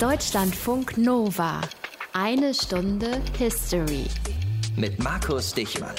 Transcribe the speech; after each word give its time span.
Deutschlandfunk 0.00 0.96
Nova. 0.96 1.60
Eine 2.12 2.54
Stunde 2.54 3.20
History. 3.36 4.04
Mit 4.76 5.02
Markus 5.02 5.52
Dichmann. 5.52 5.90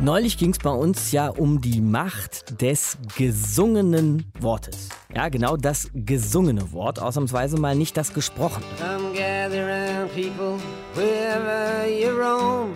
Neulich 0.00 0.36
ging 0.36 0.50
es 0.50 0.58
bei 0.58 0.68
uns 0.68 1.12
ja 1.12 1.30
um 1.30 1.58
die 1.58 1.80
Macht 1.80 2.60
des 2.60 2.98
gesungenen 3.16 4.30
Wortes. 4.38 4.90
Ja, 5.14 5.30
genau 5.30 5.56
das 5.56 5.88
gesungene 5.94 6.72
Wort, 6.72 7.00
ausnahmsweise 7.00 7.58
mal 7.58 7.74
nicht 7.74 7.96
das 7.96 8.12
gesprochene. 8.12 8.66
Come 8.78 9.14
gather 9.14 9.66
round, 9.66 10.14
people, 10.14 10.58
wherever 10.94 11.86
you 11.88 12.10
roam, 12.10 12.74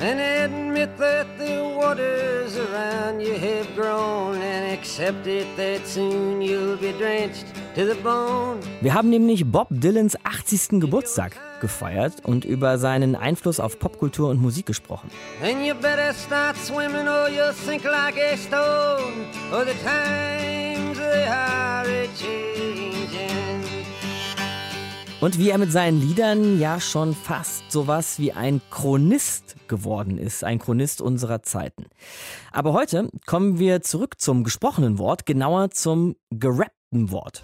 and 0.00 0.20
admit 0.20 0.88
that 0.96 1.26
the 1.36 1.60
waters 1.76 2.56
around 2.56 3.20
you 3.20 3.34
have 3.34 3.68
grown, 3.76 4.36
and 4.36 4.72
accept 4.72 5.26
it 5.26 5.46
that 5.58 5.86
soon 5.86 6.40
you'll 6.40 6.78
be 6.78 6.94
drenched. 6.98 7.44
Wir 7.76 8.94
haben 8.94 9.10
nämlich 9.10 9.44
Bob 9.50 9.66
Dylans 9.70 10.16
80. 10.24 10.80
Geburtstag 10.80 11.36
gefeiert 11.60 12.24
und 12.24 12.44
über 12.44 12.78
seinen 12.78 13.16
Einfluss 13.16 13.58
auf 13.58 13.80
Popkultur 13.80 14.28
und 14.30 14.40
Musik 14.40 14.66
gesprochen. 14.66 15.10
A-changing. 21.28 22.94
Und 25.20 25.38
wie 25.38 25.50
er 25.50 25.58
mit 25.58 25.72
seinen 25.72 26.00
Liedern 26.00 26.60
ja 26.60 26.78
schon 26.78 27.12
fast 27.14 27.72
sowas 27.72 28.20
wie 28.20 28.32
ein 28.32 28.60
Chronist 28.70 29.56
geworden 29.66 30.18
ist, 30.18 30.44
ein 30.44 30.60
Chronist 30.60 31.00
unserer 31.00 31.42
Zeiten. 31.42 31.86
Aber 32.52 32.72
heute 32.72 33.08
kommen 33.26 33.58
wir 33.58 33.80
zurück 33.80 34.20
zum 34.20 34.44
gesprochenen 34.44 34.98
Wort, 34.98 35.26
genauer 35.26 35.70
zum 35.70 36.14
gerappten 36.94 37.10
Wort. 37.10 37.42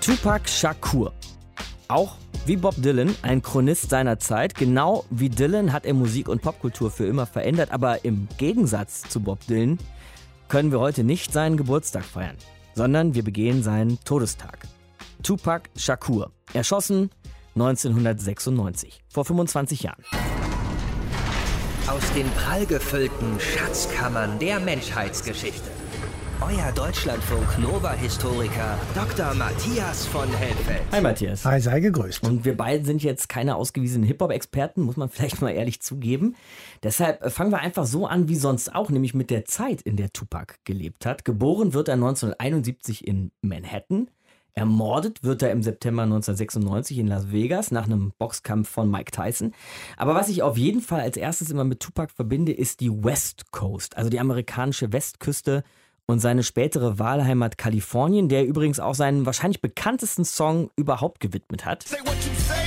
Tupac 0.00 0.48
Shakur. 0.48 1.12
Auch 1.88 2.16
wie 2.46 2.56
Bob 2.56 2.74
Dylan, 2.76 3.14
ein 3.22 3.40
Chronist 3.40 3.88
seiner 3.88 4.18
Zeit. 4.18 4.54
Genau 4.54 5.04
wie 5.10 5.30
Dylan 5.30 5.72
hat 5.72 5.86
er 5.86 5.94
Musik 5.94 6.28
und 6.28 6.42
Popkultur 6.42 6.90
für 6.90 7.06
immer 7.06 7.24
verändert. 7.24 7.70
Aber 7.70 8.04
im 8.04 8.28
Gegensatz 8.36 9.02
zu 9.02 9.20
Bob 9.20 9.46
Dylan 9.46 9.78
können 10.48 10.72
wir 10.72 10.80
heute 10.80 11.04
nicht 11.04 11.32
seinen 11.32 11.56
Geburtstag 11.56 12.04
feiern, 12.04 12.36
sondern 12.74 13.14
wir 13.14 13.24
begehen 13.24 13.62
seinen 13.62 13.98
Todestag. 14.04 14.58
Tupac 15.22 15.70
Shakur, 15.76 16.30
erschossen 16.52 17.10
1996, 17.54 19.02
vor 19.08 19.24
25 19.24 19.82
Jahren. 19.82 20.04
Aus 21.86 22.02
den 22.14 22.30
prallgefüllten 22.30 23.38
Schatzkammern 23.38 24.38
der 24.38 24.58
Menschheitsgeschichte. 24.60 25.73
Euer 26.46 26.72
Deutschlandfunk 26.72 27.58
Nova-Historiker 27.58 28.78
Dr. 28.94 29.32
Matthias 29.32 30.06
von 30.06 30.28
Helfeld. 30.28 30.82
Hi 30.92 31.00
Matthias. 31.00 31.46
Hi, 31.46 31.58
sei 31.58 31.80
gegrüßt. 31.80 32.22
Und 32.22 32.44
wir 32.44 32.54
beiden 32.54 32.84
sind 32.84 33.02
jetzt 33.02 33.30
keine 33.30 33.56
ausgewiesenen 33.56 34.06
Hip-Hop-Experten, 34.06 34.82
muss 34.82 34.98
man 34.98 35.08
vielleicht 35.10 35.40
mal 35.40 35.52
ehrlich 35.52 35.80
zugeben. 35.80 36.36
Deshalb 36.82 37.22
äh, 37.22 37.30
fangen 37.30 37.50
wir 37.50 37.60
einfach 37.60 37.86
so 37.86 38.06
an 38.06 38.28
wie 38.28 38.36
sonst 38.36 38.74
auch, 38.74 38.90
nämlich 38.90 39.14
mit 39.14 39.30
der 39.30 39.46
Zeit, 39.46 39.80
in 39.80 39.96
der 39.96 40.12
Tupac 40.12 40.56
gelebt 40.64 41.06
hat. 41.06 41.24
Geboren 41.24 41.72
wird 41.72 41.88
er 41.88 41.94
1971 41.94 43.06
in 43.06 43.30
Manhattan. 43.40 44.10
Ermordet 44.52 45.22
wird 45.24 45.42
er 45.42 45.50
im 45.50 45.62
September 45.62 46.02
1996 46.02 46.98
in 46.98 47.06
Las 47.06 47.32
Vegas 47.32 47.70
nach 47.70 47.86
einem 47.86 48.12
Boxkampf 48.18 48.68
von 48.68 48.90
Mike 48.90 49.12
Tyson. 49.12 49.52
Aber 49.96 50.14
was 50.14 50.28
ich 50.28 50.42
auf 50.42 50.58
jeden 50.58 50.82
Fall 50.82 51.00
als 51.00 51.16
erstes 51.16 51.50
immer 51.50 51.64
mit 51.64 51.80
Tupac 51.80 52.12
verbinde, 52.14 52.52
ist 52.52 52.80
die 52.80 52.92
West 52.92 53.50
Coast, 53.50 53.96
also 53.96 54.10
die 54.10 54.20
amerikanische 54.20 54.92
Westküste 54.92 55.64
und 56.06 56.20
seine 56.20 56.42
spätere 56.42 56.98
Wahlheimat 56.98 57.58
Kalifornien, 57.58 58.28
der 58.28 58.46
übrigens 58.46 58.80
auch 58.80 58.94
seinen 58.94 59.26
wahrscheinlich 59.26 59.60
bekanntesten 59.60 60.24
Song 60.24 60.70
überhaupt 60.76 61.20
gewidmet 61.20 61.64
hat. 61.64 61.84
Say 61.84 61.98
what 62.04 62.14
you 62.24 62.34
say. 62.46 62.64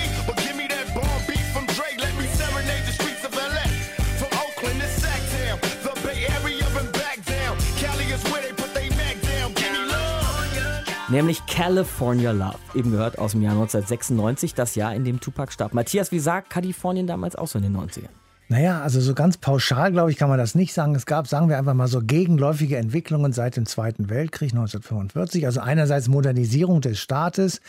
Nämlich 11.09 11.45
California 11.45 12.31
Love, 12.31 12.57
eben 12.75 12.91
gehört 12.91 13.17
aus 13.17 13.31
dem 13.31 13.41
Jahr 13.41 13.53
1996, 13.53 14.53
das 14.53 14.75
Jahr, 14.75 14.93
in 14.93 15.05
dem 15.05 15.21
Tupac 15.21 15.53
starb. 15.53 15.73
Matthias, 15.73 16.11
wie 16.11 16.19
sah 16.19 16.41
Kalifornien 16.41 17.07
damals 17.07 17.37
auch 17.37 17.47
so 17.47 17.57
in 17.59 17.63
den 17.63 17.77
90ern? 17.77 18.09
Naja, 18.49 18.81
also 18.81 19.01
so 19.01 19.13
ganz 19.13 19.35
pauschal, 19.35 19.91
glaube 19.91 20.09
ich, 20.09 20.15
kann 20.15 20.29
man 20.29 20.37
das 20.37 20.55
nicht 20.55 20.73
sagen. 20.73 20.95
Es 20.95 21.05
gab, 21.05 21.27
sagen 21.27 21.49
wir 21.49 21.57
einfach 21.57 21.73
mal 21.73 21.89
so, 21.89 21.99
gegenläufige 22.01 22.77
Entwicklungen 22.77 23.33
seit 23.33 23.57
dem 23.57 23.65
Zweiten 23.65 24.09
Weltkrieg 24.09 24.51
1945. 24.51 25.45
Also 25.45 25.59
einerseits 25.59 26.07
Modernisierung 26.07 26.79
des 26.79 26.97
Staates. 26.97 27.59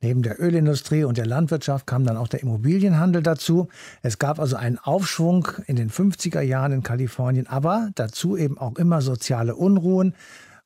Neben 0.00 0.22
der 0.22 0.40
Ölindustrie 0.40 1.02
und 1.02 1.18
der 1.18 1.26
Landwirtschaft 1.26 1.88
kam 1.88 2.04
dann 2.04 2.16
auch 2.16 2.28
der 2.28 2.40
Immobilienhandel 2.42 3.20
dazu. 3.20 3.66
Es 4.02 4.20
gab 4.20 4.38
also 4.38 4.54
einen 4.54 4.78
Aufschwung 4.78 5.48
in 5.66 5.74
den 5.74 5.90
50er 5.90 6.40
Jahren 6.40 6.70
in 6.70 6.82
Kalifornien, 6.84 7.48
aber 7.48 7.90
dazu 7.96 8.36
eben 8.36 8.58
auch 8.58 8.76
immer 8.76 9.02
soziale 9.02 9.56
Unruhen. 9.56 10.14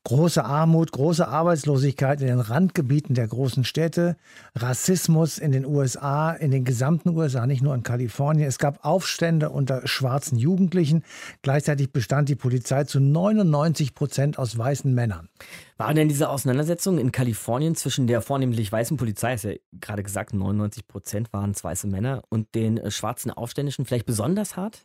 Große 0.04 0.44
Armut, 0.44 0.90
große 0.90 1.28
Arbeitslosigkeit 1.28 2.20
in 2.20 2.26
den 2.26 2.40
Randgebieten 2.40 3.14
der 3.14 3.28
großen 3.28 3.64
Städte, 3.64 4.16
Rassismus 4.56 5.38
in 5.38 5.52
den 5.52 5.64
USA, 5.64 6.32
in 6.32 6.50
den 6.50 6.64
gesamten 6.64 7.10
USA, 7.10 7.46
nicht 7.46 7.62
nur 7.62 7.72
in 7.72 7.84
Kalifornien. 7.84 8.48
Es 8.48 8.58
gab 8.58 8.84
Aufstände 8.84 9.50
unter 9.50 9.86
schwarzen 9.86 10.38
Jugendlichen. 10.38 11.04
Gleichzeitig 11.42 11.92
bestand 11.92 12.28
die 12.28 12.34
Polizei 12.34 12.82
zu 12.82 12.98
99 12.98 13.94
Prozent 13.94 14.40
aus 14.40 14.58
weißen 14.58 14.92
Männern. 14.92 15.28
Waren 15.76 15.94
denn 15.94 16.08
diese 16.08 16.28
Auseinandersetzungen 16.28 16.98
in 16.98 17.12
Kalifornien 17.12 17.76
zwischen 17.76 18.08
der 18.08 18.22
vornehmlich 18.22 18.70
weißen 18.70 18.96
Polizei, 18.96 19.34
ist 19.34 19.44
ja 19.44 19.52
gerade 19.80 20.02
gesagt, 20.02 20.34
99 20.34 20.88
Prozent 20.88 21.32
waren 21.32 21.52
es 21.52 21.62
weiße 21.62 21.86
Männer, 21.86 22.22
und 22.28 22.54
den 22.56 22.76
äh, 22.78 22.90
schwarzen 22.90 23.30
Aufständischen 23.30 23.84
vielleicht 23.84 24.06
besonders 24.06 24.56
hart? 24.56 24.82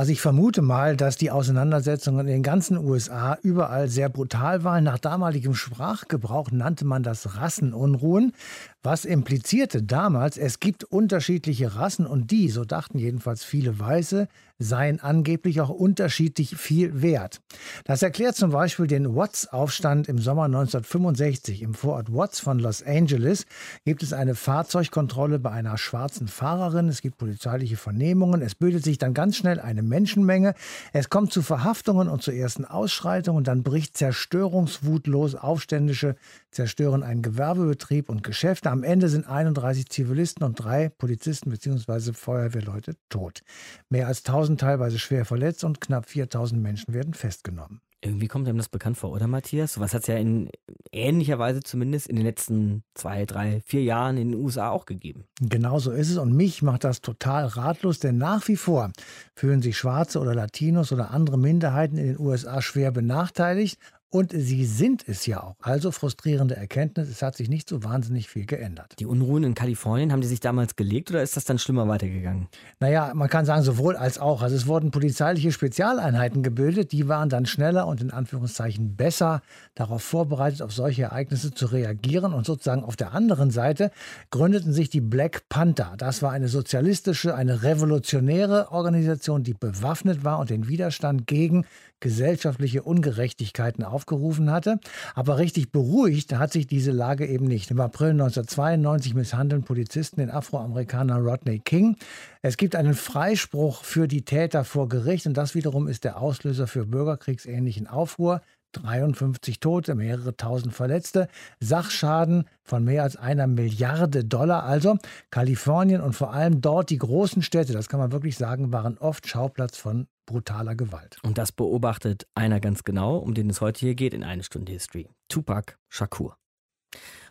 Also 0.00 0.12
ich 0.12 0.22
vermute 0.22 0.62
mal, 0.62 0.96
dass 0.96 1.18
die 1.18 1.30
Auseinandersetzungen 1.30 2.20
in 2.20 2.32
den 2.32 2.42
ganzen 2.42 2.78
USA 2.78 3.36
überall 3.42 3.90
sehr 3.90 4.08
brutal 4.08 4.64
waren. 4.64 4.82
Nach 4.82 4.98
damaligem 4.98 5.52
Sprachgebrauch 5.52 6.50
nannte 6.50 6.86
man 6.86 7.02
das 7.02 7.36
Rassenunruhen, 7.36 8.32
was 8.82 9.04
implizierte 9.04 9.82
damals, 9.82 10.38
es 10.38 10.58
gibt 10.58 10.84
unterschiedliche 10.84 11.76
Rassen 11.76 12.06
und 12.06 12.30
die, 12.30 12.48
so 12.48 12.64
dachten 12.64 12.98
jedenfalls 12.98 13.44
viele 13.44 13.78
Weiße, 13.78 14.26
seien 14.58 15.00
angeblich 15.00 15.60
auch 15.60 15.70
unterschiedlich 15.70 16.56
viel 16.56 17.02
wert. 17.02 17.40
Das 17.84 18.02
erklärt 18.02 18.36
zum 18.36 18.50
Beispiel 18.50 18.86
den 18.86 19.16
Watts-Aufstand 19.16 20.06
im 20.06 20.18
Sommer 20.18 20.44
1965. 20.44 21.62
Im 21.62 21.74
Vorort 21.74 22.12
Watts 22.12 22.40
von 22.40 22.58
Los 22.58 22.82
Angeles 22.82 23.46
gibt 23.84 24.02
es 24.02 24.12
eine 24.12 24.34
Fahrzeugkontrolle 24.34 25.38
bei 25.38 25.50
einer 25.50 25.78
schwarzen 25.78 26.28
Fahrerin. 26.28 26.88
Es 26.88 27.00
gibt 27.00 27.16
polizeiliche 27.16 27.78
Vernehmungen. 27.78 28.42
Es 28.42 28.54
bildet 28.54 28.84
sich 28.84 28.98
dann 28.98 29.14
ganz 29.14 29.36
schnell 29.36 29.60
eine 29.60 29.82
Menschenmenge. 29.82 30.54
Es 30.92 31.08
kommt 31.08 31.32
zu 31.32 31.40
Verhaftungen 31.40 32.08
und 32.08 32.22
zu 32.22 32.30
ersten 32.30 32.66
Ausschreitungen. 32.66 33.44
Dann 33.44 33.62
bricht 33.62 33.96
Zerstörungswut 33.96 35.06
los. 35.06 35.34
Aufständische 35.34 36.16
zerstören 36.50 37.02
einen 37.02 37.22
Gewerbebetrieb 37.22 38.10
und 38.10 38.22
Geschäfte. 38.22 38.69
Am 38.70 38.84
Ende 38.84 39.08
sind 39.08 39.26
31 39.26 39.88
Zivilisten 39.88 40.46
und 40.46 40.54
drei 40.54 40.90
Polizisten 40.90 41.50
bzw. 41.50 42.12
Feuerwehrleute 42.12 42.94
tot. 43.08 43.40
Mehr 43.88 44.06
als 44.06 44.24
1000 44.24 44.60
teilweise 44.60 45.00
schwer 45.00 45.24
verletzt 45.24 45.64
und 45.64 45.80
knapp 45.80 46.08
4000 46.08 46.62
Menschen 46.62 46.94
werden 46.94 47.12
festgenommen. 47.12 47.80
Irgendwie 48.00 48.28
kommt 48.28 48.46
einem 48.46 48.58
das 48.58 48.68
bekannt 48.68 48.96
vor, 48.96 49.10
oder 49.10 49.26
Matthias? 49.26 49.72
Sowas 49.72 49.92
hat 49.92 50.02
es 50.02 50.06
ja 50.06 50.16
in 50.16 50.50
ähnlicher 50.92 51.40
Weise 51.40 51.64
zumindest 51.64 52.06
in 52.06 52.14
den 52.14 52.24
letzten 52.24 52.84
zwei, 52.94 53.26
drei, 53.26 53.60
vier 53.66 53.82
Jahren 53.82 54.16
in 54.16 54.30
den 54.30 54.40
USA 54.40 54.70
auch 54.70 54.86
gegeben. 54.86 55.24
Genau 55.40 55.80
so 55.80 55.90
ist 55.90 56.08
es 56.08 56.16
und 56.16 56.32
mich 56.32 56.62
macht 56.62 56.84
das 56.84 57.00
total 57.00 57.46
ratlos, 57.46 57.98
denn 57.98 58.18
nach 58.18 58.46
wie 58.46 58.56
vor 58.56 58.92
fühlen 59.34 59.62
sich 59.62 59.76
Schwarze 59.76 60.20
oder 60.20 60.34
Latinos 60.34 60.92
oder 60.92 61.10
andere 61.10 61.38
Minderheiten 61.38 61.98
in 61.98 62.06
den 62.06 62.20
USA 62.20 62.62
schwer 62.62 62.92
benachteiligt. 62.92 63.80
Und 64.12 64.32
sie 64.32 64.64
sind 64.64 65.06
es 65.06 65.24
ja 65.26 65.40
auch. 65.40 65.54
Also 65.60 65.92
frustrierende 65.92 66.56
Erkenntnis, 66.56 67.08
es 67.08 67.22
hat 67.22 67.36
sich 67.36 67.48
nicht 67.48 67.68
so 67.68 67.84
wahnsinnig 67.84 68.28
viel 68.28 68.44
geändert. 68.44 68.94
Die 68.98 69.06
Unruhen 69.06 69.44
in 69.44 69.54
Kalifornien, 69.54 70.10
haben 70.10 70.20
die 70.20 70.26
sich 70.26 70.40
damals 70.40 70.74
gelegt 70.74 71.10
oder 71.10 71.22
ist 71.22 71.36
das 71.36 71.44
dann 71.44 71.60
schlimmer 71.60 71.86
weitergegangen? 71.86 72.48
Naja, 72.80 73.12
man 73.14 73.28
kann 73.28 73.44
sagen, 73.44 73.62
sowohl 73.62 73.94
als 73.94 74.18
auch. 74.18 74.42
Also 74.42 74.56
es 74.56 74.66
wurden 74.66 74.90
polizeiliche 74.90 75.52
Spezialeinheiten 75.52 76.42
gebildet, 76.42 76.90
die 76.90 77.06
waren 77.06 77.28
dann 77.28 77.46
schneller 77.46 77.86
und 77.86 78.00
in 78.00 78.10
Anführungszeichen 78.10 78.96
besser 78.96 79.42
darauf 79.76 80.02
vorbereitet, 80.02 80.60
auf 80.60 80.72
solche 80.72 81.02
Ereignisse 81.02 81.54
zu 81.54 81.66
reagieren. 81.66 82.34
Und 82.34 82.46
sozusagen 82.46 82.82
auf 82.82 82.96
der 82.96 83.12
anderen 83.12 83.52
Seite 83.52 83.92
gründeten 84.30 84.72
sich 84.72 84.90
die 84.90 85.00
Black 85.00 85.48
Panther. 85.48 85.94
Das 85.98 86.20
war 86.20 86.32
eine 86.32 86.48
sozialistische, 86.48 87.36
eine 87.36 87.62
revolutionäre 87.62 88.72
Organisation, 88.72 89.44
die 89.44 89.54
bewaffnet 89.54 90.24
war 90.24 90.40
und 90.40 90.50
den 90.50 90.66
Widerstand 90.66 91.28
gegen 91.28 91.64
gesellschaftliche 92.00 92.82
Ungerechtigkeiten 92.82 93.84
aufgerufen 93.84 94.50
hatte. 94.50 94.80
Aber 95.14 95.38
richtig 95.38 95.70
beruhigt 95.70 96.36
hat 96.36 96.52
sich 96.52 96.66
diese 96.66 96.90
Lage 96.90 97.26
eben 97.26 97.46
nicht. 97.46 97.70
Im 97.70 97.80
April 97.80 98.10
1992 98.10 99.14
misshandeln 99.14 99.62
Polizisten 99.62 100.20
den 100.20 100.30
Afroamerikaner 100.30 101.18
Rodney 101.18 101.60
King. 101.60 101.96
Es 102.42 102.56
gibt 102.56 102.74
einen 102.74 102.94
Freispruch 102.94 103.84
für 103.84 104.08
die 104.08 104.24
Täter 104.24 104.64
vor 104.64 104.88
Gericht 104.88 105.26
und 105.26 105.36
das 105.36 105.54
wiederum 105.54 105.88
ist 105.88 106.04
der 106.04 106.20
Auslöser 106.20 106.66
für 106.66 106.86
bürgerkriegsähnlichen 106.86 107.86
Aufruhr. 107.86 108.40
53 108.72 109.60
Tote, 109.60 109.94
mehrere 109.94 110.36
tausend 110.36 110.74
Verletzte, 110.74 111.28
Sachschaden 111.60 112.44
von 112.62 112.84
mehr 112.84 113.02
als 113.02 113.16
einer 113.16 113.46
Milliarde 113.46 114.24
Dollar. 114.24 114.64
Also 114.64 114.98
Kalifornien 115.30 116.00
und 116.00 116.14
vor 116.14 116.32
allem 116.32 116.60
dort 116.60 116.90
die 116.90 116.98
großen 116.98 117.42
Städte, 117.42 117.72
das 117.72 117.88
kann 117.88 118.00
man 118.00 118.12
wirklich 118.12 118.36
sagen, 118.36 118.72
waren 118.72 118.98
oft 118.98 119.26
Schauplatz 119.26 119.76
von 119.76 120.06
brutaler 120.26 120.74
Gewalt. 120.74 121.18
Und 121.22 121.38
das 121.38 121.52
beobachtet 121.52 122.26
einer 122.34 122.60
ganz 122.60 122.84
genau, 122.84 123.16
um 123.16 123.34
den 123.34 123.50
es 123.50 123.60
heute 123.60 123.80
hier 123.80 123.94
geht 123.94 124.14
in 124.14 124.24
eine 124.24 124.42
Stunde 124.42 124.72
History. 124.72 125.08
Tupac 125.28 125.76
Shakur. 125.88 126.36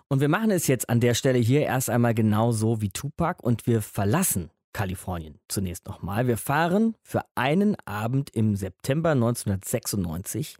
Und 0.10 0.22
wir 0.22 0.30
machen 0.30 0.52
es 0.52 0.68
jetzt 0.68 0.90
an 0.90 1.00
der 1.00 1.14
Stelle 1.14 1.40
hier 1.40 1.62
erst 1.62 1.90
einmal 1.90 2.14
genau 2.14 2.52
so 2.52 2.82
wie 2.82 2.90
Tupac 2.90 3.44
und 3.44 3.68
wir 3.68 3.82
verlassen 3.82 4.50
Kalifornien 4.74 5.40
zunächst 5.48 5.86
nochmal. 5.88 6.28
Wir 6.28 6.38
fahren 6.38 6.96
für 7.04 7.22
einen 7.36 7.76
Abend 7.86 8.30
im 8.32 8.56
September 8.56 9.12
1996 9.12 10.58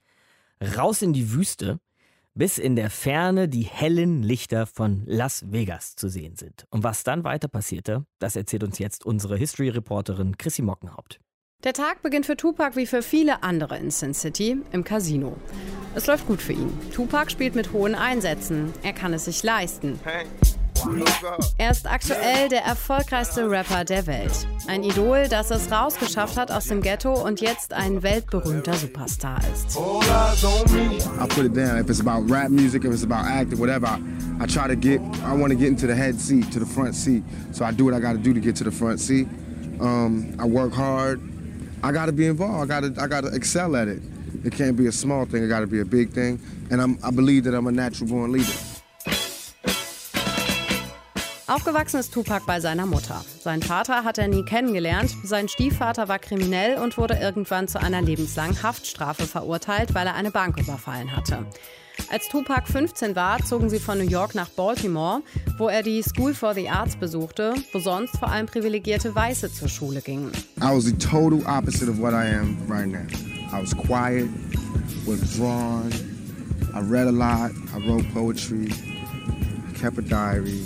raus 0.62 1.02
in 1.02 1.14
die 1.14 1.32
Wüste, 1.32 1.80
bis 2.34 2.58
in 2.58 2.76
der 2.76 2.90
Ferne 2.90 3.50
die 3.50 3.64
hellen 3.64 4.24
Lichter 4.24 4.66
von 4.66 5.04
Las 5.06 5.52
Vegas 5.52 5.96
zu 5.96 6.10
sehen 6.10 6.36
sind. 6.36 6.66
Und 6.70 6.84
was 6.84 7.04
dann 7.04 7.24
weiter 7.24 7.48
passierte, 7.48 8.06
das 8.20 8.36
erzählt 8.36 8.64
uns 8.64 8.80
jetzt 8.80 9.06
unsere 9.06 9.38
History-Reporterin 9.38 10.38
Chrissy 10.38 10.62
Mockenhaupt. 10.62 11.20
Der 11.66 11.74
Tag 11.74 12.02
beginnt 12.02 12.26
für 12.26 12.38
Tupac 12.38 12.78
wie 12.78 12.86
für 12.86 13.02
viele 13.02 13.44
andere 13.44 13.78
in 13.78 13.92
Sin 13.92 14.14
City 14.14 14.58
im 14.72 14.86
Casino. 14.86 15.36
Es 15.94 16.08
läuft 16.08 16.26
gut 16.28 16.42
für 16.42 16.54
ihn. 16.54 16.72
Tupac 16.94 17.30
spielt 17.30 17.56
mit 17.56 17.74
hohen 17.74 17.96
Einsätzen. 17.96 18.72
Er 18.84 18.94
kann 18.94 19.12
es 19.12 19.26
sich 19.26 19.44
leisten. 19.44 20.00
Er 21.58 21.72
ist 21.72 21.90
aktuell 21.90 22.50
der 22.50 22.64
erfolgreichste 22.64 23.50
Rapper 23.50 23.84
der 23.84 24.08
Welt. 24.08 24.48
Ein 24.68 24.84
Idol, 24.84 25.28
das 25.30 25.52
es 25.52 25.72
rausgeschafft 25.72 26.38
hat 26.38 26.52
aus 26.52 26.68
dem 26.68 26.82
Ghetto 26.82 27.14
und 27.14 27.42
jetzt 27.42 27.74
ein 27.74 28.02
weltberühmter 28.02 28.74
Superstar 28.74 29.40
ist. 29.54 29.78
I 29.78 31.28
put 31.28 31.46
it 31.46 31.56
down. 31.56 31.80
If 31.80 31.90
it's 31.90 32.00
about 32.00 32.32
rap 32.32 32.50
music, 32.50 32.86
if 32.86 32.94
it's 32.94 33.04
about 33.04 33.26
acting, 33.26 33.60
whatever, 33.60 34.00
I, 34.40 34.46
try 34.46 34.68
to 34.68 34.76
get, 34.76 35.02
I 35.24 35.34
want 35.34 35.52
to 35.52 35.56
get 35.56 35.68
into 35.68 35.88
the 35.88 35.96
head 35.96 36.20
seat, 36.20 36.52
to 36.52 36.60
the 36.60 36.66
front 36.66 36.96
seat. 36.96 37.24
So 37.52 37.66
I 37.66 37.72
do 37.72 37.86
what 37.86 37.94
I 37.94 38.00
got 38.00 38.22
do 38.22 38.34
to 38.34 38.40
get 38.40 38.56
to 38.58 38.64
the 38.64 38.72
front 38.72 39.00
seat. 39.00 39.28
Um, 39.80 40.36
I 40.40 40.46
work 40.46 40.74
hard. 40.74 41.20
I 41.84 41.92
got 41.92 42.08
to 42.08 42.12
be 42.12 42.26
involved. 42.26 42.72
I 42.72 42.82
got 42.82 42.96
to, 42.96 43.02
I 43.02 43.08
got 43.08 43.22
to 43.22 43.34
excel 43.34 43.76
at 43.76 43.88
it. 43.88 44.02
It 44.44 44.54
can't 44.54 44.78
be 44.78 44.88
a 44.88 44.92
small 44.92 45.26
thing. 45.26 45.44
It 45.44 45.48
got 45.48 45.62
to 45.62 45.68
be 45.68 45.80
a 45.82 45.86
big 45.86 46.12
thing. 46.12 46.40
And 46.72 46.82
I'm, 46.82 46.98
I 47.04 47.12
believe 47.12 47.44
that 47.46 47.54
I'm 47.54 47.68
a 47.68 47.72
natural 47.72 48.10
born 48.10 48.32
leader. 48.32 48.54
Aufgewachsen 51.50 52.00
ist 52.00 52.14
Tupac 52.14 52.46
bei 52.46 52.60
seiner 52.60 52.86
Mutter. 52.86 53.26
Sein 53.42 53.64
Vater 53.64 54.04
hat 54.04 54.20
er 54.20 54.28
nie 54.28 54.44
kennengelernt. 54.44 55.16
Sein 55.24 55.50
Stiefvater 55.50 56.08
war 56.08 56.20
kriminell 56.20 56.78
und 56.78 56.96
wurde 56.96 57.16
irgendwann 57.16 57.68
zu 57.68 57.82
einer 57.82 58.04
lebenslangen 58.04 58.62
Haftstrafe 58.62 59.26
verurteilt, 59.26 59.96
weil 59.96 60.06
er 60.06 60.14
eine 60.14 60.30
Bank 60.30 60.60
überfallen 60.60 61.16
hatte. 61.16 61.48
Als 62.12 62.28
Tupac 62.28 62.68
15 62.72 63.16
war, 63.16 63.44
zogen 63.44 63.68
sie 63.72 63.80
von 63.80 63.98
New 63.98 64.08
York 64.08 64.36
nach 64.36 64.50
Baltimore, 64.50 65.24
wo 65.58 65.68
er 65.68 65.82
die 65.82 66.04
School 66.04 66.36
for 66.36 66.54
the 66.54 66.70
Arts 66.70 66.96
besuchte, 66.96 67.56
wo 67.74 67.80
sonst 67.80 68.16
vor 68.18 68.30
allem 68.30 68.46
privilegierte 68.46 69.16
Weiße 69.16 69.52
zur 69.52 69.70
Schule 69.70 70.02
gingen. 70.02 70.32
I 70.62 70.76
was 70.76 70.86
the 70.86 70.94
total 70.94 71.42
opposite 71.48 71.90
of 71.90 72.00
what 72.00 72.14
I 72.14 72.28
am 72.32 72.58
right 72.70 72.88
now. 72.88 73.08
I 73.52 73.60
was 73.60 73.76
quiet, 73.76 74.30
withdrawn. 75.08 75.90
I 76.76 76.82
read 76.82 77.08
a 77.08 77.12
lot. 77.12 77.50
I 77.76 77.88
wrote 77.88 78.06
poetry, 78.14 78.70
kept 79.82 79.98
a 79.98 80.04
diary. 80.04 80.62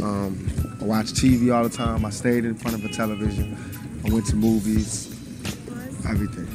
Um, 0.00 0.36
I 0.80 0.84
watched 0.84 1.16
TV 1.16 1.52
all 1.52 1.68
the 1.68 1.76
time. 1.76 2.04
I 2.04 2.10
stayed 2.10 2.44
in 2.44 2.54
front 2.54 2.76
of 2.76 2.84
a 2.84 2.88
television. 2.88 3.56
I 4.06 4.12
went 4.12 4.26
to 4.26 4.36
movies. 4.36 5.08
Everything. 6.08 6.46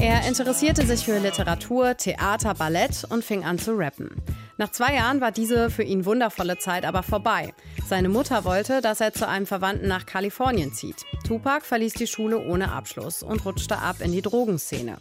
Er 0.00 0.26
interessierte 0.26 0.84
sich 0.84 1.04
für 1.04 1.20
Literatur, 1.20 1.96
Theater, 1.96 2.54
Ballett 2.54 3.04
und 3.08 3.24
fing 3.24 3.44
an 3.44 3.60
zu 3.60 3.72
rappen. 3.76 4.10
Nach 4.58 4.70
zwei 4.72 4.94
Jahren 4.94 5.20
war 5.20 5.30
diese 5.30 5.70
für 5.70 5.84
ihn 5.84 6.04
wundervolle 6.04 6.58
Zeit 6.58 6.84
aber 6.84 7.04
vorbei. 7.04 7.54
Seine 7.88 8.08
Mutter 8.08 8.44
wollte, 8.44 8.80
dass 8.80 9.00
er 9.00 9.12
zu 9.12 9.28
einem 9.28 9.46
Verwandten 9.46 9.86
nach 9.86 10.04
Kalifornien 10.04 10.72
zieht. 10.72 11.04
Tupac 11.24 11.64
verließ 11.64 11.94
die 11.94 12.08
Schule 12.08 12.40
ohne 12.40 12.72
Abschluss 12.72 13.22
und 13.22 13.44
rutschte 13.44 13.78
ab 13.78 13.96
in 14.00 14.10
die 14.10 14.22
Drogenszene. 14.22 14.98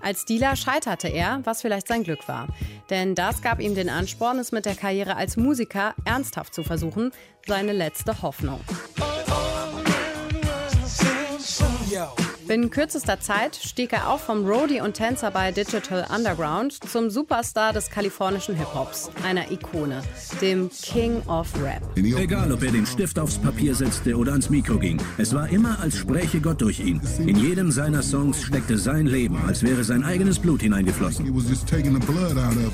Als 0.00 0.24
Dealer 0.24 0.56
scheiterte 0.56 1.08
er, 1.08 1.40
was 1.44 1.62
vielleicht 1.62 1.88
sein 1.88 2.04
Glück 2.04 2.26
war. 2.28 2.48
Denn 2.88 3.14
das 3.14 3.42
gab 3.42 3.60
ihm 3.60 3.74
den 3.74 3.88
Ansporn, 3.88 4.38
es 4.38 4.52
mit 4.52 4.64
der 4.64 4.74
Karriere 4.74 5.16
als 5.16 5.36
Musiker 5.36 5.94
ernsthaft 6.04 6.54
zu 6.54 6.62
versuchen, 6.62 7.12
seine 7.46 7.72
letzte 7.72 8.22
Hoffnung. 8.22 8.60
Binnen 12.50 12.70
kürzester 12.70 13.20
Zeit 13.20 13.54
stieg 13.54 13.92
er 13.92 14.10
auf 14.10 14.22
vom 14.22 14.44
Roadie 14.44 14.80
und 14.80 14.94
Tänzer 14.94 15.30
bei 15.30 15.52
Digital 15.52 16.04
Underground 16.12 16.72
zum 16.72 17.08
Superstar 17.08 17.72
des 17.72 17.90
kalifornischen 17.90 18.56
Hip-Hops, 18.56 19.08
einer 19.24 19.52
Ikone, 19.52 20.02
dem 20.40 20.68
King 20.82 21.22
of 21.28 21.46
Rap. 21.62 21.80
Egal, 21.94 22.50
ob 22.50 22.64
er 22.64 22.72
den 22.72 22.86
Stift 22.86 23.20
aufs 23.20 23.38
Papier 23.38 23.72
setzte 23.76 24.16
oder 24.16 24.32
ans 24.32 24.50
Mikro 24.50 24.80
ging, 24.80 25.00
es 25.16 25.32
war 25.32 25.48
immer, 25.48 25.78
als 25.78 25.96
spräche 25.96 26.40
Gott 26.40 26.60
durch 26.60 26.80
ihn. 26.80 27.00
In 27.20 27.36
jedem 27.36 27.70
seiner 27.70 28.02
Songs 28.02 28.42
steckte 28.42 28.78
sein 28.78 29.06
Leben, 29.06 29.40
als 29.46 29.62
wäre 29.62 29.84
sein 29.84 30.02
eigenes 30.02 30.40
Blut 30.40 30.60
hineingeflossen. 30.60 31.32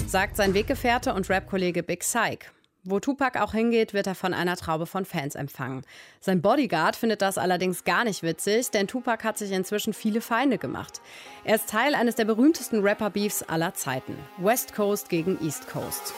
Sagt 0.07 0.37
sein 0.37 0.55
Weggefährte 0.55 1.13
und 1.13 1.29
Rap-Kollege 1.29 1.83
Big 1.83 2.03
Syke. 2.03 2.47
Wo 2.89 3.01
Tupac 3.01 3.37
auch 3.43 3.53
hingeht, 3.53 3.95
wird 3.95 4.07
er 4.07 4.15
von 4.15 4.33
einer 4.33 4.57
Traube 4.57 4.87
von 4.87 5.05
Fans 5.05 5.35
empfangen. 5.35 5.83
Sein 6.21 6.41
Bodyguard 6.41 6.95
findet 6.95 7.21
das 7.21 7.37
allerdings 7.37 7.83
gar 7.83 8.05
nicht 8.05 8.23
witzig, 8.23 8.71
denn 8.71 8.87
Tupac 8.87 9.25
hat 9.25 9.39
sich 9.39 9.51
inzwischen 9.51 9.93
viele 9.93 10.21
Feinde 10.21 10.57
gemacht. 10.57 11.01
Er 11.43 11.57
ist 11.57 11.69
Teil 11.69 11.97
eines 11.97 12.15
der 12.15 12.27
berühmtesten 12.27 12.87
Rapper-Beefs 12.87 13.43
aller 13.43 13.75
Zeiten. 13.75 14.17
West 14.39 14.73
Coast 14.73 15.09
gegen 15.09 15.37
East 15.45 15.69
Coast. 15.69 16.15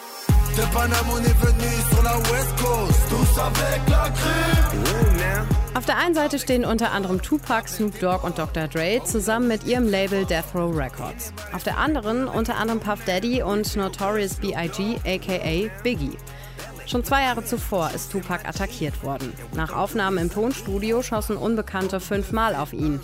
Auf 5.75 5.87
der 5.87 5.97
einen 5.97 6.15
Seite 6.15 6.39
stehen 6.39 6.67
unter 6.67 6.93
anderem 6.93 7.23
Tupac, 7.23 7.67
Snoop 7.67 7.99
Dogg 7.99 8.27
und 8.27 8.39
Dr. 8.39 8.69
Dre 8.69 9.01
zusammen 9.05 9.49
mit 9.49 9.65
ihrem 9.65 9.89
Label 9.89 10.27
Death 10.27 10.55
Row 10.55 10.77
Records. 10.77 11.33
Auf 11.55 11.65
der 11.65 11.79
anderen 11.79 12.29
unter 12.29 12.57
anderem 12.57 12.81
Puff 12.81 13.03
Daddy 13.07 13.43
und 13.43 13.75
Notorious 13.75 14.35
B.I.G. 14.35 14.97
aka 15.07 15.71
Biggie. 15.83 16.19
Schon 16.89 17.05
zwei 17.05 17.25
Jahre 17.25 17.45
zuvor 17.45 17.91
ist 17.95 18.11
Tupac 18.13 18.49
attackiert 18.49 19.03
worden. 19.03 19.35
Nach 19.55 19.75
Aufnahmen 19.75 20.17
im 20.17 20.31
Tonstudio 20.33 21.03
schossen 21.03 21.37
Unbekannte 21.37 22.01
fünfmal 22.01 22.55
auf 22.55 22.73
ihn. 22.73 22.99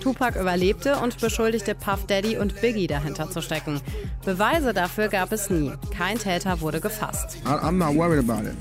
Tupac 0.00 0.38
überlebte 0.40 0.96
und 0.96 1.20
beschuldigte 1.20 1.74
Puff 1.74 2.06
Daddy 2.06 2.36
und 2.36 2.60
Biggie 2.60 2.86
dahinter 2.86 3.30
zu 3.30 3.40
stecken. 3.40 3.80
Beweise 4.24 4.72
dafür 4.72 5.08
gab 5.08 5.32
es 5.32 5.50
nie. 5.50 5.72
Kein 5.96 6.18
Täter 6.18 6.60
wurde 6.60 6.80
gefasst. 6.80 7.38
I, 7.44 7.50
I'm 7.50 7.72
not 7.72 7.94
worried 7.94 8.18
about 8.18 8.48
it. 8.48 8.56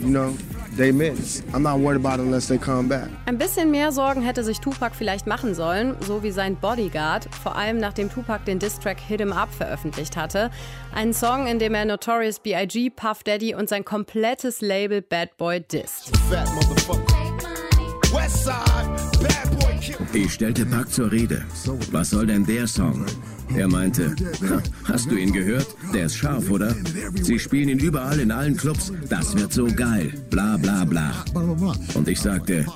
You 0.00 0.08
know, 0.08 0.36
they 0.76 0.92
miss. 0.92 1.42
I'm 1.52 1.60
not 1.60 1.80
worried 1.80 2.04
about 2.04 2.20
it 2.20 2.26
unless 2.26 2.46
they 2.46 2.58
come 2.58 2.88
back. 2.88 3.08
Ein 3.26 3.38
bisschen 3.38 3.70
mehr 3.70 3.90
Sorgen 3.92 4.22
hätte 4.22 4.44
sich 4.44 4.60
Tupac 4.60 4.94
vielleicht 4.94 5.26
machen 5.26 5.54
sollen, 5.54 5.96
so 6.06 6.22
wie 6.22 6.30
sein 6.30 6.56
Bodyguard, 6.56 7.28
vor 7.42 7.56
allem 7.56 7.78
nachdem 7.78 8.10
Tupac 8.10 8.44
den 8.44 8.58
Distrack 8.58 9.00
Hit 9.00 9.20
'em 9.20 9.32
Up 9.32 9.52
veröffentlicht 9.52 10.16
hatte. 10.16 10.50
Einen 10.94 11.14
Song, 11.14 11.46
in 11.46 11.58
dem 11.58 11.74
er 11.74 11.84
Notorious 11.86 12.38
B.I.G., 12.40 12.90
Puff 12.90 13.22
Daddy 13.24 13.54
und 13.54 13.68
sein 13.68 13.84
komplettes 13.84 14.60
Label 14.60 15.02
Bad 15.02 15.36
Boy 15.38 15.60
disst. 15.60 16.16
Fat 16.28 16.48
motherfucker. 16.54 17.16
Bad. 19.22 19.55
Ich 20.12 20.32
stellte 20.32 20.66
Pac 20.66 20.90
zur 20.90 21.10
Rede. 21.12 21.44
Was 21.92 22.10
soll 22.10 22.26
denn 22.26 22.44
der 22.46 22.66
Song? 22.66 23.04
Er 23.56 23.68
meinte, 23.68 24.14
"Ha, 24.48 24.60
hast 24.84 25.10
du 25.10 25.16
ihn 25.16 25.32
gehört? 25.32 25.66
Der 25.94 26.06
ist 26.06 26.16
scharf, 26.16 26.50
oder? 26.50 26.74
Sie 27.22 27.38
spielen 27.38 27.68
ihn 27.68 27.78
überall 27.78 28.18
in 28.18 28.30
allen 28.30 28.56
Clubs. 28.56 28.92
Das 29.08 29.36
wird 29.36 29.52
so 29.52 29.66
geil. 29.66 30.12
Bla 30.30 30.56
bla 30.56 30.84
bla. 30.84 31.12
Und 31.94 32.08
ich 32.08 32.20
sagte, 32.20 32.66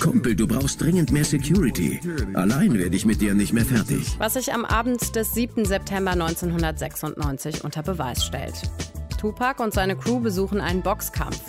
Kumpel, 0.00 0.36
du 0.36 0.46
brauchst 0.46 0.80
dringend 0.80 1.10
mehr 1.12 1.24
Security. 1.24 1.98
Allein 2.34 2.74
werde 2.74 2.94
ich 2.94 3.04
mit 3.06 3.20
dir 3.20 3.34
nicht 3.34 3.52
mehr 3.52 3.64
fertig. 3.64 4.14
was 4.18 4.34
sich 4.34 4.52
am 4.52 4.64
Abend 4.64 5.16
des 5.16 5.32
7. 5.34 5.64
September 5.64 6.12
1996 6.12 7.64
unter 7.64 7.82
Beweis 7.82 8.24
stellt. 8.24 8.54
Tupac 9.18 9.60
und 9.62 9.74
seine 9.74 9.96
Crew 9.96 10.20
besuchen 10.20 10.60
einen 10.60 10.82
Boxkampf. 10.82 11.40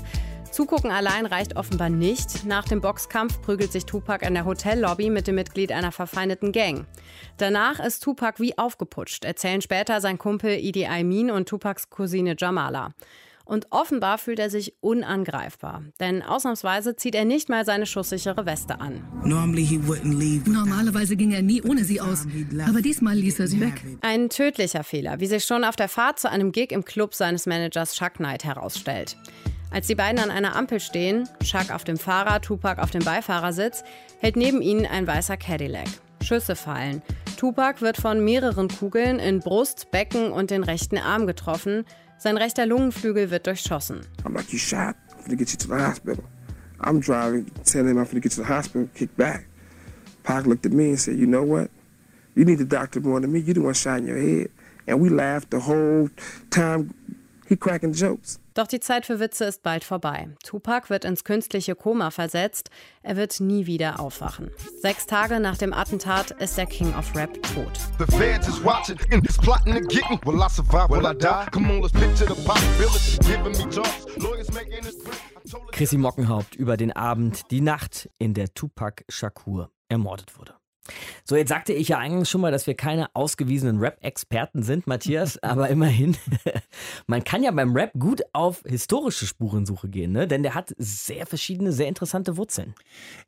Zugucken 0.51 0.91
allein 0.91 1.25
reicht 1.25 1.55
offenbar 1.55 1.89
nicht. 1.89 2.45
Nach 2.45 2.65
dem 2.65 2.81
Boxkampf 2.81 3.41
prügelt 3.41 3.71
sich 3.71 3.85
Tupac 3.85 4.25
in 4.25 4.33
der 4.33 4.45
Hotellobby 4.45 5.09
mit 5.09 5.27
dem 5.27 5.35
Mitglied 5.35 5.71
einer 5.71 5.91
verfeindeten 5.91 6.51
Gang. 6.51 6.85
Danach 7.37 7.79
ist 7.79 8.03
Tupac 8.03 8.41
wie 8.41 8.57
aufgeputscht, 8.57 9.25
erzählen 9.25 9.61
später 9.61 10.01
sein 10.01 10.17
Kumpel 10.17 10.59
Idi 10.59 10.85
Amin 10.85 11.31
und 11.31 11.47
Tupacs 11.47 11.89
Cousine 11.89 12.35
Jamala. 12.37 12.93
Und 13.49 13.65
offenbar 13.71 14.19
fühlt 14.19 14.37
er 14.37 14.51
sich 14.51 14.75
unangreifbar. 14.79 15.83
Denn 15.99 16.21
ausnahmsweise 16.21 16.95
zieht 16.95 17.15
er 17.15 17.25
nicht 17.25 17.49
mal 17.49 17.65
seine 17.65 17.87
schusssichere 17.87 18.45
Weste 18.45 18.79
an. 18.79 19.01
Normalerweise 19.23 21.15
ging 21.15 21.31
er 21.31 21.41
nie 21.41 21.63
ohne 21.63 21.83
sie 21.83 21.99
aus. 21.99 22.27
Aber 22.67 22.81
diesmal 22.81 23.15
ließ 23.15 23.39
er 23.39 23.47
sie 23.47 23.59
weg. 23.59 23.81
Ein 24.01 24.29
tödlicher 24.29 24.83
Fehler, 24.83 25.19
wie 25.19 25.25
sich 25.25 25.45
schon 25.45 25.63
auf 25.63 25.75
der 25.75 25.89
Fahrt 25.89 26.19
zu 26.19 26.29
einem 26.29 26.51
Gig 26.51 26.71
im 26.71 26.85
Club 26.85 27.15
seines 27.15 27.47
Managers 27.47 27.95
Chuck 27.95 28.13
Knight 28.17 28.43
herausstellt. 28.43 29.17
Als 29.71 29.85
die 29.85 29.95
beiden 29.95 30.19
an 30.19 30.31
einer 30.31 30.55
Ampel 30.55 30.79
stehen, 30.79 31.29
Chuck 31.43 31.71
auf 31.71 31.83
dem 31.83 31.97
Fahrer, 31.97 32.41
Tupac 32.41 32.81
auf 32.81 32.89
dem 32.89 33.03
Beifahrersitz, 33.03 33.83
hält 34.19 34.35
neben 34.35 34.61
ihnen 34.63 34.87
ein 34.87 35.05
weißer 35.05 35.37
Cadillac. 35.37 35.87
Schüsse 36.23 36.55
fallen. 36.55 37.03
Tupac 37.37 37.81
wird 37.81 37.97
von 37.97 38.23
mehreren 38.23 38.67
Kugeln 38.67 39.19
in 39.19 39.39
Brust, 39.39 39.91
Becken 39.91 40.31
und 40.31 40.49
den 40.49 40.63
rechten 40.63 40.97
Arm 40.97 41.27
getroffen. 41.27 41.85
Sein 42.17 42.35
rechter 42.35 42.65
Lungenflügel 42.65 43.29
wird 43.29 43.45
durchschossen. 43.45 44.01
I'm 44.25 44.35
like, 44.35 44.51
you 44.51 44.57
shot. 44.57 44.95
I'm 45.11 45.23
finna 45.23 45.37
get 45.37 45.51
you 45.51 45.57
to 45.57 45.67
the 45.67 45.81
hospital. 45.81 46.23
I'm 46.81 46.99
driving, 46.99 47.45
telling 47.63 47.89
him 47.89 47.97
I'm 47.97 48.05
finna 48.05 48.21
get 48.21 48.35
you 48.35 48.43
to 48.43 48.47
the 48.47 48.53
hospital, 48.53 48.89
kick 48.95 49.15
back. 49.15 49.45
Pac 50.23 50.47
looked 50.47 50.65
at 50.65 50.73
me 50.73 50.89
and 50.89 50.99
said, 50.99 51.17
you 51.17 51.27
know 51.27 51.43
what? 51.43 51.69
You 52.35 52.43
need 52.43 52.57
the 52.57 52.65
doctor 52.65 52.99
more 53.01 53.21
than 53.21 53.31
me. 53.31 53.39
You 53.39 53.53
the 53.53 53.61
one 53.61 53.73
shot 53.73 53.99
in 53.99 54.07
your 54.07 54.17
head. 54.17 54.49
And 54.87 54.99
we 54.99 55.09
laughed 55.09 55.51
the 55.51 55.59
whole 55.59 56.09
time. 56.49 56.93
He 57.47 57.55
cracking 57.55 57.93
jokes. 57.93 58.39
Doch 58.59 58.67
die 58.67 58.81
Zeit 58.81 59.05
für 59.05 59.21
Witze 59.21 59.45
ist 59.45 59.63
bald 59.63 59.85
vorbei. 59.85 60.27
Tupac 60.43 60.89
wird 60.89 61.05
ins 61.05 61.23
künstliche 61.23 61.75
Koma 61.75 62.11
versetzt. 62.11 62.69
Er 63.03 63.15
wird 63.15 63.39
nie 63.39 63.67
wieder 63.67 64.01
aufwachen. 64.01 64.51
Sechs 64.81 65.05
Tage 65.05 65.39
nach 65.39 65.55
dem 65.55 65.71
Attentat 65.71 66.31
ist 66.31 66.57
der 66.57 66.65
King 66.65 66.93
of 66.93 67.15
Rap 67.15 67.41
tot. 67.53 67.71
Chrissy 75.71 75.97
Mockenhaupt 75.97 76.55
über 76.55 76.75
den 76.75 76.91
Abend, 76.91 77.49
die 77.51 77.61
Nacht, 77.61 78.09
in 78.17 78.33
der 78.33 78.53
Tupac 78.53 79.05
Shakur 79.07 79.71
ermordet 79.87 80.37
wurde. 80.37 80.58
So, 81.23 81.35
jetzt 81.35 81.49
sagte 81.49 81.73
ich 81.73 81.89
ja 81.89 81.97
eingangs 81.97 82.29
schon 82.29 82.41
mal, 82.41 82.51
dass 82.51 82.67
wir 82.67 82.75
keine 82.75 83.13
ausgewiesenen 83.15 83.79
Rap-Experten 83.79 84.63
sind, 84.63 84.87
Matthias, 84.87 85.37
aber 85.43 85.69
immerhin, 85.69 86.17
man 87.07 87.23
kann 87.23 87.43
ja 87.43 87.51
beim 87.51 87.75
Rap 87.75 87.91
gut 87.97 88.21
auf 88.33 88.63
historische 88.65 89.25
Spurensuche 89.25 89.89
gehen, 89.89 90.11
ne? 90.11 90.27
denn 90.27 90.43
der 90.43 90.55
hat 90.55 90.73
sehr 90.77 91.25
verschiedene, 91.25 91.71
sehr 91.71 91.87
interessante 91.87 92.37
Wurzeln. 92.37 92.75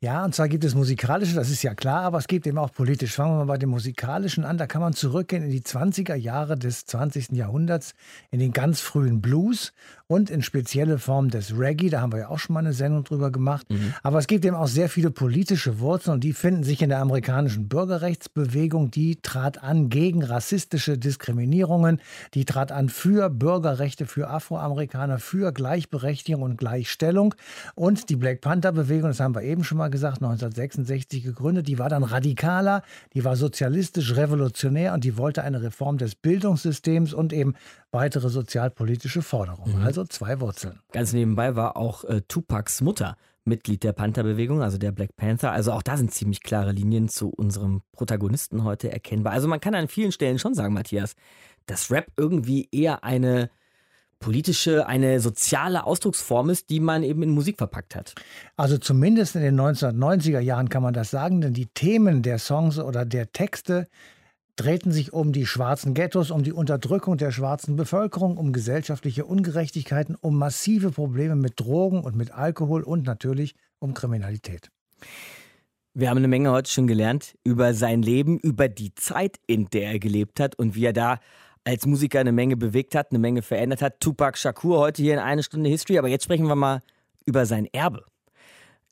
Ja, 0.00 0.24
und 0.24 0.34
zwar 0.34 0.48
gibt 0.48 0.64
es 0.64 0.74
musikalische, 0.74 1.34
das 1.34 1.50
ist 1.50 1.62
ja 1.62 1.74
klar, 1.74 2.02
aber 2.02 2.18
es 2.18 2.26
gibt 2.26 2.46
eben 2.46 2.58
auch 2.58 2.72
politisch. 2.72 3.14
Fangen 3.14 3.32
wir 3.32 3.44
mal 3.44 3.52
bei 3.52 3.58
dem 3.58 3.70
musikalischen 3.70 4.44
an. 4.44 4.58
Da 4.58 4.66
kann 4.66 4.80
man 4.80 4.92
zurückgehen 4.92 5.42
in 5.42 5.50
die 5.50 5.62
20er 5.62 6.14
Jahre 6.14 6.56
des 6.56 6.86
20. 6.86 7.32
Jahrhunderts, 7.32 7.94
in 8.30 8.38
den 8.38 8.52
ganz 8.52 8.80
frühen 8.80 9.20
Blues 9.20 9.72
und 10.12 10.28
in 10.28 10.42
spezielle 10.42 10.98
Formen 10.98 11.30
des 11.30 11.58
Reggae. 11.58 11.88
Da 11.88 12.02
haben 12.02 12.12
wir 12.12 12.18
ja 12.20 12.28
auch 12.28 12.38
schon 12.38 12.52
mal 12.52 12.60
eine 12.60 12.74
Sendung 12.74 13.04
drüber 13.04 13.30
gemacht. 13.30 13.66
Aber 14.02 14.18
es 14.18 14.26
gibt 14.26 14.44
eben 14.44 14.56
auch 14.56 14.66
sehr 14.66 14.90
viele 14.90 15.10
politische 15.10 15.78
Wurzeln 15.78 16.14
und 16.14 16.24
die 16.24 16.34
finden 16.34 16.64
sich 16.64 16.82
in 16.82 16.90
der 16.90 17.00
amerikanischen 17.00 17.68
Bürgerrechtsbewegung. 17.68 18.90
Die 18.90 19.16
trat 19.16 19.62
an 19.62 19.88
gegen 19.88 20.22
rassistische 20.22 20.98
Diskriminierungen. 20.98 22.00
Die 22.34 22.44
trat 22.44 22.72
an 22.72 22.90
für 22.90 23.30
Bürgerrechte 23.30 24.04
für 24.04 24.28
Afroamerikaner, 24.28 25.18
für 25.18 25.50
Gleichberechtigung 25.52 26.42
und 26.42 26.58
Gleichstellung. 26.58 27.34
Und 27.74 28.10
die 28.10 28.16
Black 28.16 28.42
Panther-Bewegung, 28.42 29.08
das 29.08 29.20
haben 29.20 29.34
wir 29.34 29.42
eben 29.42 29.64
schon 29.64 29.78
mal 29.78 29.88
gesagt, 29.88 30.16
1966 30.16 31.24
gegründet, 31.24 31.68
die 31.68 31.78
war 31.78 31.88
dann 31.88 32.02
radikaler, 32.02 32.82
die 33.14 33.24
war 33.24 33.36
sozialistisch, 33.36 34.14
revolutionär 34.16 34.92
und 34.92 35.04
die 35.04 35.16
wollte 35.16 35.42
eine 35.42 35.62
Reform 35.62 35.96
des 35.96 36.14
Bildungssystems 36.14 37.14
und 37.14 37.32
eben 37.32 37.54
weitere 37.92 38.28
sozialpolitische 38.30 39.22
Forderungen. 39.22 39.82
Also 39.82 40.04
zwei 40.04 40.40
Wurzeln. 40.40 40.80
Ganz 40.92 41.12
nebenbei 41.12 41.54
war 41.54 41.76
auch 41.76 42.04
äh, 42.04 42.22
Tupacs 42.22 42.80
Mutter 42.80 43.16
Mitglied 43.44 43.82
der 43.82 43.92
Panther-Bewegung, 43.92 44.62
also 44.62 44.78
der 44.78 44.92
Black 44.92 45.16
Panther. 45.16 45.52
Also 45.52 45.72
auch 45.72 45.82
da 45.82 45.96
sind 45.96 46.12
ziemlich 46.12 46.42
klare 46.42 46.72
Linien 46.72 47.08
zu 47.08 47.28
unserem 47.28 47.82
Protagonisten 47.92 48.64
heute 48.64 48.92
erkennbar. 48.92 49.32
Also 49.32 49.48
man 49.48 49.60
kann 49.60 49.74
an 49.74 49.88
vielen 49.88 50.12
Stellen 50.12 50.38
schon 50.38 50.54
sagen, 50.54 50.74
Matthias, 50.74 51.14
dass 51.66 51.90
Rap 51.90 52.06
irgendwie 52.16 52.68
eher 52.70 53.04
eine 53.04 53.50
politische, 54.20 54.86
eine 54.86 55.18
soziale 55.18 55.84
Ausdrucksform 55.84 56.50
ist, 56.50 56.70
die 56.70 56.78
man 56.78 57.02
eben 57.02 57.24
in 57.24 57.30
Musik 57.30 57.58
verpackt 57.58 57.96
hat. 57.96 58.14
Also 58.56 58.78
zumindest 58.78 59.34
in 59.34 59.42
den 59.42 59.60
1990er 59.60 60.38
Jahren 60.38 60.68
kann 60.68 60.82
man 60.82 60.94
das 60.94 61.10
sagen, 61.10 61.40
denn 61.40 61.52
die 61.52 61.66
Themen 61.66 62.22
der 62.22 62.38
Songs 62.38 62.78
oder 62.78 63.04
der 63.04 63.32
Texte 63.32 63.88
drehten 64.56 64.92
sich 64.92 65.12
um 65.12 65.32
die 65.32 65.46
schwarzen 65.46 65.94
Ghettos, 65.94 66.30
um 66.30 66.42
die 66.42 66.52
Unterdrückung 66.52 67.16
der 67.16 67.32
schwarzen 67.32 67.76
Bevölkerung, 67.76 68.36
um 68.36 68.52
gesellschaftliche 68.52 69.24
Ungerechtigkeiten, 69.24 70.14
um 70.14 70.36
massive 70.36 70.90
Probleme 70.90 71.36
mit 71.36 71.58
Drogen 71.58 72.02
und 72.04 72.16
mit 72.16 72.32
Alkohol 72.32 72.82
und 72.82 73.06
natürlich 73.06 73.54
um 73.78 73.94
Kriminalität. 73.94 74.70
Wir 75.94 76.08
haben 76.08 76.18
eine 76.18 76.28
Menge 76.28 76.50
heute 76.50 76.70
schon 76.70 76.86
gelernt 76.86 77.36
über 77.44 77.74
sein 77.74 78.02
Leben, 78.02 78.38
über 78.38 78.68
die 78.68 78.94
Zeit, 78.94 79.38
in 79.46 79.68
der 79.70 79.92
er 79.92 79.98
gelebt 79.98 80.40
hat 80.40 80.54
und 80.54 80.74
wie 80.74 80.86
er 80.86 80.92
da 80.92 81.18
als 81.64 81.86
Musiker 81.86 82.20
eine 82.20 82.32
Menge 82.32 82.56
bewegt 82.56 82.94
hat, 82.94 83.10
eine 83.10 83.18
Menge 83.18 83.42
verändert 83.42 83.82
hat. 83.82 84.00
Tupac 84.00 84.38
Shakur 84.38 84.78
heute 84.78 85.02
hier 85.02 85.14
in 85.14 85.20
eine 85.20 85.42
Stunde 85.42 85.68
History, 85.68 85.98
aber 85.98 86.08
jetzt 86.08 86.24
sprechen 86.24 86.46
wir 86.46 86.56
mal 86.56 86.82
über 87.24 87.46
sein 87.46 87.66
Erbe. 87.72 88.04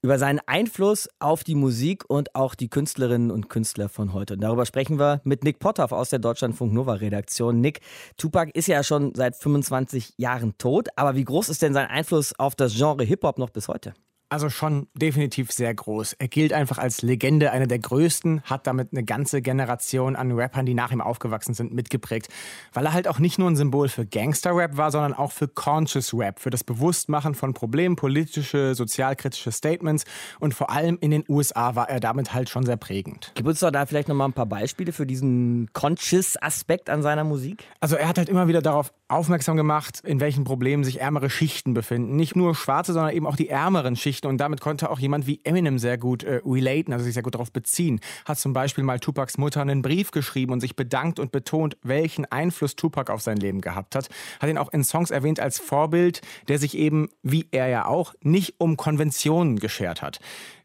Über 0.03 0.19
seinen 0.19 0.41
Einfluss 0.47 1.11
auf 1.19 1.45
die 1.45 1.55
Musik 1.55 2.05
und 2.09 2.35
auch 2.35 2.55
die 2.55 2.71
Künstlerinnen 2.71 3.31
und 3.31 3.51
Künstler 3.51 3.91
von 3.91 4.15
heute. 4.15 4.33
Und 4.33 4.41
darüber 4.41 4.65
sprechen 4.65 4.99
wir 4.99 5.21
mit 5.25 5.45
Nick 5.45 5.59
Potthoff 5.59 5.93
aus 5.93 6.09
der 6.09 6.19
Deutschlandfunk 6.19 6.73
Nova 6.73 6.95
Redaktion. 6.95 7.61
Nick, 7.61 7.81
Tupac 8.17 8.51
ist 8.55 8.67
ja 8.67 8.83
schon 8.83 9.15
seit 9.15 9.37
25 9.37 10.15
Jahren 10.17 10.57
tot, 10.57 10.89
aber 10.97 11.17
wie 11.17 11.25
groß 11.25 11.51
ist 11.51 11.61
denn 11.61 11.75
sein 11.75 11.89
Einfluss 11.89 12.33
auf 12.39 12.55
das 12.55 12.75
Genre 12.75 13.05
Hip-Hop 13.05 13.39
noch 13.39 13.51
bis 13.51 13.69
heute? 13.69 13.93
Also 14.33 14.49
schon 14.49 14.87
definitiv 14.95 15.51
sehr 15.51 15.75
groß. 15.75 16.13
Er 16.13 16.29
gilt 16.29 16.53
einfach 16.53 16.79
als 16.79 17.03
Legende, 17.03 17.51
einer 17.51 17.67
der 17.67 17.81
größten, 17.81 18.43
hat 18.43 18.69
damit 18.69 18.93
eine 18.93 19.03
ganze 19.03 19.43
Generation 19.43 20.15
an 20.15 20.31
Rappern, 20.31 20.67
die 20.67 20.75
nach 20.75 20.93
ihm 20.93 21.01
aufgewachsen 21.01 21.53
sind, 21.53 21.75
mitgeprägt. 21.75 22.29
Weil 22.73 22.87
er 22.87 22.93
halt 22.93 23.09
auch 23.09 23.19
nicht 23.19 23.41
nur 23.41 23.51
ein 23.51 23.57
Symbol 23.57 23.89
für 23.89 24.07
Gangster-Rap 24.07 24.77
war, 24.77 24.93
sondern 24.93 25.15
auch 25.15 25.33
für 25.33 25.49
Conscious 25.49 26.15
Rap, 26.15 26.39
für 26.39 26.51
das 26.51 26.63
Bewusstmachen 26.63 27.35
von 27.35 27.55
Problemen, 27.55 27.97
politische, 27.97 28.77
sozialkritische 28.77 29.51
Statements. 29.51 30.05
Und 30.39 30.55
vor 30.55 30.71
allem 30.71 30.97
in 31.01 31.11
den 31.11 31.25
USA 31.29 31.75
war 31.75 31.91
er 31.91 31.99
damit 31.99 32.33
halt 32.33 32.49
schon 32.49 32.65
sehr 32.65 32.77
prägend. 32.77 33.33
Gib 33.35 33.49
uns 33.49 33.59
doch 33.59 33.73
da 33.73 33.85
vielleicht 33.85 34.07
nochmal 34.07 34.29
ein 34.29 34.33
paar 34.33 34.47
Beispiele 34.47 34.93
für 34.93 35.07
diesen 35.07 35.73
Conscious-Aspekt 35.73 36.89
an 36.89 37.03
seiner 37.03 37.25
Musik. 37.25 37.65
Also 37.81 37.97
er 37.97 38.07
hat 38.07 38.17
halt 38.17 38.29
immer 38.29 38.47
wieder 38.47 38.63
darauf 38.63 38.93
aufmerksam 39.11 39.57
gemacht, 39.57 40.01
in 40.05 40.21
welchen 40.21 40.45
Problemen 40.45 40.85
sich 40.85 41.01
ärmere 41.01 41.31
Schichten 41.31 41.75
befinden. 41.75 42.17
Nicht 42.17 42.37
nur 42.37 42.55
schwarze, 42.55 42.93
sondern 42.93 43.15
eben 43.15 43.27
auch 43.27 43.37
die 43.37 43.49
ärmeren 43.49 43.97
Schichten. 43.97 44.27
Und 44.27 44.39
damit 44.39 44.61
konnte 44.61 44.91
auch 44.91 44.99
jemand 44.99 45.27
wie 45.27 45.41
Eminem 45.45 45.79
sehr 45.79 45.99
gut 45.99 46.23
äh, 46.23 46.41
relaten, 46.45 46.93
also 46.93 47.05
sich 47.05 47.15
sehr 47.15 47.23
gut 47.23 47.35
darauf 47.35 47.53
beziehen. 47.53 48.01
Hat 48.25 48.39
zum 48.39 48.53
Beispiel 48.53 48.85
mal 48.85 49.01
Tupacs 49.01 49.39
Mutter 49.39 49.61
einen 49.61 49.83
Brief 49.83 50.11
geschrieben 50.11 50.53
und 50.53 50.61
sich 50.61 50.77
bedankt 50.77 51.19
und 51.19 51.33
betont, 51.33 51.77
welchen 51.83 52.25
Einfluss 52.27 52.77
Tupac 52.77 53.13
auf 53.13 53.21
sein 53.21 53.37
Leben 53.37 53.61
gehabt 53.61 53.95
hat. 53.95 54.09
Hat 54.41 54.49
ihn 54.49 54.59
auch 54.59 54.73
in 54.73 54.85
Songs 54.85 55.11
erwähnt 55.11 55.41
als 55.41 55.59
Vorbild, 55.59 56.21
der 56.49 56.59
sich 56.59 56.77
eben, 56.77 57.09
wie 57.23 57.49
er 57.51 57.69
ja 57.69 57.87
auch, 57.87 58.15
nicht 58.23 58.55
um 58.59 58.77
Konventionen 58.77 59.59
geschert 59.59 60.03
hat. 60.03 60.21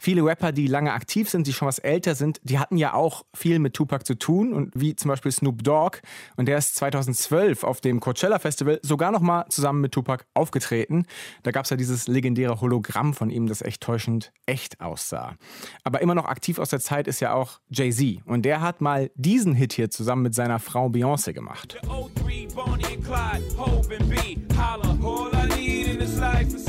Viele 0.05 0.24
Rapper, 0.24 0.51
die 0.51 0.67
lange 0.67 0.93
aktiv 0.93 1.31
sind, 1.31 1.47
die 1.47 1.53
schon 1.53 1.67
was 1.67 1.79
älter 1.79 2.13
sind, 2.13 2.39
die 2.43 2.59
hatten 2.59 2.77
ja 2.77 2.93
auch 2.93 3.25
viel 3.33 3.57
mit 3.57 3.74
Tupac 3.74 4.05
zu 4.05 4.13
tun. 4.13 4.53
Und 4.53 4.71
wie 4.75 4.95
zum 4.95 5.09
Beispiel 5.09 5.31
Snoop 5.31 5.63
Dogg. 5.63 5.97
Und 6.35 6.47
der 6.47 6.59
ist 6.59 6.75
2012 6.75 7.63
auf 7.63 7.81
dem 7.81 8.00
Coachella 8.00 8.38
Festival 8.38 8.79
sogar 8.83 9.12
noch 9.12 9.21
mal 9.21 9.47
zusammen 9.50 9.81
mit 9.81 9.93
Tupac 9.93 10.24
aufgetreten. 10.35 11.07
Da 11.41 11.50
gab 11.50 11.63
es 11.63 11.71
ja 11.71 11.75
dieses 11.75 12.07
legendäre 12.07 12.62
Hologramm 12.62 13.15
von 13.15 13.31
ihm, 13.31 13.47
das 13.47 13.63
echt 13.63 13.81
täuschend 13.81 14.31
echt 14.45 14.79
aussah. 14.79 15.38
Aber 15.83 16.03
immer 16.03 16.13
noch 16.13 16.25
aktiv 16.25 16.59
aus 16.59 16.69
der 16.69 16.81
Zeit 16.81 17.07
ist 17.07 17.19
ja 17.19 17.33
auch 17.33 17.59
Jay-Z. 17.71 18.19
Und 18.25 18.43
der 18.43 18.62
hat 18.62 18.81
mal 18.81 19.09
diesen 19.15 19.55
Hit 19.55 19.74
hier 19.74 19.89
zusammen 19.89 20.21
mit 20.21 20.35
seiner 20.35 20.59
Frau 20.59 20.85
Beyoncé 20.85 21.33
gemacht. 21.33 21.81
03 21.81 22.47
Bonnie 22.53 22.85
and 22.93 23.03
Clyde, 23.03 23.57
Hove 23.57 23.97
and 24.00 24.07
B, 24.07 24.38
holla. 24.55 24.97
All 25.03 25.31
I 25.33 25.47
need 25.59 25.88
in 25.88 25.97
this 25.97 26.19
life 26.19 26.55
is 26.55 26.64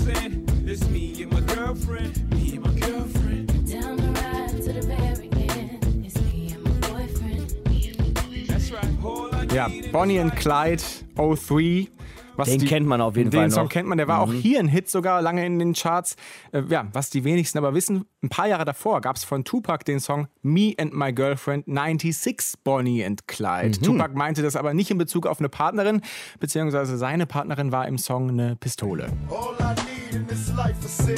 Ja, 9.57 9.71
Bonnie 9.91 10.21
and 10.21 10.37
Clyde 10.37 10.83
03. 11.17 11.89
Was 12.37 12.51
Den 12.51 12.59
die- 12.59 12.67
kennt 12.67 12.87
man 12.87 13.01
auf 13.01 13.17
jeden 13.17 13.31
den 13.31 13.41
Fall 13.41 13.51
Song 13.51 13.63
noch. 13.65 13.71
kennt 13.73 13.89
man, 13.89 13.97
der 13.97 14.07
war 14.07 14.21
auch 14.21 14.27
Mhm. 14.27 14.41
hier 14.41 14.59
ein 14.61 14.69
Hit 14.69 14.91
sogar 14.91 15.23
lange 15.23 15.47
in 15.47 15.59
den 15.59 15.73
Charts. 15.73 16.17
Äh, 16.53 16.65
ja, 16.69 16.87
was 16.93 17.09
die 17.09 17.25
wenigsten 17.25 17.57
aber 17.57 17.73
wissen, 17.73 18.05
ein 18.23 18.29
paar 18.29 18.47
Jahre 18.49 18.67
davor 18.67 19.01
gab 19.01 19.17
es 19.17 19.25
von 19.25 19.45
Tupac 19.45 19.87
den 19.87 19.99
Song 19.99 20.29
Me 20.43 20.75
and 20.79 20.93
My 20.93 21.11
Girlfriend 21.15 21.65
96 21.67 22.57
Bonnie 22.63 23.03
and 23.03 23.27
Clyde. 23.27 23.79
Mhm. 23.79 23.83
Tupac 23.83 24.15
meinte 24.15 24.43
das 24.43 24.55
aber 24.57 24.75
nicht 24.75 24.91
in 24.91 24.99
Bezug 24.99 25.27
auf 25.27 25.39
eine 25.39 25.49
Partnerin, 25.49 26.03
beziehungsweise 26.39 26.99
seine 26.99 27.25
Partnerin 27.25 27.73
war 27.73 27.89
im 27.89 27.97
Song 27.97 28.29
eine 28.29 28.57
Pistole. 28.57 29.05
All 29.31 29.55
I 29.59 29.75
need 30.11 30.21
in 30.21 30.27
this 30.29 30.53
life 30.55 30.75
is 30.85 30.95
sin. 30.99 31.17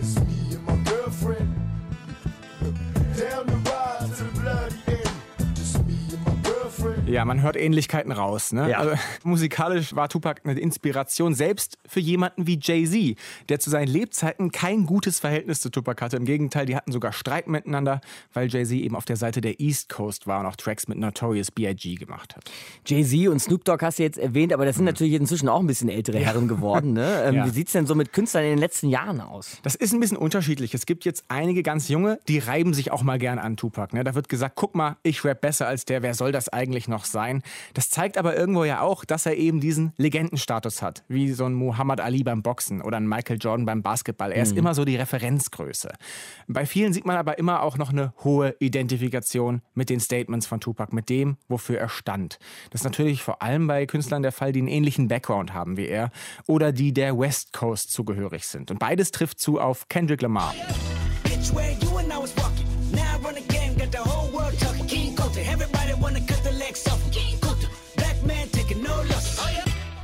It's 0.00 0.16
me 0.16 0.35
Ja, 7.16 7.24
man 7.24 7.42
hört 7.42 7.56
Ähnlichkeiten 7.56 8.12
raus. 8.12 8.52
Ne? 8.52 8.70
Ja. 8.70 8.78
Also, 8.78 8.94
musikalisch 9.24 9.94
war 9.96 10.08
Tupac 10.08 10.42
eine 10.44 10.58
Inspiration, 10.58 11.34
selbst 11.34 11.78
für 11.86 12.00
jemanden 12.00 12.46
wie 12.46 12.58
Jay-Z, 12.60 13.16
der 13.48 13.58
zu 13.58 13.70
seinen 13.70 13.88
Lebzeiten 13.88 14.52
kein 14.52 14.86
gutes 14.86 15.20
Verhältnis 15.20 15.60
zu 15.60 15.70
Tupac 15.70 16.04
hatte. 16.04 16.16
Im 16.16 16.24
Gegenteil, 16.26 16.66
die 16.66 16.76
hatten 16.76 16.92
sogar 16.92 17.12
Streit 17.12 17.48
miteinander, 17.48 18.00
weil 18.32 18.48
Jay-Z 18.48 18.76
eben 18.78 18.94
auf 18.96 19.04
der 19.06 19.16
Seite 19.16 19.40
der 19.40 19.60
East 19.60 19.88
Coast 19.88 20.26
war 20.26 20.40
und 20.40 20.46
auch 20.46 20.56
Tracks 20.56 20.88
mit 20.88 20.98
Notorious 20.98 21.50
B.I.G. 21.50 21.94
gemacht 21.94 22.36
hat. 22.36 22.50
Jay-Z 22.86 23.28
und 23.28 23.40
Snoop 23.40 23.64
Dogg 23.64 23.84
hast 23.84 23.98
du 23.98 24.02
jetzt 24.02 24.18
erwähnt, 24.18 24.52
aber 24.52 24.64
das 24.66 24.76
sind 24.76 24.84
natürlich 24.84 25.14
inzwischen 25.14 25.48
auch 25.48 25.60
ein 25.60 25.66
bisschen 25.66 25.88
ältere 25.88 26.18
Herren 26.18 26.48
geworden. 26.48 26.92
Ne? 26.92 27.06
Ähm, 27.26 27.34
Ja. 27.34 27.46
Wie 27.46 27.50
sieht 27.50 27.68
es 27.68 27.72
denn 27.72 27.86
so 27.86 27.94
mit 27.94 28.12
Künstlern 28.12 28.44
in 28.44 28.50
den 28.50 28.58
letzten 28.58 28.88
Jahren 28.88 29.20
aus? 29.22 29.58
Das 29.62 29.74
ist 29.74 29.92
ein 29.94 30.00
bisschen 30.00 30.18
unterschiedlich. 30.18 30.74
Es 30.74 30.84
gibt 30.84 31.04
jetzt 31.06 31.24
einige 31.28 31.62
ganz 31.62 31.88
junge, 31.88 32.18
die 32.28 32.38
reiben 32.38 32.74
sich 32.74 32.92
auch 32.92 33.02
mal 33.02 33.18
gern 33.18 33.38
an 33.38 33.56
Tupac. 33.56 33.94
Ne? 33.94 34.04
Da 34.04 34.14
wird 34.14 34.28
gesagt, 34.28 34.54
guck 34.54 34.74
mal, 34.74 34.96
ich 35.02 35.24
rap 35.24 35.40
besser 35.40 35.66
als 35.66 35.86
der, 35.86 36.02
wer 36.02 36.12
soll 36.14 36.30
das 36.32 36.48
eigentlich 36.50 36.88
noch 36.88 37.05
sein? 37.06 37.42
Das 37.74 37.90
zeigt 37.90 38.18
aber 38.18 38.36
irgendwo 38.36 38.64
ja 38.64 38.80
auch, 38.80 39.04
dass 39.04 39.26
er 39.26 39.36
eben 39.36 39.60
diesen 39.60 39.92
Legendenstatus 39.96 40.82
hat, 40.82 41.04
wie 41.08 41.32
so 41.32 41.44
ein 41.44 41.54
Muhammad 41.54 42.00
Ali 42.00 42.22
beim 42.22 42.42
Boxen 42.42 42.80
oder 42.82 42.96
ein 42.98 43.08
Michael 43.08 43.38
Jordan 43.40 43.66
beim 43.66 43.82
Basketball. 43.82 44.32
Er 44.32 44.42
ist 44.42 44.52
Mhm. 44.52 44.58
immer 44.58 44.74
so 44.74 44.84
die 44.84 44.96
Referenzgröße. 44.96 45.90
Bei 46.48 46.66
vielen 46.66 46.92
sieht 46.92 47.06
man 47.06 47.16
aber 47.16 47.38
immer 47.38 47.62
auch 47.62 47.78
noch 47.78 47.90
eine 47.90 48.12
hohe 48.24 48.54
Identifikation 48.58 49.62
mit 49.74 49.90
den 49.90 50.00
Statements 50.00 50.46
von 50.46 50.60
Tupac, 50.60 50.94
mit 50.94 51.08
dem, 51.08 51.36
wofür 51.48 51.78
er 51.78 51.88
stand. 51.88 52.38
Das 52.70 52.80
ist 52.80 52.84
natürlich 52.84 53.22
vor 53.22 53.42
allem 53.42 53.66
bei 53.66 53.86
Künstlern 53.86 54.22
der 54.22 54.32
Fall, 54.32 54.52
die 54.52 54.60
einen 54.60 54.68
ähnlichen 54.68 55.08
Background 55.08 55.52
haben 55.54 55.76
wie 55.76 55.86
er 55.88 56.10
oder 56.46 56.72
die 56.72 56.92
der 56.92 57.18
West 57.18 57.52
Coast 57.52 57.92
zugehörig 57.92 58.46
sind. 58.46 58.70
Und 58.70 58.78
beides 58.78 59.10
trifft 59.10 59.40
zu 59.40 59.60
auf 59.60 59.88
Kendrick 59.88 60.22
Lamar. 60.22 60.54
Bitch, 61.24 61.52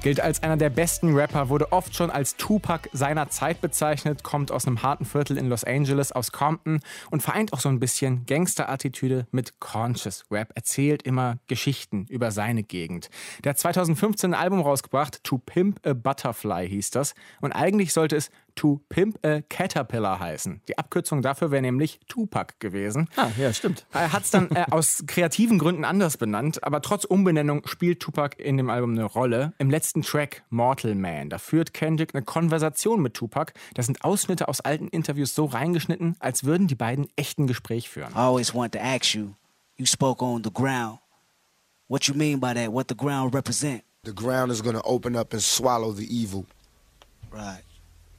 Gilt 0.02 0.20
als 0.20 0.42
einer 0.42 0.56
der 0.56 0.68
besten 0.68 1.14
Rapper, 1.14 1.48
wurde 1.48 1.70
oft 1.70 1.94
schon 1.94 2.10
als 2.10 2.36
Tupac 2.36 2.88
seiner 2.92 3.30
Zeit 3.30 3.60
bezeichnet, 3.60 4.24
kommt 4.24 4.50
aus 4.50 4.66
einem 4.66 4.82
harten 4.82 5.04
Viertel 5.04 5.38
in 5.38 5.48
Los 5.48 5.62
Angeles, 5.62 6.10
aus 6.10 6.32
Compton 6.32 6.80
und 7.12 7.22
vereint 7.22 7.52
auch 7.52 7.60
so 7.60 7.68
ein 7.68 7.78
bisschen 7.78 8.26
Gangster-Attitüde 8.26 9.28
mit 9.30 9.60
Conscious 9.60 10.24
Rap, 10.28 10.50
erzählt 10.56 11.04
immer 11.04 11.38
Geschichten 11.46 12.06
über 12.08 12.32
seine 12.32 12.64
Gegend. 12.64 13.10
Der 13.44 13.50
hat 13.50 13.60
2015 13.60 14.34
ein 14.34 14.40
Album 14.40 14.60
rausgebracht, 14.60 15.22
To 15.22 15.38
Pimp 15.38 15.86
a 15.86 15.92
Butterfly 15.92 16.68
hieß 16.68 16.90
das 16.90 17.14
und 17.40 17.52
eigentlich 17.52 17.92
sollte 17.92 18.16
es 18.16 18.32
To 18.56 18.80
Pimp 18.88 19.18
a 19.24 19.40
Caterpillar 19.48 20.20
heißen. 20.20 20.60
Die 20.68 20.78
Abkürzung 20.78 21.22
dafür 21.22 21.50
wäre 21.50 21.62
nämlich 21.62 22.00
Tupac 22.08 22.54
gewesen. 22.58 23.08
Ah, 23.16 23.28
ja, 23.38 23.52
stimmt. 23.52 23.86
Er 23.92 24.12
hat 24.12 24.24
es 24.24 24.30
dann 24.30 24.50
äh, 24.50 24.66
aus 24.70 25.04
kreativen 25.06 25.58
Gründen 25.58 25.84
anders 25.84 26.16
benannt, 26.16 26.62
aber 26.62 26.82
trotz 26.82 27.04
Umbenennung 27.04 27.66
spielt 27.66 28.00
Tupac 28.00 28.36
in 28.38 28.56
dem 28.56 28.70
Album 28.70 28.92
eine 28.92 29.04
Rolle. 29.04 29.52
Im 29.58 29.70
letzten 29.70 30.02
Track 30.02 30.44
Mortal 30.50 30.94
Man, 30.94 31.30
da 31.30 31.38
führt 31.38 31.72
Kendrick 31.72 32.14
eine 32.14 32.24
Konversation 32.24 33.00
mit 33.00 33.14
Tupac. 33.14 33.52
Da 33.74 33.82
sind 33.82 34.04
Ausschnitte 34.04 34.48
aus 34.48 34.60
alten 34.60 34.88
Interviews 34.88 35.34
so 35.34 35.46
reingeschnitten, 35.46 36.16
als 36.18 36.44
würden 36.44 36.66
die 36.66 36.74
beiden 36.74 37.08
echt 37.16 37.38
ein 37.38 37.46
Gespräch 37.46 37.88
führen. 37.88 38.12
I 38.12 38.18
always 38.18 38.54
wanted 38.54 38.72
to 38.72 38.78
ask 38.80 39.14
you, 39.14 39.34
you 39.76 39.86
spoke 39.86 40.22
on 40.24 40.42
the 40.44 40.52
ground. 40.52 40.98
What 41.88 42.06
you 42.06 42.14
mean 42.14 42.40
by 42.40 42.54
that? 42.54 42.72
What 42.72 42.88
the 42.88 42.96
ground 42.96 43.34
represent? 43.34 43.82
The 44.04 44.14
ground 44.14 44.50
is 44.50 44.62
going 44.62 44.74
to 44.74 44.82
open 44.84 45.14
up 45.14 45.32
and 45.32 45.42
swallow 45.42 45.92
the 45.92 46.06
evil. 46.06 46.46
Right. 47.30 47.62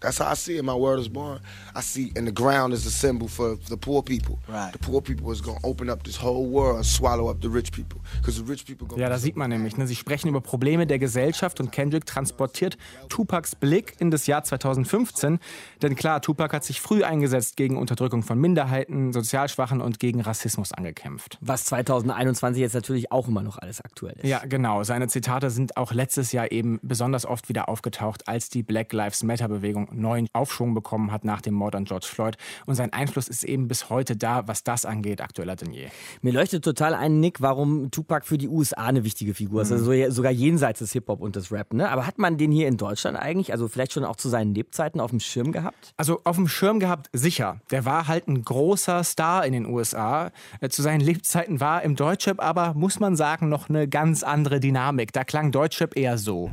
That's 0.04 0.20
how 0.20 0.32
I 0.32 0.36
see 0.36 0.58
it. 0.58 0.64
My 0.64 0.76
word 0.76 1.00
is 1.00 1.08
born. 1.08 1.40
I 1.74 1.82
see, 1.82 2.12
and 2.18 2.28
the 2.28 2.34
ground 2.34 2.74
is 2.74 2.86
a 2.86 2.92
symbol 2.92 3.28
for 3.28 3.58
the 3.70 3.78
poor 3.78 4.04
people. 4.04 4.38
Right. 4.48 4.72
The 4.74 4.80
poor 4.80 5.02
people 5.02 5.32
is 5.32 5.42
going 5.42 5.58
to 5.60 5.66
open 5.66 5.90
up 5.90 6.04
this 6.04 6.22
whole 6.22 6.46
world 6.46 6.76
and 6.78 6.86
swallow 6.86 7.30
up 7.30 7.42
the 7.42 7.50
rich 7.50 7.72
people. 7.72 8.02
Because 8.20 8.38
the 8.38 8.46
rich 8.46 8.66
people 8.66 8.88
Ja, 8.98 9.10
da 9.10 9.18
sieht 9.18 9.38
man 9.38 9.50
nämlich, 9.50 9.78
ne? 9.78 9.88
sie 9.88 9.96
sprechen 9.96 10.28
über 10.28 10.42
Probleme 10.42 10.86
der 10.86 11.00
Gesellschaft 11.00 11.60
und 11.60 11.72
Kendrick 11.72 12.06
transportiert 12.06 12.78
Tupacs 13.10 13.56
Blick 13.56 13.96
in 14.00 14.12
das 14.12 14.28
Jahr 14.28 14.44
2015. 14.44 15.40
Denn 15.82 15.96
klar, 15.96 16.22
Tupac 16.22 16.54
hat 16.54 16.64
sich 16.64 16.82
früh 16.82 17.04
eingesetzt 17.04 17.56
gegen 17.56 17.78
Unterdrückung 17.78 18.24
von 18.24 18.38
Minderheiten, 18.40 19.14
Sozialschwachen 19.14 19.82
und 19.82 20.00
gegen 20.00 20.22
Rassismus 20.22 20.74
angekämpft. 20.74 21.38
Was 21.42 21.66
2021 21.66 22.62
jetzt 22.62 22.74
natürlich 22.74 23.12
auch 23.12 23.28
immer 23.28 23.42
noch 23.42 23.58
alles 23.58 23.82
aktuell 23.82 24.16
ist. 24.18 24.28
Ja, 24.28 24.42
genau. 24.46 24.84
Seine 24.84 25.08
Zitate 25.08 25.50
sind 25.50 25.78
auch 25.78 25.94
letztes 25.94 26.32
Jahr 26.34 26.52
eben 26.52 26.80
besonders 26.82 27.26
oft 27.26 27.50
wieder 27.50 27.70
aufgetaucht, 27.70 28.28
als 28.28 28.50
die 28.50 28.64
Black 28.64 28.92
Lives 28.94 29.24
Matter-Bewegung 29.24 29.90
neuen 29.94 30.28
Aufschwung 30.34 30.74
bekommen 30.74 31.12
hat 31.12 31.24
nach 31.26 31.42
dem 31.42 31.54
Mord 31.54 31.76
an 31.76 31.86
George 31.86 32.08
Floyd. 32.10 32.36
Und 32.66 32.76
sein 32.76 32.92
Einfluss 32.94 33.28
ist 33.28 33.44
eben 33.44 33.68
bis 33.68 33.90
heute 33.90 34.16
da, 34.16 34.48
was 34.48 34.64
das 34.64 34.86
angeht, 34.86 35.22
aktueller 35.22 35.56
denn 35.56 35.72
je. 35.74 35.88
Mir 36.22 36.34
leuchtet 36.34 36.64
total 36.64 36.94
ein, 36.94 37.20
Nick, 37.20 37.42
warum 37.42 37.92
Tupac 37.92 38.26
für 38.26 38.38
die 38.38 38.48
USA 38.48 38.86
eine 38.88 39.04
wichtige 39.04 39.34
Figur 39.34 39.62
ist. 39.62 39.70
Mhm. 39.70 39.78
Also 39.78 39.86
so- 39.92 40.12
sogar 40.12 40.32
jenseits 40.32 40.80
des 40.80 40.92
Hip-Hop 40.94 41.22
und 41.22 41.36
des 41.36 41.52
Rap. 41.52 41.74
Ne? 41.74 41.90
Aber 41.90 42.06
hat 42.08 42.18
man 42.18 42.38
den 42.38 42.52
hier 42.52 42.68
in 42.68 42.78
Deutschland 42.78 43.18
eigentlich, 43.18 43.52
also 43.52 43.68
vielleicht 43.68 43.94
schon 43.94 44.06
auch 44.06 44.16
zu 44.16 44.30
seinen 44.30 44.54
Lebzeiten 44.54 45.00
auf 45.00 45.10
dem 45.12 45.20
Schirm 45.20 45.52
gehabt? 45.52 45.94
Also 45.98 46.22
auf 46.24 46.36
dem 46.36 46.48
Schirm 46.48 46.80
gehabt, 46.80 47.10
sicher. 47.14 47.60
Der 47.72 47.86
war 47.86 48.08
halt 48.08 48.28
ein 48.28 48.44
großer 48.44 49.04
Star 49.04 49.46
in 49.46 49.54
den 49.54 49.66
USA. 49.66 50.32
Äh, 50.62 50.70
Zu 50.70 50.82
seinen 50.82 51.02
Lebzeiten 51.02 51.60
war 51.60 51.82
im 51.84 51.96
Deutschrap 51.96 52.42
aber, 52.42 52.74
muss 52.74 53.00
man 53.00 53.16
sagen, 53.16 53.50
noch 53.50 53.70
eine 53.70 53.88
ganz 53.88 54.24
andere 54.24 54.60
Dynamik. 54.60 55.12
Da 55.14 55.24
klang 55.24 55.52
Deutschrap 55.52 55.98
eher 55.98 56.18
so. 56.18 56.52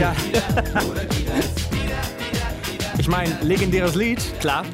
Ja. 0.00 0.14
Ich 3.00 3.10
meine, 3.10 3.34
legendäres 3.42 3.94
Lied, 3.94 4.20
klar. 4.38 4.66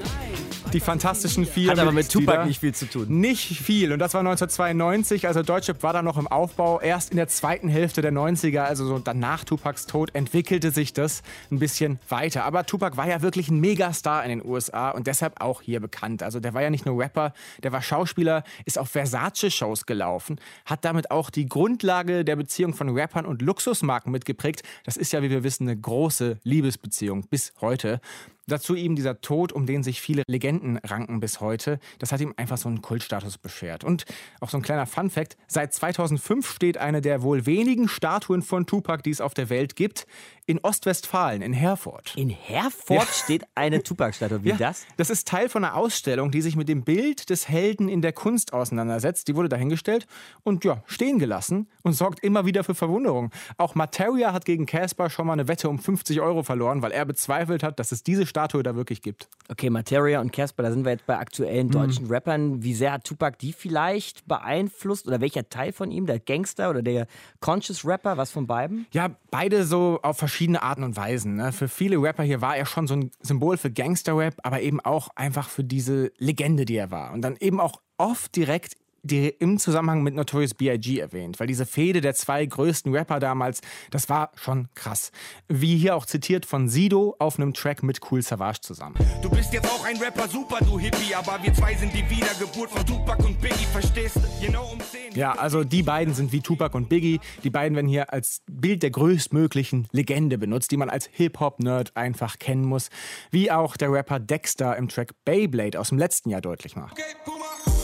Die 0.74 0.80
Fantastischen 0.80 1.46
Vier. 1.46 1.70
Hat 1.70 1.78
aber 1.78 1.92
mit 1.92 2.10
Tupac 2.10 2.46
nicht 2.46 2.58
viel 2.58 2.74
zu 2.74 2.86
tun. 2.86 3.06
Nicht 3.08 3.60
viel. 3.60 3.92
Und 3.92 4.00
das 4.00 4.12
war 4.12 4.22
1992. 4.22 5.28
Also 5.28 5.44
Deutschrap 5.44 5.84
war 5.84 5.92
da 5.92 6.02
noch 6.02 6.18
im 6.18 6.26
Aufbau. 6.26 6.80
Erst 6.80 7.12
in 7.12 7.16
der 7.16 7.28
zweiten 7.28 7.68
Hälfte 7.68 8.02
der 8.02 8.12
90er, 8.12 8.62
also 8.62 8.84
so 8.84 8.98
danach 8.98 9.44
Tupacs 9.44 9.86
Tod, 9.86 10.12
entwickelte 10.16 10.72
sich 10.72 10.92
das 10.92 11.22
ein 11.52 11.60
bisschen 11.60 12.00
weiter. 12.08 12.44
Aber 12.44 12.66
Tupac 12.66 12.96
war 12.96 13.06
ja 13.06 13.22
wirklich 13.22 13.50
ein 13.50 13.60
Megastar 13.60 14.24
in 14.24 14.30
den 14.30 14.44
USA 14.44 14.90
und 14.90 15.06
deshalb 15.06 15.40
auch 15.40 15.62
hier 15.62 15.78
bekannt. 15.78 16.24
Also 16.24 16.40
der 16.40 16.54
war 16.54 16.62
ja 16.62 16.70
nicht 16.70 16.86
nur 16.86 17.00
Rapper, 17.00 17.34
der 17.62 17.70
war 17.70 17.80
Schauspieler, 17.80 18.42
ist 18.64 18.76
auf 18.76 18.88
Versace-Shows 18.88 19.86
gelaufen, 19.86 20.40
hat 20.64 20.84
damit 20.84 21.12
auch 21.12 21.30
die 21.30 21.46
Grundlage 21.46 22.24
der 22.24 22.34
Beziehung 22.34 22.74
von 22.74 22.88
Rappern 22.98 23.26
und 23.26 23.42
Luxusmarken 23.42 24.10
mitgeprägt. 24.10 24.64
Das 24.82 24.96
ist 24.96 25.12
ja, 25.12 25.22
wie 25.22 25.30
wir 25.30 25.44
wissen, 25.44 25.68
eine 25.68 25.80
große 25.80 26.40
Liebesbeziehung 26.42 27.28
bis 27.28 27.52
heute. 27.60 28.00
Dazu 28.46 28.74
eben 28.74 28.96
dieser 28.96 29.20
Tod, 29.20 29.52
um 29.52 29.66
den 29.66 29.82
sich 29.82 30.00
viele 30.00 30.22
Legenden 30.26 30.78
ranken 30.78 31.20
bis 31.20 31.40
heute. 31.40 31.78
Das 31.98 32.12
hat 32.12 32.20
ihm 32.20 32.34
einfach 32.36 32.58
so 32.58 32.68
einen 32.68 32.82
Kultstatus 32.82 33.38
beschert. 33.38 33.84
Und 33.84 34.04
auch 34.40 34.50
so 34.50 34.58
ein 34.58 34.62
kleiner 34.62 34.86
Fun-Fact: 34.86 35.36
Seit 35.46 35.72
2005 35.72 36.50
steht 36.50 36.78
eine 36.78 37.00
der 37.00 37.22
wohl 37.22 37.46
wenigen 37.46 37.88
Statuen 37.88 38.42
von 38.42 38.66
Tupac, 38.66 39.02
die 39.02 39.10
es 39.10 39.20
auf 39.20 39.34
der 39.34 39.48
Welt 39.50 39.76
gibt, 39.76 40.06
in 40.46 40.58
Ostwestfalen, 40.58 41.40
in 41.40 41.52
Herford. 41.52 42.14
In 42.16 42.28
Herford 42.28 43.08
steht 43.08 43.44
eine 43.54 43.82
Tupac-Statue. 43.82 44.44
Wie 44.44 44.50
Ja, 44.50 44.56
das? 44.56 44.86
Das 44.96 45.08
ist 45.10 45.26
Teil 45.26 45.48
von 45.48 45.64
einer 45.64 45.74
Ausstellung, 45.74 46.30
die 46.30 46.42
sich 46.42 46.56
mit 46.56 46.68
dem 46.68 46.84
Bild 46.84 47.30
des 47.30 47.48
Helden 47.48 47.88
in 47.88 48.02
der 48.02 48.12
Kunst 48.12 48.52
auseinandersetzt. 48.52 49.28
Die 49.28 49.36
wurde 49.36 49.48
dahingestellt 49.48 50.06
und 50.42 50.64
ja, 50.64 50.82
stehen 50.86 51.18
gelassen 51.18 51.68
und 51.82 51.94
sorgt 51.94 52.20
immer 52.20 52.44
wieder 52.44 52.62
für 52.62 52.74
Verwunderung. 52.74 53.30
Auch 53.56 53.74
Materia 53.74 54.32
hat 54.32 54.44
gegen 54.44 54.66
Casper 54.66 55.08
schon 55.08 55.26
mal 55.26 55.32
eine 55.32 55.48
Wette 55.48 55.68
um 55.68 55.78
50 55.78 56.20
Euro 56.20 56.42
verloren, 56.42 56.82
weil 56.82 56.92
er 56.92 57.06
bezweifelt 57.06 57.62
hat, 57.62 57.78
dass 57.78 57.92
es 57.92 58.02
diese 58.02 58.26
Statue 58.34 58.64
da 58.64 58.74
wirklich 58.74 59.00
gibt. 59.00 59.28
Okay, 59.48 59.70
Materia 59.70 60.20
und 60.20 60.32
Casper, 60.32 60.64
da 60.64 60.72
sind 60.72 60.84
wir 60.84 60.90
jetzt 60.90 61.06
bei 61.06 61.14
Mhm. 61.14 61.20
aktuellen 61.20 61.68
deutschen 61.70 62.06
Rappern. 62.08 62.64
Wie 62.64 62.74
sehr 62.74 62.90
hat 62.90 63.04
Tupac 63.04 63.38
die 63.38 63.52
vielleicht 63.52 64.26
beeinflusst? 64.26 65.06
Oder 65.06 65.20
welcher 65.20 65.48
Teil 65.48 65.70
von 65.72 65.92
ihm? 65.92 66.06
Der 66.06 66.18
Gangster 66.18 66.68
oder 66.70 66.82
der 66.82 67.06
Conscious 67.38 67.84
Rapper? 67.84 68.16
Was 68.16 68.32
von 68.32 68.48
beiden? 68.48 68.86
Ja, 68.92 69.10
beide 69.30 69.64
so 69.64 70.00
auf 70.02 70.18
verschiedene 70.18 70.62
Arten 70.64 70.82
und 70.82 70.96
Weisen. 70.96 71.36
Ne? 71.36 71.52
Für 71.52 71.68
viele 71.68 71.96
Rapper 72.02 72.24
hier 72.24 72.40
war 72.40 72.56
er 72.56 72.66
schon 72.66 72.88
so 72.88 72.94
ein 72.94 73.12
Symbol 73.22 73.56
für 73.56 73.70
Gangster-Rap, 73.70 74.34
aber 74.42 74.60
eben 74.62 74.80
auch 74.80 75.10
einfach 75.14 75.48
für 75.48 75.62
diese 75.62 76.10
Legende, 76.18 76.64
die 76.64 76.74
er 76.76 76.90
war. 76.90 77.12
Und 77.12 77.22
dann 77.22 77.36
eben 77.38 77.60
auch 77.60 77.80
oft 77.98 78.34
direkt 78.34 78.74
die 79.04 79.28
im 79.28 79.58
Zusammenhang 79.58 80.02
mit 80.02 80.14
Notorious 80.14 80.54
B.I.G. 80.54 80.98
erwähnt, 80.98 81.38
weil 81.38 81.46
diese 81.46 81.66
Fehde 81.66 82.00
der 82.00 82.14
zwei 82.14 82.44
größten 82.44 82.92
Rapper 82.94 83.20
damals, 83.20 83.60
das 83.90 84.08
war 84.08 84.32
schon 84.34 84.68
krass. 84.74 85.12
Wie 85.48 85.76
hier 85.76 85.94
auch 85.94 86.06
zitiert 86.06 86.46
von 86.46 86.68
Sido 86.68 87.14
auf 87.18 87.38
einem 87.38 87.54
Track 87.54 87.82
mit 87.82 88.00
Cool 88.10 88.22
Savage 88.22 88.60
zusammen. 88.62 88.96
Du 89.22 89.30
bist 89.30 89.52
jetzt 89.52 89.70
auch 89.70 89.84
ein 89.84 89.96
Rapper, 89.98 90.26
super, 90.28 90.58
du 90.64 90.78
Hippie, 90.78 91.14
aber 91.14 91.38
wir 91.42 91.52
zwei 91.52 91.74
sind 91.74 91.92
die 91.92 92.08
Wiedergeburt 92.08 92.70
von 92.70 92.84
Tupac 92.86 93.22
und 93.24 93.40
Biggie, 93.40 93.66
verstehst 93.70 94.16
du? 94.16 94.46
Genau 94.46 94.70
um 94.72 94.80
10. 94.80 95.14
Ja, 95.14 95.32
also 95.32 95.64
die 95.64 95.82
beiden 95.82 96.14
sind 96.14 96.32
wie 96.32 96.40
Tupac 96.40 96.74
und 96.76 96.88
Biggie. 96.88 97.20
Die 97.44 97.50
beiden 97.50 97.76
werden 97.76 97.88
hier 97.88 98.12
als 98.12 98.42
Bild 98.50 98.82
der 98.82 98.90
größtmöglichen 98.90 99.86
Legende 99.92 100.38
benutzt, 100.38 100.70
die 100.70 100.76
man 100.76 100.88
als 100.88 101.08
Hip-Hop-Nerd 101.12 101.96
einfach 101.96 102.38
kennen 102.38 102.64
muss. 102.64 102.88
Wie 103.30 103.50
auch 103.50 103.76
der 103.76 103.92
Rapper 103.92 104.18
Dexter 104.18 104.76
im 104.76 104.88
Track 104.88 105.12
Beyblade 105.24 105.78
aus 105.78 105.90
dem 105.90 105.98
letzten 105.98 106.30
Jahr 106.30 106.40
deutlich 106.40 106.74
macht. 106.74 106.96
Days, 106.98 107.83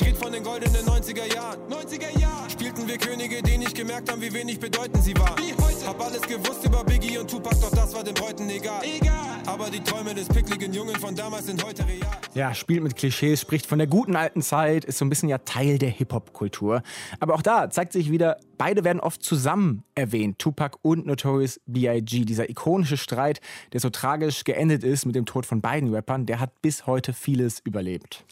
ich 0.00 0.06
red 0.06 0.16
von 0.16 0.32
den 0.32 0.42
goldenen 0.42 0.84
90 0.84 1.00
90er 1.10 1.34
Jahren. 1.34 1.58
90er 1.68 2.18
Jahren. 2.20 2.50
Spielten 2.50 2.86
wir 2.86 2.98
Könige, 2.98 3.42
die 3.42 3.58
nicht 3.58 3.74
gemerkt 3.74 4.10
haben, 4.10 4.20
wie 4.20 4.32
wenig 4.32 4.60
bedeutend 4.60 5.02
sie 5.02 5.16
waren. 5.16 5.36
Wie 5.38 5.52
heute. 5.52 5.86
Hab 5.86 6.00
alles 6.04 6.22
gewusst 6.22 6.64
über 6.64 6.84
Biggie 6.84 7.18
und 7.18 7.28
Tupac, 7.28 7.56
doch 7.60 7.70
das 7.70 7.94
war 7.94 8.04
den 8.04 8.14
Bräuten 8.14 8.48
egal. 8.48 8.82
Egal. 8.84 9.14
Aber 9.46 9.70
die 9.70 9.80
Träume 9.80 10.14
des 10.14 10.28
pickligen 10.28 10.72
Jungen 10.72 10.94
von 10.96 11.16
damals 11.16 11.46
sind 11.46 11.64
heute 11.64 11.86
real. 11.86 12.06
Ja, 12.34 12.54
spielt 12.54 12.82
mit 12.82 12.96
Klischees, 12.96 13.40
spricht 13.40 13.66
von 13.66 13.78
der 13.78 13.88
guten 13.88 14.14
alten 14.14 14.42
Zeit, 14.42 14.84
ist 14.84 14.98
so 14.98 15.04
ein 15.04 15.08
bisschen 15.08 15.28
ja 15.28 15.38
Teil 15.38 15.78
der 15.78 15.88
Hip-Hop-Kultur. 15.90 16.82
Aber 17.18 17.34
auch 17.34 17.42
da 17.42 17.70
zeigt 17.70 17.92
sich 17.92 18.10
wieder, 18.10 18.36
beide 18.58 18.84
werden 18.84 19.00
oft 19.00 19.22
zusammen 19.22 19.82
erwähnt, 19.94 20.38
Tupac 20.38 20.78
und 20.82 21.06
Notorious 21.06 21.60
B.I.G. 21.66 22.24
Dieser 22.24 22.48
ikonische 22.48 22.98
Streit, 22.98 23.40
der 23.72 23.80
so 23.80 23.90
tragisch 23.90 24.44
geendet 24.44 24.84
ist 24.84 25.06
mit 25.06 25.16
dem 25.16 25.26
Tod 25.26 25.46
von 25.46 25.60
beiden 25.60 25.92
Rappern, 25.92 26.26
der 26.26 26.38
hat 26.38 26.62
bis 26.62 26.86
heute 26.86 27.12
vieles 27.12 27.58
überlebt. 27.60 28.24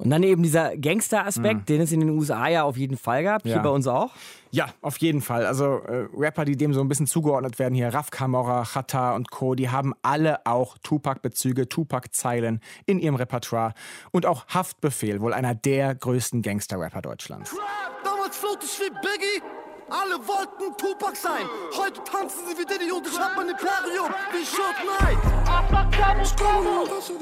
Und 0.00 0.08
dann 0.10 0.22
eben 0.22 0.42
dieser 0.42 0.76
Gangster-Aspekt, 0.76 1.60
Mhm. 1.60 1.64
den 1.66 1.80
es 1.82 1.92
in 1.92 2.00
den 2.00 2.10
USA 2.10 2.48
ja 2.48 2.64
auf 2.64 2.76
jeden 2.78 2.96
Fall 2.96 3.22
gab, 3.22 3.42
hier 3.42 3.56
Ja. 3.56 3.62
bei 3.62 3.68
uns 3.68 3.86
auch. 3.86 4.10
Ja, 4.50 4.68
auf 4.80 4.96
jeden 4.98 5.20
Fall. 5.20 5.44
Also 5.46 5.64
äh, 5.86 6.08
Rapper, 6.16 6.44
die 6.44 6.56
dem 6.56 6.72
so 6.72 6.80
ein 6.80 6.88
bisschen 6.88 7.06
zugeordnet 7.06 7.58
werden, 7.58 7.74
hier 7.74 7.92
Raf 7.92 8.10
Kamora, 8.10 8.64
Chata 8.64 9.14
und 9.14 9.30
Co., 9.30 9.54
die 9.54 9.68
haben 9.68 9.92
alle 10.02 10.44
auch 10.46 10.78
Tupac-Bezüge, 10.82 11.68
Tupac-Zeilen 11.68 12.60
in 12.86 12.98
ihrem 12.98 13.14
Repertoire. 13.14 13.74
Und 14.10 14.26
auch 14.26 14.46
Haftbefehl, 14.48 15.20
wohl 15.20 15.34
einer 15.34 15.54
der 15.54 15.94
größten 15.94 16.42
Gangster-Rapper 16.42 17.02
Deutschlands. 17.02 17.54
Damals 18.02 18.36
flog 18.38 18.58
ich 18.64 18.80
wie 18.80 18.90
Biggie. 18.90 19.59
Alle 19.90 20.24
wollten 20.26 20.76
Tupac 20.76 21.16
sein. 21.16 21.46
Heute 21.76 22.00
tanzen 22.04 22.38
sie 22.48 22.56
wie 22.56 22.64
Diddy 22.64 22.92
und 22.92 23.04
ich 23.04 23.18
hab 23.18 23.36
mein 23.36 23.48
Imperium 23.48 24.14
wie 24.30 24.46
Shoot 24.46 24.76
Knight. 24.86 25.18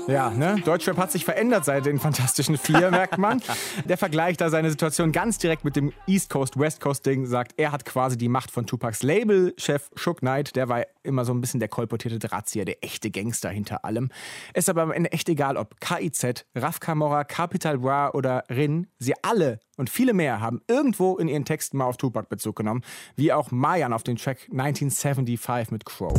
Ja, 0.06 0.28
ne? 0.30 0.60
Deutschrap 0.64 0.98
hat 0.98 1.10
sich 1.10 1.24
verändert 1.24 1.64
seit 1.64 1.86
den 1.86 1.98
Fantastischen 1.98 2.58
Vier, 2.58 2.90
merkt 2.90 3.16
man. 3.16 3.40
Der 3.84 3.96
vergleicht 3.96 4.42
da 4.42 4.50
seine 4.50 4.68
Situation 4.68 5.12
ganz 5.12 5.38
direkt 5.38 5.64
mit 5.64 5.76
dem 5.76 5.92
East 6.06 6.28
Coast, 6.28 6.58
West 6.58 6.82
Coast 6.82 7.06
Ding, 7.06 7.24
sagt, 7.24 7.54
er 7.56 7.72
hat 7.72 7.86
quasi 7.86 8.18
die 8.18 8.28
Macht 8.28 8.50
von 8.50 8.66
Tupacs 8.66 9.02
Label-Chef 9.02 9.90
Shook 9.96 10.18
Knight, 10.18 10.54
der 10.54 10.68
war 10.68 10.84
immer 11.02 11.24
so 11.24 11.32
ein 11.32 11.40
bisschen 11.40 11.60
der 11.60 11.68
kolportierte 11.68 12.18
Drahtzieher, 12.18 12.66
der 12.66 12.84
echte 12.84 13.10
Gangster 13.10 13.48
hinter 13.48 13.86
allem. 13.86 14.10
Ist 14.52 14.68
aber 14.68 14.82
am 14.82 14.92
Ende 14.92 15.10
echt 15.12 15.30
egal, 15.30 15.56
ob 15.56 15.80
KIZ, 15.80 16.44
Raf 16.54 16.80
Kamora, 16.80 17.24
Capital 17.24 17.78
Bra 17.78 18.10
oder 18.10 18.44
Rin, 18.50 18.88
sie 18.98 19.14
alle 19.22 19.58
und 19.78 19.88
viele 19.88 20.12
mehr 20.12 20.40
haben 20.40 20.60
irgendwo 20.68 21.16
in 21.16 21.28
ihren 21.28 21.44
Texten 21.44 21.78
mal 21.78 21.86
auf 21.86 21.96
Tupac 21.96 22.28
Bezug 22.28 22.56
genommen, 22.56 22.82
wie 23.16 23.32
auch 23.32 23.50
Mayan 23.50 23.92
auf 23.94 24.02
dem 24.02 24.16
Track 24.16 24.48
1975 24.50 25.70
mit 25.70 25.86
Crow. 25.86 26.12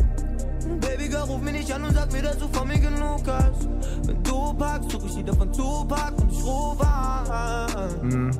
Baby 0.81 1.09
Girl, 1.09 1.23
ruf 1.23 1.41
mich 1.41 1.53
nicht 1.53 1.71
an 1.71 1.83
und 1.83 1.93
sag 1.93 2.11
mir, 2.11 2.21
dass 2.21 2.37
du 2.37 2.47
von 2.47 2.67
mir 2.67 2.79
genug 2.79 3.27
hast. 3.27 3.69
Wenn 4.07 4.23
du 4.23 4.53
packst, 4.53 4.91
such 4.91 5.05
ich 5.05 5.15
Lieder 5.15 5.33
von 5.35 5.53
Tupac 5.53 6.21
und 6.21 6.31
ich 6.31 6.43
rufe 6.43 6.87
an. 6.87 8.09
Mhm. 8.09 8.31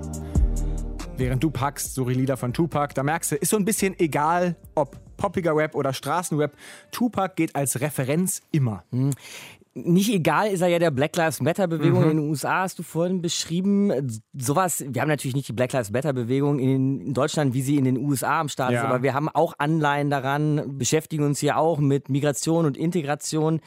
Während 1.17 1.43
du 1.43 1.51
packst, 1.51 1.95
suche 1.95 2.11
ich 2.11 2.17
Lieder 2.17 2.37
von 2.37 2.53
Tupac, 2.53 2.93
da 2.95 3.03
merkst 3.03 3.33
du, 3.33 3.35
ist 3.35 3.49
so 3.49 3.57
ein 3.57 3.65
bisschen 3.65 3.99
egal, 3.99 4.55
ob 4.73 4.97
poppiger 5.17 5.53
Rap 5.53 5.75
oder 5.75 5.93
Straßenrap. 5.93 6.53
Tupac 6.91 7.35
geht 7.35 7.55
als 7.55 7.81
Referenz 7.81 8.41
immer. 8.51 8.85
Nicht 9.75 10.09
egal 10.11 10.47
ist 10.49 10.61
er 10.61 10.67
ja 10.67 10.79
der 10.79 10.89
Black 10.91 11.15
Lives 11.15 11.41
Matter 11.41 11.67
Bewegung 11.67 12.03
Mhm. 12.03 12.09
in 12.11 12.17
den 12.17 12.29
USA, 12.29 12.61
hast 12.61 12.79
du 12.79 12.83
vorhin 12.83 13.21
beschrieben. 13.21 13.91
Sowas, 14.33 14.83
wir 14.87 15.01
haben 15.01 15.09
natürlich 15.09 15.35
nicht 15.35 15.47
die 15.47 15.53
Black 15.53 15.71
Lives 15.73 15.91
Matter 15.91 16.11
Bewegung 16.11 16.59
in, 16.59 16.99
in 17.01 17.13
Deutschland, 17.13 17.53
wie 17.53 17.61
sie 17.61 17.77
in 17.77 17.85
den 17.85 17.97
USA 17.97 18.39
am 18.41 18.49
Start 18.49 18.71
ist, 18.71 18.77
Ja. 18.77 18.85
aber 18.85 19.03
wir 19.03 19.13
haben 19.13 19.29
auch 19.29 19.53
Anleihen 19.59 20.09
daran, 20.09 20.77
beschäftigen 20.77 21.23
uns 21.23 21.39
hier 21.39 21.57
auch 21.57 21.77
mit 21.79 22.09
Migration 22.09 22.65
und 22.65 22.77
Integration, 22.77 23.61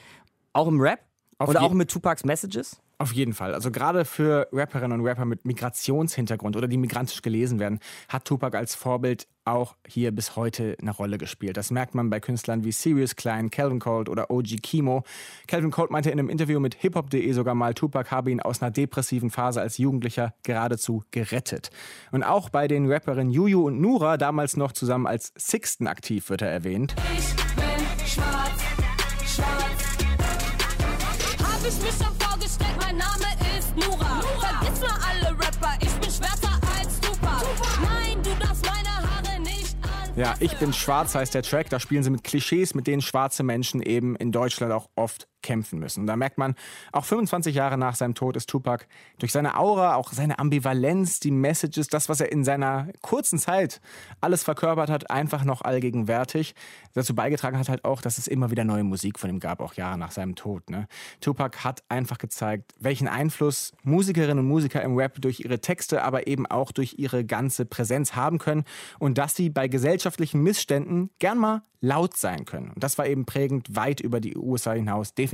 auch 0.53 0.67
im 0.67 0.81
Rap 0.81 0.99
Auf 1.39 1.49
oder 1.51 1.61
je- 1.61 1.67
auch 1.67 1.73
mit 1.73 1.91
Tupacs 1.91 2.25
Messages. 2.25 2.81
Auf 3.03 3.13
jeden 3.13 3.33
Fall. 3.33 3.53
Also 3.53 3.73
gerade 3.73 4.05
für 4.05 4.47
Rapperinnen 4.53 5.01
und 5.01 5.05
Rapper 5.05 5.25
mit 5.25 5.45
Migrationshintergrund 5.45 6.57
oder 6.57 6.69
die 6.69 6.77
migrantisch 6.77 7.21
gelesen 7.21 7.59
werden, 7.59 7.81
hat 8.09 8.25
Tupac 8.27 8.57
als 8.57 8.77
Vorbild 8.77 9.27
auch 9.45 9.75
hier 9.89 10.13
bis 10.13 10.37
heute 10.37 10.77
eine 10.81 10.93
Rolle 10.93 11.19
gespielt. 11.19 11.57
Das 11.57 11.73
merkt 11.73 11.97
man 11.97 12.11
bei 12.11 12.21
Künstlern 12.21 12.63
wie 12.63 12.71
Sirius 12.71 13.17
Klein, 13.17 13.51
Calvin 13.51 13.81
Colt 13.81 14.09
oder 14.09 14.31
OG 14.31 14.63
Kimo. 14.63 15.03
Calvin 15.49 15.73
Colt 15.73 15.91
meinte 15.91 16.13
in 16.13 16.21
einem 16.21 16.29
Interview 16.29 16.61
mit 16.61 16.77
hiphop.de 16.77 17.33
sogar 17.33 17.57
mal, 17.57 17.75
Tupac 17.75 18.13
habe 18.13 18.31
ihn 18.31 18.41
aus 18.41 18.63
einer 18.63 18.71
depressiven 18.71 19.31
Phase 19.31 19.61
als 19.61 19.79
Jugendlicher 19.79 20.35
geradezu 20.45 21.03
gerettet. 21.11 21.71
Und 22.13 22.23
auch 22.23 22.51
bei 22.51 22.69
den 22.69 22.89
Rapperinnen 22.89 23.33
Juju 23.33 23.67
und 23.67 23.81
Nura, 23.81 24.17
damals 24.17 24.57
noch 24.57 24.71
zusammen 24.71 25.09
als 25.09 25.33
Sixten 25.37 25.89
aktiv, 25.89 26.31
wird 26.31 26.43
er 26.43 26.51
erwähnt. 26.51 26.95
Ich 27.19 27.35
bin 27.57 28.07
schwarz, 28.07 28.63
schwarz. 29.27 29.73
Hab 31.43 31.69
ich 31.69 31.83
mich 31.83 32.12
Name 33.03 33.59
ist 33.59 33.77
Nura. 33.77 34.21
Vergiss 34.41 34.81
mal 34.81 34.99
alle 35.09 35.31
Rapper, 35.31 35.75
ich 35.81 35.93
bin 35.95 36.11
schwärzer 36.11 36.61
als 36.79 37.01
Tupac. 37.01 37.45
Nein, 37.83 38.23
du 38.23 38.31
darfst 38.45 38.65
meine 38.65 38.89
Haare 38.97 39.41
nicht 39.41 39.77
an. 39.83 40.13
Ja, 40.17 40.35
ich 40.41 40.57
bin 40.59 40.73
schwarz 40.73 41.15
heißt 41.15 41.35
der 41.35 41.43
Track. 41.43 41.71
Da 41.71 41.81
spielen 41.81 42.03
sie 42.03 42.11
mit 42.11 42.23
Klischees, 42.23 42.75
mit 42.75 42.87
denen 42.87 43.03
schwarze 43.03 43.43
Menschen 43.43 43.83
eben 43.83 44.15
in 44.17 44.31
Deutschland 44.31 44.73
auch 44.73 44.89
oft 44.95 45.29
kämpfen 45.43 45.79
müssen. 45.79 46.01
Und 46.01 46.07
da 46.07 46.17
merkt 46.17 46.39
man, 46.39 46.55
auch 46.93 47.05
25 47.05 47.55
Jahre 47.55 47.79
nach 47.79 47.95
seinem 47.95 48.15
Tod 48.15 48.37
ist 48.37 48.49
Tupac 48.49 48.87
durch 49.19 49.33
seine 49.33 49.59
Aura, 49.59 49.97
auch 49.97 50.13
seine 50.13 50.39
Ambivalenz, 50.39 51.21
die 51.21 51.31
Messages, 51.31 51.89
das, 51.89 52.09
was 52.09 52.21
er 52.21 52.33
in 52.33 52.45
seiner 52.45 52.89
kurzen 53.01 53.39
Zeit 53.39 53.81
alles 54.21 54.43
verkörpert 54.43 54.91
hat, 54.91 55.11
einfach 55.11 55.45
noch 55.45 55.63
allgegenwärtig. 55.63 56.55
Dazu 56.95 57.15
beigetragen 57.15 57.59
hat 57.59 57.69
halt 57.69 57.85
auch, 57.85 58.01
dass 58.01 58.19
es 58.19 58.27
immer 58.27 58.51
wieder 58.51 58.65
neue 58.65 58.85
Musik 58.85 59.19
von 59.19 59.31
ihm 59.31 59.41
gab, 59.41 59.61
auch 59.61 59.75
Jahre 59.75 59.99
nach 59.99 60.11
seinem 60.11 60.35
Tod. 60.35 60.71
Ne? 60.71 60.87
Tupac 61.21 61.65
hat 61.65 61.83
einfach 61.89 62.19
gezeigt, 62.19 62.73
welchen 62.79 63.09
Einfluss 63.09 63.73
Musikerinnen 63.83 64.41
und 64.41 64.47
Musiker 64.47 64.83
im 64.83 64.97
Rap 64.97 65.21
durch 65.21 65.41
ihre 65.41 65.61
Texte, 65.61 66.03
aber 66.03 66.27
eben 66.27 66.47
auch 66.47 66.73
durch 66.73 66.95
ihre 66.99 67.25
ganze 67.25 67.65
Präsenz 67.65 68.15
haben 68.15 68.39
können 68.39 68.65
und 68.99 69.19
dass 69.19 69.35
sie 69.35 69.51
bei 69.51 69.69
gesellschaftlichen 69.69 70.43
Missständen 70.43 71.11
gern 71.19 71.39
mal 71.39 71.63
laut 71.83 72.17
sein 72.17 72.45
können. 72.45 72.71
Und 72.71 72.83
das 72.83 72.97
war 72.97 73.07
eben 73.07 73.27
prägend 73.27 73.75
weit 73.75 74.01
über 74.01 74.21
die 74.21 74.37
USA 74.37 74.73
hinaus, 74.73 75.15
definitiv 75.15 75.32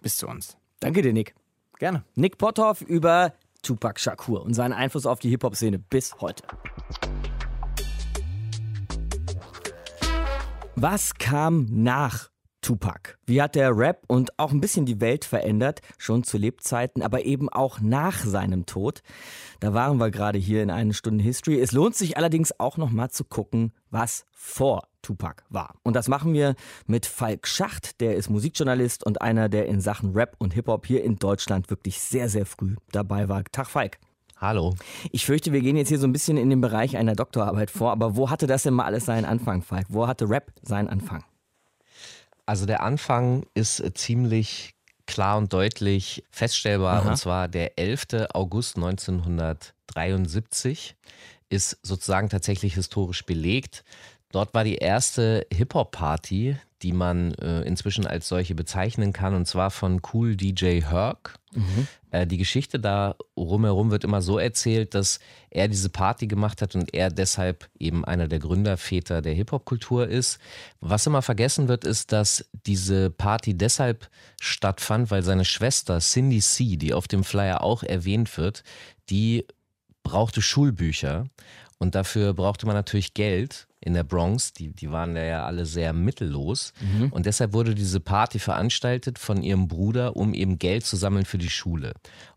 bis 0.00 0.16
zu 0.16 0.28
uns. 0.28 0.56
Danke 0.80 1.02
dir, 1.02 1.12
Nick. 1.12 1.34
Gerne. 1.78 2.04
Nick 2.14 2.38
Potthoff 2.38 2.80
über 2.82 3.32
Tupac 3.62 3.98
Shakur 3.98 4.42
und 4.42 4.54
seinen 4.54 4.72
Einfluss 4.72 5.06
auf 5.06 5.20
die 5.20 5.30
Hip-Hop-Szene 5.30 5.78
bis 5.78 6.14
heute. 6.20 6.44
Was 10.74 11.14
kam 11.14 11.66
nach 11.70 12.30
Tupac? 12.60 13.16
Wie 13.26 13.42
hat 13.42 13.54
der 13.54 13.76
Rap 13.76 14.04
und 14.06 14.38
auch 14.38 14.52
ein 14.52 14.60
bisschen 14.60 14.86
die 14.86 15.00
Welt 15.00 15.24
verändert, 15.24 15.80
schon 15.98 16.24
zu 16.24 16.38
Lebzeiten, 16.38 17.02
aber 17.02 17.24
eben 17.24 17.48
auch 17.48 17.80
nach 17.80 18.24
seinem 18.24 18.66
Tod? 18.66 19.02
Da 19.60 19.74
waren 19.74 19.98
wir 19.98 20.10
gerade 20.10 20.38
hier 20.38 20.62
in 20.62 20.70
einer 20.70 20.94
Stunde 20.94 21.22
History. 21.22 21.60
Es 21.60 21.72
lohnt 21.72 21.94
sich 21.94 22.16
allerdings 22.16 22.58
auch 22.58 22.76
noch 22.76 22.90
mal 22.90 23.10
zu 23.10 23.24
gucken, 23.24 23.72
was 23.90 24.24
vor 24.32 24.88
Tupac 25.02 25.44
war. 25.50 25.74
Und 25.82 25.94
das 25.94 26.08
machen 26.08 26.32
wir 26.32 26.54
mit 26.86 27.06
Falk 27.06 27.46
Schacht, 27.46 28.00
der 28.00 28.16
ist 28.16 28.30
Musikjournalist 28.30 29.04
und 29.04 29.20
einer, 29.20 29.48
der 29.48 29.66
in 29.66 29.80
Sachen 29.80 30.12
Rap 30.12 30.36
und 30.38 30.54
Hip-Hop 30.54 30.86
hier 30.86 31.04
in 31.04 31.16
Deutschland 31.16 31.70
wirklich 31.70 32.00
sehr, 32.00 32.28
sehr 32.28 32.46
früh 32.46 32.76
dabei 32.92 33.28
war. 33.28 33.44
Tag 33.52 33.68
Falk. 33.68 33.98
Hallo. 34.42 34.74
Ich 35.12 35.24
fürchte, 35.24 35.52
wir 35.52 35.60
gehen 35.60 35.76
jetzt 35.76 35.88
hier 35.88 36.00
so 36.00 36.06
ein 36.06 36.12
bisschen 36.12 36.36
in 36.36 36.50
den 36.50 36.60
Bereich 36.60 36.96
einer 36.96 37.14
Doktorarbeit 37.14 37.70
vor, 37.70 37.92
aber 37.92 38.16
wo 38.16 38.28
hatte 38.28 38.48
das 38.48 38.64
denn 38.64 38.74
mal 38.74 38.86
alles 38.86 39.04
seinen 39.04 39.24
Anfang, 39.24 39.62
Falk? 39.62 39.86
Wo 39.88 40.08
hatte 40.08 40.28
Rap 40.28 40.50
seinen 40.62 40.88
Anfang? 40.88 41.22
Also 42.44 42.66
der 42.66 42.82
Anfang 42.82 43.46
ist 43.54 43.78
äh, 43.80 43.94
ziemlich 43.94 44.74
klar 45.06 45.38
und 45.38 45.52
deutlich 45.52 46.24
feststellbar, 46.30 47.02
Aha. 47.02 47.10
und 47.10 47.16
zwar 47.16 47.46
der 47.46 47.78
11. 47.78 48.26
August 48.32 48.74
1973 48.76 50.96
ist 51.48 51.78
sozusagen 51.82 52.28
tatsächlich 52.28 52.74
historisch 52.74 53.24
belegt. 53.24 53.84
Dort 54.32 54.54
war 54.54 54.64
die 54.64 54.76
erste 54.76 55.46
Hip-Hop-Party, 55.52 56.56
die 56.82 56.92
man 56.92 57.34
äh, 57.34 57.60
inzwischen 57.62 58.06
als 58.06 58.28
solche 58.28 58.54
bezeichnen 58.54 59.12
kann, 59.12 59.34
und 59.34 59.46
zwar 59.46 59.70
von 59.70 60.00
Cool 60.12 60.36
DJ 60.36 60.80
Herc. 60.80 61.34
Mhm. 61.52 61.86
Äh, 62.10 62.26
die 62.26 62.38
Geschichte 62.38 62.80
da 62.80 63.14
rumherum 63.36 63.90
wird 63.90 64.04
immer 64.04 64.22
so 64.22 64.38
erzählt, 64.38 64.94
dass 64.94 65.20
er 65.50 65.68
diese 65.68 65.90
Party 65.90 66.26
gemacht 66.26 66.62
hat 66.62 66.74
und 66.74 66.92
er 66.94 67.10
deshalb 67.10 67.68
eben 67.78 68.04
einer 68.04 68.26
der 68.26 68.38
Gründerväter 68.38 69.20
der 69.20 69.34
Hip-Hop-Kultur 69.34 70.08
ist. 70.08 70.38
Was 70.80 71.06
immer 71.06 71.22
vergessen 71.22 71.68
wird, 71.68 71.84
ist, 71.84 72.10
dass 72.10 72.48
diese 72.66 73.10
Party 73.10 73.54
deshalb 73.54 74.08
stattfand, 74.40 75.10
weil 75.10 75.22
seine 75.22 75.44
Schwester 75.44 76.00
Cindy 76.00 76.40
C., 76.40 76.76
die 76.76 76.94
auf 76.94 77.06
dem 77.06 77.22
Flyer 77.22 77.62
auch 77.62 77.82
erwähnt 77.82 78.36
wird, 78.38 78.64
die 79.10 79.46
brauchte 80.02 80.42
Schulbücher 80.42 81.26
und 81.78 81.94
dafür 81.94 82.32
brauchte 82.32 82.66
man 82.66 82.74
natürlich 82.74 83.14
Geld 83.14 83.68
in 83.84 83.94
der 83.94 84.04
Bronx. 84.04 84.52
Die, 84.52 84.72
die 84.72 84.90
waren 84.90 85.16
ja 85.16 85.44
alle 85.44 85.66
sehr 85.66 85.92
mittellos. 85.92 86.72
Mhm. 86.80 87.12
Und 87.12 87.26
deshalb 87.26 87.52
wurde 87.52 87.74
diese 87.74 88.00
Party 88.00 88.38
veranstaltet 88.38 89.18
von 89.18 89.42
ihrem 89.42 89.68
Bruder, 89.68 90.16
um 90.16 90.34
eben 90.34 90.58
Geld 90.58 90.84
zu 90.86 90.96
sammeln 90.96 91.24
für 91.24 91.38
die 91.38 91.50
Schule. 91.50 91.92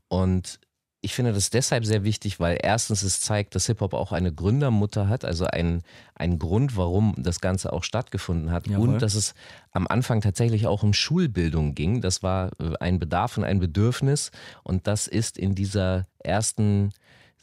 Und 0.08 0.60
ich 1.06 1.14
finde 1.14 1.34
das 1.34 1.52
deshalb 1.52 1.86
sehr 1.86 2.04
wichtig, 2.04 2.40
weil 2.40 2.58
erstens 2.60 3.04
es 3.04 3.22
zeigt, 3.22 3.54
dass 3.54 3.68
Hip-Hop 3.68 3.94
auch 3.94 4.12
eine 4.12 4.34
Gründermutter 4.34 5.08
hat, 5.08 5.24
also 5.24 5.46
ein, 5.46 5.84
ein 6.16 6.40
Grund, 6.40 6.78
warum 6.78 7.14
das 7.16 7.42
Ganze 7.42 7.74
auch 7.74 7.84
stattgefunden 7.84 8.50
hat. 8.50 8.66
Jawohl. 8.68 8.90
Und 8.90 9.04
dass 9.04 9.14
es 9.14 9.36
am 9.72 9.86
Anfang 9.86 10.22
tatsächlich 10.22 10.66
auch 10.66 10.82
um 10.82 10.94
Schulbildung 10.94 11.76
ging. 11.76 12.02
Das 12.02 12.24
war 12.24 12.50
ein 12.80 12.98
Bedarf 12.98 13.38
und 13.38 13.44
ein 13.44 13.60
Bedürfnis. 13.60 14.32
Und 14.64 14.88
das 14.88 15.06
ist 15.06 15.38
in 15.38 15.54
dieser 15.54 16.08
ersten 16.24 16.90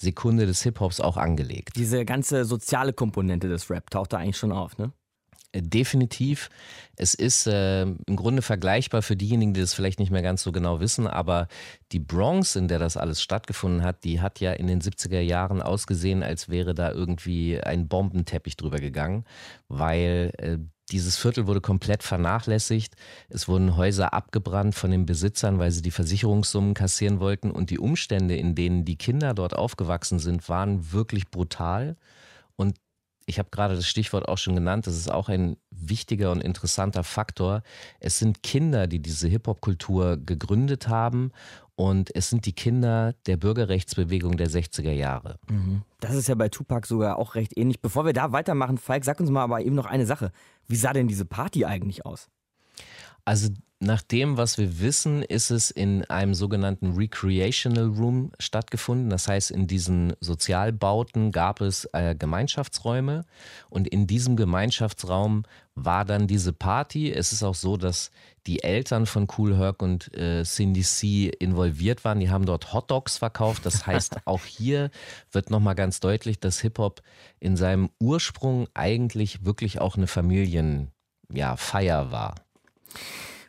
Sekunde 0.03 0.47
des 0.47 0.63
Hip-Hops 0.63 1.01
auch 1.01 1.17
angelegt. 1.17 1.77
Diese 1.77 2.05
ganze 2.05 2.45
soziale 2.45 2.93
Komponente 2.93 3.49
des 3.49 3.71
Rap 3.71 3.89
taucht 3.91 4.13
da 4.13 4.19
eigentlich 4.19 4.37
schon 4.37 4.53
auf, 4.53 4.77
ne? 4.79 4.93
Äh, 5.53 5.63
Definitiv. 5.63 6.51
Es 6.97 7.15
ist 7.15 7.47
äh, 7.47 7.83
im 7.83 8.17
Grunde 8.17 8.43
vergleichbar 8.43 9.03
für 9.03 9.17
diejenigen, 9.17 9.55
die 9.55 9.61
das 9.61 9.75
vielleicht 9.75 9.99
nicht 9.99 10.11
mehr 10.11 10.23
ganz 10.23 10.43
so 10.43 10.53
genau 10.53 10.81
wissen, 10.81 11.07
aber 11.07 11.49
die 11.93 11.99
Bronx, 11.99 12.55
in 12.57 12.69
der 12.69 12.79
das 12.79 12.97
alles 12.97 13.23
stattgefunden 13.23 13.83
hat, 13.83 14.05
die 14.05 14.21
hat 14.21 14.41
ja 14.41 14.53
in 14.53 14.67
den 14.67 14.81
70er 14.81 15.21
Jahren 15.21 15.63
ausgesehen, 15.63 16.23
als 16.23 16.49
wäre 16.49 16.75
da 16.75 16.93
irgendwie 16.93 17.61
ein 17.61 17.89
Bombenteppich 17.89 18.57
drüber 18.57 18.79
gegangen, 18.79 19.25
weil 19.69 20.33
äh, 20.39 20.59
dieses 20.91 21.17
Viertel 21.17 21.47
wurde 21.47 21.63
komplett 21.63 22.03
vernachlässigt. 22.03 22.95
Es 23.31 23.49
wurden 23.49 23.77
Häuser 23.77 24.13
abgebrannt 24.13 24.75
von 24.75 24.91
den 24.91 25.07
Besitzern, 25.07 25.59
weil 25.59 25.71
sie 25.71 25.81
die 25.81 25.91
Versicherungssummen 25.91 26.75
kassieren 26.75 27.19
wollten. 27.19 27.51
Und 27.51 27.71
die 27.71 27.79
Umstände, 27.79 28.37
in 28.37 28.55
denen 28.55 28.85
die 28.85 28.97
Kinder 28.97 29.33
dort 29.33 29.57
aufgewachsen 29.57 30.19
sind, 30.19 30.49
waren 30.51 30.93
wirklich 30.93 31.31
brutal. 31.31 31.97
Ich 33.27 33.39
habe 33.39 33.51
gerade 33.51 33.77
das 33.77 33.87
Stichwort 33.87 34.29
auch 34.29 34.39
schon 34.39 34.55
genannt, 34.55 34.87
das 34.87 34.97
ist 34.97 35.11
auch 35.11 35.29
ein 35.29 35.57
wichtiger 35.71 36.33
und 36.33 36.43
interessanter 36.43 37.05
Faktor. 37.05 37.63
Es 38.01 38.19
sind 38.19 38.43
Kinder, 38.43 38.87
die 38.87 39.01
diese 39.01 39.29
Hip-Hop-Kultur 39.29 40.17
gegründet 40.17 40.89
haben 40.89 41.33
und 41.75 42.15
es 42.15 42.31
sind 42.31 42.47
die 42.47 42.53
Kinder 42.53 43.15
der 43.27 43.37
Bürgerrechtsbewegung 43.37 44.37
der 44.37 44.49
60er 44.49 44.93
Jahre. 44.93 45.39
Mhm. 45.49 45.83
Das 46.01 46.15
ist 46.15 46.29
ja 46.29 46.35
bei 46.35 46.49
Tupac 46.49 46.87
sogar 46.87 47.19
auch 47.19 47.35
recht 47.35 47.57
ähnlich. 47.57 47.81
Bevor 47.81 48.05
wir 48.05 48.13
da 48.13 48.33
weitermachen, 48.33 48.79
Falk, 48.79 49.05
sag 49.05 49.21
uns 49.21 49.31
mal 49.31 49.43
aber 49.43 49.61
eben 49.61 49.75
noch 49.75 49.87
eine 49.87 50.07
Sache. 50.07 50.33
Wie 50.67 50.77
sah 50.77 50.93
denn 50.93 51.09
diese 51.09 51.25
Party 51.25 51.65
eigentlich 51.65 52.05
aus? 52.05 52.29
Also 53.25 53.51
nach 53.83 54.01
dem, 54.01 54.37
was 54.37 54.59
wir 54.59 54.79
wissen, 54.79 55.23
ist 55.23 55.51
es 55.51 55.73
in 55.73 56.05
einem 56.05 56.35
sogenannten 56.35 56.93
Recreational 56.93 57.87
Room 57.87 58.31
stattgefunden. 58.39 59.11
Das 59.11 59.27
heißt, 59.27 59.51
in 59.51 59.67
diesen 59.67 60.13
Sozialbauten 60.21 61.33
gab 61.33 61.61
es 61.61 61.89
äh, 61.93 62.15
Gemeinschaftsräume 62.15 63.25
und 63.71 63.89
in 63.89 64.07
diesem 64.07 64.37
Gemeinschaftsraum 64.37 65.43
war 65.75 66.05
dann 66.05 66.29
diese 66.29 66.53
Party. 66.53 67.13
Es 67.13 67.33
ist 67.33 67.43
auch 67.43 67.57
so, 67.57 67.77
dass 67.77 68.13
die 68.47 68.63
Eltern 68.63 69.05
von 69.05 69.27
Cool 69.37 69.57
Herc 69.57 69.83
und 69.83 70.17
äh, 70.17 70.45
Cindy 70.45 70.83
C 70.83 71.29
involviert 71.29 72.05
waren. 72.05 72.21
Die 72.21 72.31
haben 72.31 72.47
dort 72.47 72.73
Hot 72.73 72.89
Dogs 72.89 73.19
verkauft. 73.19 73.67
Das 73.67 73.85
heißt, 73.85 74.19
auch 74.27 74.45
hier 74.45 74.91
wird 75.33 75.51
nochmal 75.51 75.75
ganz 75.75 75.99
deutlich, 75.99 76.39
dass 76.39 76.61
Hip-Hop 76.61 77.03
in 77.41 77.57
seinem 77.57 77.91
Ursprung 77.99 78.69
eigentlich 78.75 79.45
wirklich 79.45 79.81
auch 79.81 79.97
eine 79.97 80.07
Familienfeier 80.07 80.93
ja, 81.81 82.13
war. 82.13 82.37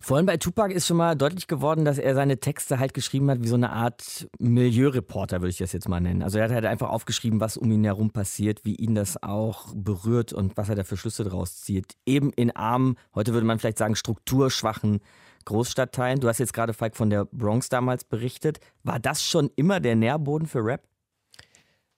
Vorhin 0.06 0.26
bei 0.26 0.36
Tupac 0.36 0.74
ist 0.74 0.86
schon 0.86 0.98
mal 0.98 1.16
deutlich 1.16 1.48
geworden, 1.48 1.86
dass 1.86 1.98
er 1.98 2.14
seine 2.14 2.38
Texte 2.38 2.78
halt 2.78 2.94
geschrieben 2.94 3.32
hat 3.32 3.42
wie 3.42 3.48
so 3.48 3.56
eine 3.56 3.70
Art 3.70 4.28
Milieureporter, 4.38 5.40
würde 5.40 5.52
ich 5.52 5.60
das 5.60 5.72
jetzt 5.72 5.88
mal 5.88 6.02
nennen. 6.02 6.22
Also 6.22 6.40
er 6.40 6.44
hat 6.44 6.52
halt 6.52 6.66
einfach 6.66 6.90
aufgeschrieben, 6.90 7.40
was 7.40 7.56
um 7.56 7.72
ihn 7.72 7.86
herum 7.86 8.10
passiert, 8.10 8.66
wie 8.66 8.76
ihn 8.76 8.96
das 8.96 9.24
auch 9.24 9.68
berührt 9.74 10.34
und 10.34 10.58
was 10.58 10.68
er 10.68 10.76
da 10.76 10.84
für 10.84 10.98
Schlüsse 10.98 11.24
draus 11.24 11.62
zieht. 11.62 11.96
Eben 12.06 12.34
in 12.34 12.54
armen, 12.54 12.98
heute 13.16 13.32
würde 13.32 13.48
man 13.48 13.60
vielleicht 13.60 13.78
sagen, 13.78 13.96
strukturschwachen 13.96 15.00
Großstadtteilen. 15.46 16.20
Du 16.20 16.28
hast 16.28 16.40
jetzt 16.40 16.54
gerade, 16.54 16.74
Falk, 16.74 16.98
von 16.98 17.10
der 17.10 17.24
Bronx 17.24 17.70
damals 17.70 18.04
berichtet. 18.04 18.60
War 18.84 19.00
das 19.00 19.24
schon 19.24 19.52
immer 19.56 19.80
der 19.80 19.96
Nährboden 19.96 20.50
für 20.50 20.66
Rap? 20.66 20.84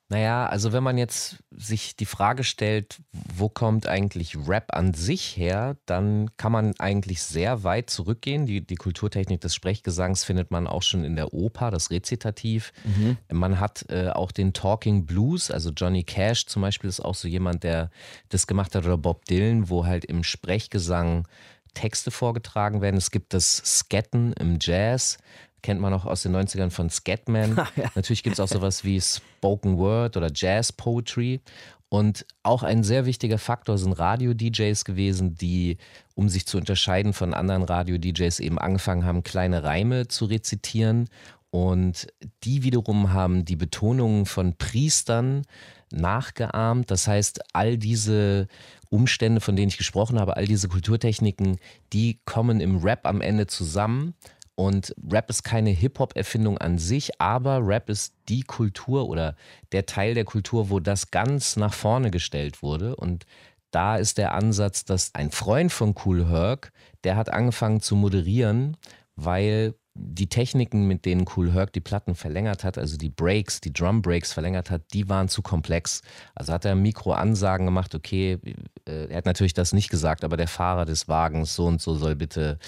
Naja, 0.08 0.46
also 0.46 0.72
wenn 0.72 0.84
man 0.84 1.00
jetzt 1.00 1.38
sich 1.50 1.96
die 1.96 2.06
Frage 2.06 2.44
stellt, 2.44 3.00
wo 3.12 3.50
kommt 3.50 3.88
eigentlich 3.88 4.38
Rap 4.48 4.76
an 4.76 4.94
sich 4.94 5.36
her, 5.36 5.78
dann 5.88 6.30
kann 6.38 6.52
man 6.52 6.74
eigentlich 6.78 7.24
sehr 7.24 7.64
weit 7.64 7.90
zurückgehen. 7.90 8.46
Die, 8.46 8.62
die 8.62 8.76
Kulturtechnik 8.76 9.42
des 9.42 9.56
Sprechgesangs 9.56 10.24
findet 10.24 10.52
man 10.52 10.68
auch 10.68 10.84
schon 10.84 11.04
in 11.04 11.16
der 11.16 11.34
Oper, 11.34 11.72
das 11.72 11.90
Rezitativ. 11.90 12.72
Mhm. 12.84 13.18
Man 13.32 13.60
hat 13.60 13.86
äh, 13.90 14.10
auch 14.10 14.32
den 14.32 14.54
Talking 14.54 15.08
Blues, 15.08 15.50
also 15.50 15.72
Johnny 15.72 16.04
Cash 16.04 16.46
zum 16.46 16.62
Beispiel 16.62 16.88
ist 16.90 17.00
auch 17.04 17.16
so 17.16 17.28
jemand, 17.28 17.64
der 17.64 17.90
das 18.30 18.46
gemacht 18.46 18.76
hat, 18.76 18.86
oder 18.86 18.98
Bob 18.98 19.26
Dylan, 19.26 19.70
wo 19.70 19.88
halt 19.88 20.06
im 20.06 20.24
Sprechgesang 20.24 21.28
Texte 21.74 22.12
vorgetragen 22.12 22.82
werden. 22.82 22.98
Es 22.98 23.10
gibt 23.10 23.34
das 23.34 23.58
Sketten 23.66 24.34
im 24.34 24.60
Jazz 24.62 25.18
kennt 25.66 25.82
man 25.82 25.94
auch 25.94 26.06
aus 26.06 26.22
den 26.22 26.36
90ern 26.36 26.70
von 26.70 26.92
Scatman. 26.92 27.56
ja. 27.76 27.90
Natürlich 27.96 28.22
gibt 28.22 28.36
es 28.36 28.40
auch 28.40 28.48
sowas 28.48 28.84
wie 28.84 29.02
Spoken 29.02 29.80
Word 29.80 30.16
oder 30.16 30.30
Jazz 30.32 30.72
Poetry. 30.72 31.42
Und 31.90 32.24
auch 32.44 32.62
ein 32.62 32.84
sehr 32.84 33.08
wichtiger 33.08 33.40
Faktor 33.40 33.80
sind 33.80 33.94
Radio-DJs 33.94 34.86
gewesen, 34.86 35.34
die, 35.34 35.78
um 36.14 36.30
sich 36.30 36.46
zu 36.46 36.58
unterscheiden 36.58 37.14
von 37.14 37.34
anderen 37.34 37.64
Radio-DJs, 37.64 38.42
eben 38.42 38.60
angefangen 38.60 39.06
haben, 39.06 39.24
kleine 39.24 39.64
Reime 39.64 40.08
zu 40.08 40.26
rezitieren. 40.26 41.10
Und 41.50 42.08
die 42.44 42.62
wiederum 42.62 43.14
haben 43.14 43.44
die 43.44 43.56
Betonungen 43.56 44.28
von 44.28 44.56
Priestern 44.58 45.48
nachgeahmt. 45.92 46.92
Das 46.92 47.08
heißt, 47.08 47.42
all 47.54 47.78
diese 47.80 48.48
Umstände, 48.92 49.42
von 49.42 49.56
denen 49.56 49.70
ich 49.70 49.78
gesprochen 49.78 50.20
habe, 50.20 50.38
all 50.38 50.46
diese 50.46 50.68
Kulturtechniken, 50.68 51.58
die 51.92 52.20
kommen 52.26 52.60
im 52.60 52.78
Rap 52.78 53.08
am 53.08 53.22
Ende 53.22 53.48
zusammen 53.48 54.14
und 54.56 54.96
Rap 55.12 55.30
ist 55.30 55.44
keine 55.44 55.70
Hip-Hop-Erfindung 55.70 56.58
an 56.58 56.78
sich, 56.78 57.20
aber 57.20 57.60
Rap 57.62 57.90
ist 57.90 58.16
die 58.30 58.42
Kultur 58.42 59.10
oder 59.10 59.36
der 59.72 59.86
Teil 59.86 60.14
der 60.14 60.24
Kultur, 60.24 60.70
wo 60.70 60.80
das 60.80 61.12
ganz 61.12 61.58
nach 61.58 61.74
vorne 61.74 62.10
gestellt 62.10 62.62
wurde. 62.62 62.96
Und 62.96 63.26
da 63.72 63.98
ist 63.98 64.18
der 64.18 64.34
Ansatz, 64.34 64.86
dass 64.86 65.14
ein 65.14 65.32
Freund 65.32 65.74
von 65.74 65.94
Cool 66.06 66.30
Herc, 66.30 66.72
der 67.04 67.18
hat 67.18 67.30
angefangen 67.30 67.82
zu 67.82 67.98
moderieren, 67.98 68.78
weil 69.18 69.76
die 69.98 70.28
Techniken, 70.28 70.88
mit 70.88 71.06
denen 71.06 71.26
Cool 71.36 71.54
Herc 71.54 71.72
die 71.72 71.80
Platten 71.80 72.16
verlängert 72.16 72.66
hat, 72.66 72.78
also 72.78 72.98
die 72.98 73.10
Breaks, 73.10 73.62
die 73.62 73.72
Drum 73.72 74.02
Breaks 74.02 74.34
verlängert 74.34 74.70
hat, 74.70 74.82
die 74.94 75.08
waren 75.08 75.30
zu 75.30 75.42
komplex. 75.42 76.02
Also 76.36 76.52
hat 76.52 76.66
er 76.66 76.76
Mikroansagen 76.76 77.66
gemacht, 77.66 77.96
okay, 77.96 78.38
äh, 78.86 79.08
er 79.08 79.18
hat 79.18 79.26
natürlich 79.26 79.54
das 79.54 79.72
nicht 79.72 79.90
gesagt, 79.90 80.26
aber 80.26 80.36
der 80.36 80.50
Fahrer 80.50 80.86
des 80.86 81.08
Wagens 81.08 81.56
so 81.56 81.66
und 81.66 81.82
so 81.82 81.96
soll 81.96 82.16
bitte, 82.16 82.60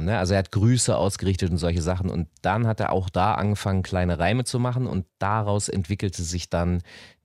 ne? 0.00 0.16
also 0.16 0.34
er 0.34 0.38
hat 0.38 0.52
Grüße 0.52 0.96
ausgerichtet 0.96 1.50
und 1.50 1.58
solche 1.58 1.82
Sachen 1.82 2.08
und 2.08 2.28
dann 2.42 2.68
hat 2.68 2.78
er 2.78 2.92
auch 2.92 3.10
da 3.10 3.34
angefangen, 3.34 3.82
kleine 3.82 4.20
Reime 4.20 4.44
zu 4.44 4.60
machen 4.60 4.86
und 4.86 5.06
daraus 5.18 5.68
entwickelte 5.68 6.22
sich 6.22 6.50
dann 6.50 6.82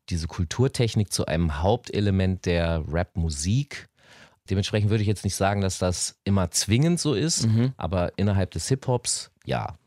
diese 0.10 0.28
Kulturtechnik 0.28 1.14
zu 1.14 1.26
einem 1.26 1.62
Hauptelement 1.62 2.46
der 2.46 2.84
Rap-Musik. 2.88 3.88
Dementsprechend 4.50 4.90
würde 4.90 5.02
ich 5.02 5.08
jetzt 5.08 5.24
nicht 5.24 5.36
sagen, 5.36 5.62
dass 5.62 5.78
das 5.78 6.16
immer 6.24 6.52
zwingend 6.52 7.00
so 7.00 7.14
ist, 7.14 7.46
Mhm. 7.48 7.74
aber 7.78 8.12
innerhalb 8.18 8.52
des 8.52 8.68
Hip-Hops 8.68 9.32
ja. 9.46 9.78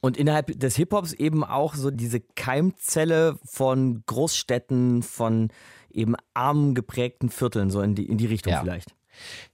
Und 0.00 0.16
innerhalb 0.16 0.58
des 0.58 0.76
Hip-Hops 0.76 1.12
eben 1.12 1.42
auch 1.42 1.74
so 1.74 1.90
diese 1.90 2.20
Keimzelle 2.20 3.36
von 3.44 4.02
Großstädten, 4.06 5.02
von 5.02 5.50
eben 5.90 6.14
armen 6.34 6.74
geprägten 6.76 7.30
Vierteln, 7.30 7.70
so 7.70 7.80
in 7.80 7.94
die, 7.96 8.06
in 8.08 8.16
die 8.18 8.26
Richtung 8.26 8.52
Ja. 8.52 8.60
vielleicht. 8.60 8.94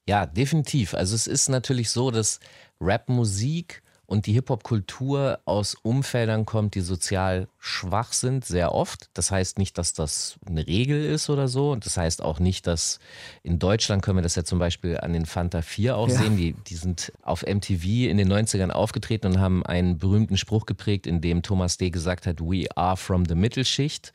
Ja, 0.06 0.26
definitiv. 0.26 0.92
Also 0.92 1.14
es 1.14 1.26
ist 1.26 1.48
natürlich 1.48 1.88
so, 1.90 2.10
dass 2.10 2.40
Rapmusik 2.80 3.82
und 4.06 4.26
die 4.26 4.32
Hip-Hop-Kultur 4.32 5.38
aus 5.46 5.74
Umfeldern 5.82 6.44
kommt, 6.44 6.74
die 6.74 6.80
sozial 6.80 7.48
schwach 7.58 8.12
sind, 8.12 8.44
sehr 8.44 8.72
oft. 8.72 9.08
Das 9.14 9.30
heißt 9.30 9.58
nicht, 9.58 9.78
dass 9.78 9.94
das 9.94 10.38
eine 10.46 10.66
Regel 10.66 11.04
ist 11.04 11.30
oder 11.30 11.48
so. 11.48 11.70
Und 11.72 11.86
das 11.86 11.96
heißt 11.96 12.22
auch 12.22 12.38
nicht, 12.38 12.66
dass 12.66 12.98
in 13.42 13.58
Deutschland 13.58 14.02
können 14.02 14.18
wir 14.18 14.22
das 14.22 14.34
ja 14.34 14.44
zum 14.44 14.58
Beispiel 14.58 14.98
an 14.98 15.12
den 15.12 15.24
Fanta 15.26 15.62
4 15.62 15.96
auch 15.96 16.08
Ja. 16.08 16.16
sehen. 16.18 16.36
Die, 16.36 16.52
die 16.52 16.74
sind 16.76 17.12
auf 17.22 17.42
MTV 17.46 17.84
in 18.10 18.18
den 18.18 18.30
90ern 18.30 18.70
aufgetreten 18.70 19.28
und 19.28 19.40
haben 19.40 19.64
einen 19.64 19.98
berühmten 19.98 20.36
Spruch 20.36 20.66
geprägt, 20.66 21.06
in 21.06 21.20
dem 21.20 21.42
Thomas 21.42 21.78
D. 21.78 21.90
gesagt 21.90 22.26
hat, 22.26 22.40
we 22.40 22.66
are 22.76 22.96
from 22.96 23.24
the 23.26 23.34
Mittelschicht. 23.34 24.12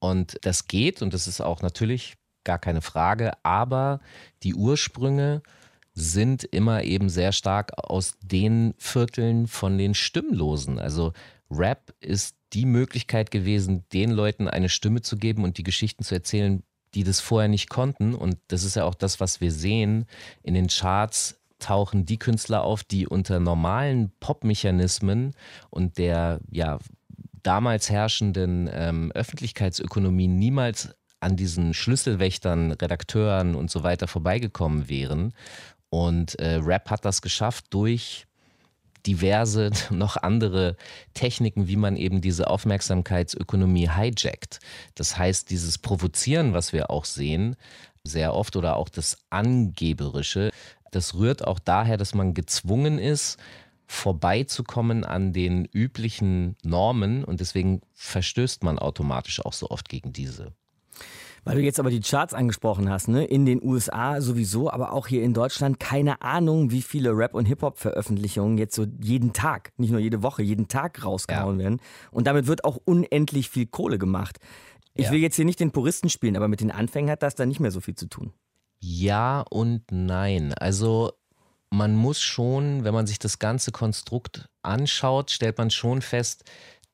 Und 0.00 0.38
das 0.42 0.66
geht 0.66 1.02
und 1.02 1.14
das 1.14 1.26
ist 1.28 1.40
auch 1.40 1.62
natürlich 1.62 2.14
gar 2.42 2.58
keine 2.58 2.80
Frage, 2.80 3.32
aber 3.42 4.00
die 4.42 4.54
Ursprünge 4.54 5.42
sind 5.94 6.44
immer 6.44 6.82
eben 6.84 7.08
sehr 7.08 7.32
stark 7.32 7.72
aus 7.76 8.14
den 8.22 8.74
Vierteln 8.78 9.46
von 9.46 9.78
den 9.78 9.94
Stimmlosen. 9.94 10.78
Also 10.78 11.12
Rap 11.50 11.94
ist 12.00 12.36
die 12.52 12.66
Möglichkeit 12.66 13.30
gewesen, 13.30 13.84
den 13.92 14.10
Leuten 14.10 14.48
eine 14.48 14.68
Stimme 14.68 15.02
zu 15.02 15.16
geben 15.16 15.44
und 15.44 15.58
die 15.58 15.62
Geschichten 15.62 16.04
zu 16.04 16.14
erzählen, 16.14 16.62
die 16.94 17.04
das 17.04 17.20
vorher 17.20 17.48
nicht 17.48 17.70
konnten. 17.70 18.14
Und 18.14 18.38
das 18.48 18.64
ist 18.64 18.76
ja 18.76 18.84
auch 18.84 18.94
das, 18.94 19.20
was 19.20 19.40
wir 19.40 19.52
sehen. 19.52 20.06
In 20.42 20.54
den 20.54 20.68
Charts 20.68 21.40
tauchen 21.58 22.06
die 22.06 22.18
Künstler 22.18 22.64
auf, 22.64 22.82
die 22.82 23.06
unter 23.06 23.38
normalen 23.38 24.10
Pop-Mechanismen 24.20 25.34
und 25.68 25.98
der 25.98 26.40
ja 26.50 26.78
damals 27.42 27.90
herrschenden 27.90 28.68
ähm, 28.72 29.12
Öffentlichkeitsökonomie 29.12 30.28
niemals 30.28 30.94
an 31.20 31.36
diesen 31.36 31.74
Schlüsselwächtern, 31.74 32.72
Redakteuren 32.72 33.54
und 33.54 33.70
so 33.70 33.82
weiter 33.82 34.08
vorbeigekommen 34.08 34.88
wären. 34.88 35.34
Und 35.90 36.38
äh, 36.38 36.56
Rap 36.56 36.90
hat 36.90 37.04
das 37.04 37.20
geschafft 37.20 37.66
durch 37.70 38.26
diverse 39.06 39.70
noch 39.90 40.16
andere 40.16 40.76
Techniken, 41.14 41.68
wie 41.68 41.76
man 41.76 41.96
eben 41.96 42.20
diese 42.20 42.48
Aufmerksamkeitsökonomie 42.48 43.88
hijackt. 43.90 44.60
Das 44.94 45.18
heißt, 45.18 45.50
dieses 45.50 45.78
Provozieren, 45.78 46.54
was 46.54 46.72
wir 46.72 46.90
auch 46.90 47.04
sehen, 47.04 47.56
sehr 48.04 48.34
oft 48.34 48.56
oder 48.56 48.76
auch 48.76 48.88
das 48.88 49.18
Angeberische, 49.30 50.50
das 50.90 51.14
rührt 51.14 51.46
auch 51.46 51.58
daher, 51.58 51.96
dass 51.96 52.14
man 52.14 52.34
gezwungen 52.34 52.98
ist, 52.98 53.38
vorbeizukommen 53.86 55.04
an 55.04 55.32
den 55.32 55.64
üblichen 55.64 56.56
Normen 56.62 57.24
und 57.24 57.40
deswegen 57.40 57.80
verstößt 57.94 58.62
man 58.62 58.78
automatisch 58.78 59.44
auch 59.44 59.52
so 59.52 59.68
oft 59.68 59.88
gegen 59.88 60.12
diese. 60.12 60.52
Weil 61.44 61.56
du 61.56 61.62
jetzt 61.62 61.80
aber 61.80 61.90
die 61.90 62.00
Charts 62.00 62.34
angesprochen 62.34 62.90
hast, 62.90 63.08
ne? 63.08 63.24
In 63.24 63.46
den 63.46 63.62
USA 63.62 64.20
sowieso, 64.20 64.70
aber 64.70 64.92
auch 64.92 65.06
hier 65.06 65.22
in 65.22 65.32
Deutschland 65.32 65.80
keine 65.80 66.22
Ahnung, 66.22 66.70
wie 66.70 66.82
viele 66.82 67.16
Rap- 67.16 67.34
und 67.34 67.46
Hip-Hop-Veröffentlichungen 67.46 68.58
jetzt 68.58 68.74
so 68.74 68.86
jeden 69.00 69.32
Tag, 69.32 69.72
nicht 69.78 69.90
nur 69.90 70.00
jede 70.00 70.22
Woche, 70.22 70.42
jeden 70.42 70.68
Tag 70.68 71.04
rausgehauen 71.04 71.58
ja. 71.58 71.64
werden. 71.64 71.80
Und 72.10 72.26
damit 72.26 72.46
wird 72.46 72.64
auch 72.64 72.78
unendlich 72.84 73.48
viel 73.48 73.66
Kohle 73.66 73.98
gemacht. 73.98 74.38
Ich 74.94 75.06
ja. 75.06 75.12
will 75.12 75.20
jetzt 75.20 75.36
hier 75.36 75.44
nicht 75.44 75.60
den 75.60 75.70
Puristen 75.70 76.10
spielen, 76.10 76.36
aber 76.36 76.48
mit 76.48 76.60
den 76.60 76.70
Anfängen 76.70 77.10
hat 77.10 77.22
das 77.22 77.34
da 77.34 77.46
nicht 77.46 77.60
mehr 77.60 77.70
so 77.70 77.80
viel 77.80 77.94
zu 77.94 78.06
tun. 78.06 78.32
Ja 78.80 79.44
und 79.48 79.84
nein. 79.90 80.52
Also 80.54 81.12
man 81.70 81.94
muss 81.94 82.20
schon, 82.20 82.84
wenn 82.84 82.94
man 82.94 83.06
sich 83.06 83.18
das 83.18 83.38
ganze 83.38 83.72
Konstrukt 83.72 84.48
anschaut, 84.62 85.30
stellt 85.30 85.58
man 85.58 85.70
schon 85.70 86.02
fest, 86.02 86.44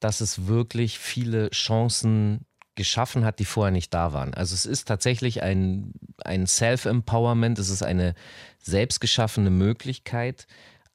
dass 0.00 0.20
es 0.20 0.46
wirklich 0.46 0.98
viele 0.98 1.50
Chancen 1.50 2.44
geschaffen 2.76 3.24
hat, 3.24 3.38
die 3.38 3.44
vorher 3.44 3.72
nicht 3.72 3.92
da 3.92 4.12
waren. 4.12 4.34
Also 4.34 4.54
es 4.54 4.66
ist 4.66 4.86
tatsächlich 4.86 5.42
ein, 5.42 5.92
ein 6.24 6.46
Self-Empowerment, 6.46 7.58
es 7.58 7.70
ist 7.70 7.82
eine 7.82 8.14
selbstgeschaffene 8.62 9.50
Möglichkeit, 9.50 10.46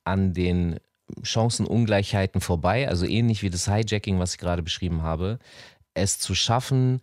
an 0.03 0.33
den 0.33 0.79
Chancenungleichheiten 1.23 2.41
vorbei, 2.41 2.87
also 2.87 3.05
ähnlich 3.05 3.43
wie 3.43 3.49
das 3.49 3.67
Hijacking, 3.67 4.19
was 4.19 4.33
ich 4.33 4.39
gerade 4.39 4.63
beschrieben 4.63 5.03
habe, 5.03 5.39
es 5.93 6.19
zu 6.19 6.35
schaffen, 6.35 7.01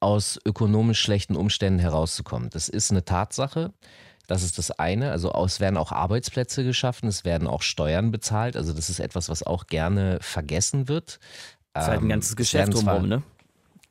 aus 0.00 0.38
ökonomisch 0.44 1.00
schlechten 1.00 1.36
Umständen 1.36 1.78
herauszukommen. 1.78 2.50
Das 2.50 2.68
ist 2.68 2.90
eine 2.90 3.04
Tatsache. 3.04 3.72
Das 4.26 4.42
ist 4.42 4.58
das 4.58 4.70
eine. 4.70 5.10
Also 5.10 5.32
es 5.44 5.60
werden 5.60 5.76
auch 5.76 5.92
Arbeitsplätze 5.92 6.64
geschaffen, 6.64 7.08
es 7.08 7.24
werden 7.24 7.46
auch 7.46 7.62
Steuern 7.62 8.10
bezahlt. 8.10 8.56
Also 8.56 8.72
das 8.72 8.88
ist 8.88 8.98
etwas, 8.98 9.28
was 9.28 9.42
auch 9.42 9.66
gerne 9.66 10.18
vergessen 10.20 10.88
wird. 10.88 11.18
Das 11.72 11.84
ist 11.84 11.88
halt 11.88 12.00
ein 12.00 12.04
ähm, 12.04 12.08
ganzes 12.10 12.36
Geschäft 12.36 12.72
drumherum, 12.72 13.08
ne? 13.08 13.22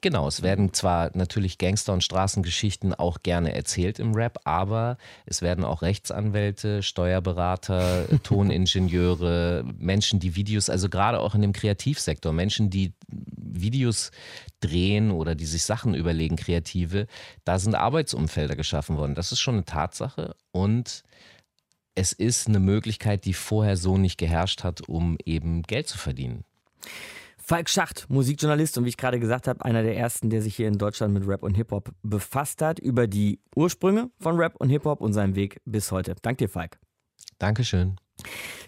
Genau, 0.03 0.27
es 0.27 0.41
werden 0.41 0.73
zwar 0.73 1.11
natürlich 1.13 1.57
Gangster- 1.57 1.93
und 1.93 2.03
Straßengeschichten 2.03 2.93
auch 2.93 3.23
gerne 3.23 3.55
erzählt 3.55 3.99
im 3.99 4.13
Rap, 4.13 4.37
aber 4.43 4.97
es 5.25 5.41
werden 5.41 5.63
auch 5.63 5.81
Rechtsanwälte, 5.81 6.83
Steuerberater, 6.83 8.05
Toningenieure, 8.23 9.63
Menschen, 9.77 10.19
die 10.19 10.35
Videos, 10.35 10.69
also 10.69 10.89
gerade 10.89 11.21
auch 11.21 11.35
in 11.35 11.41
dem 11.41 11.53
Kreativsektor, 11.53 12.33
Menschen, 12.33 12.69
die 12.69 12.91
Videos 13.07 14.11
drehen 14.59 15.09
oder 15.09 15.35
die 15.35 15.45
sich 15.45 15.63
Sachen 15.63 15.95
überlegen, 15.95 16.35
kreative, 16.35 17.07
da 17.45 17.57
sind 17.57 17.73
Arbeitsumfelder 17.73 18.57
geschaffen 18.57 18.97
worden. 18.97 19.15
Das 19.15 19.31
ist 19.31 19.39
schon 19.39 19.55
eine 19.55 19.63
Tatsache 19.63 20.35
und 20.51 21.05
es 21.95 22.11
ist 22.11 22.49
eine 22.49 22.59
Möglichkeit, 22.59 23.23
die 23.23 23.33
vorher 23.33 23.77
so 23.77 23.97
nicht 23.97 24.17
geherrscht 24.17 24.65
hat, 24.65 24.81
um 24.81 25.17
eben 25.23 25.63
Geld 25.63 25.87
zu 25.87 25.97
verdienen. 25.97 26.43
Falk 27.45 27.67
Schacht, 27.67 28.05
Musikjournalist 28.09 28.77
und 28.77 28.85
wie 28.85 28.89
ich 28.89 28.95
gerade 28.95 29.19
gesagt 29.19 29.49
habe, 29.49 29.65
einer 29.65 29.83
der 29.83 29.97
ersten, 29.97 30.29
der 30.29 30.41
sich 30.41 30.55
hier 30.55 30.69
in 30.69 30.77
Deutschland 30.77 31.13
mit 31.13 31.27
Rap 31.27 31.43
und 31.43 31.55
Hip-Hop 31.55 31.91
befasst 32.01 32.61
hat, 32.61 32.79
über 32.79 33.05
die 33.05 33.41
Ursprünge 33.53 34.09
von 34.17 34.37
Rap 34.37 34.55
und 34.55 34.69
Hip-Hop 34.69 35.01
und 35.01 35.11
seinen 35.11 35.35
Weg 35.35 35.59
bis 35.65 35.91
heute. 35.91 36.15
Dank 36.21 36.37
dir, 36.37 36.47
Falk. 36.47 36.79
Dankeschön. 37.39 37.97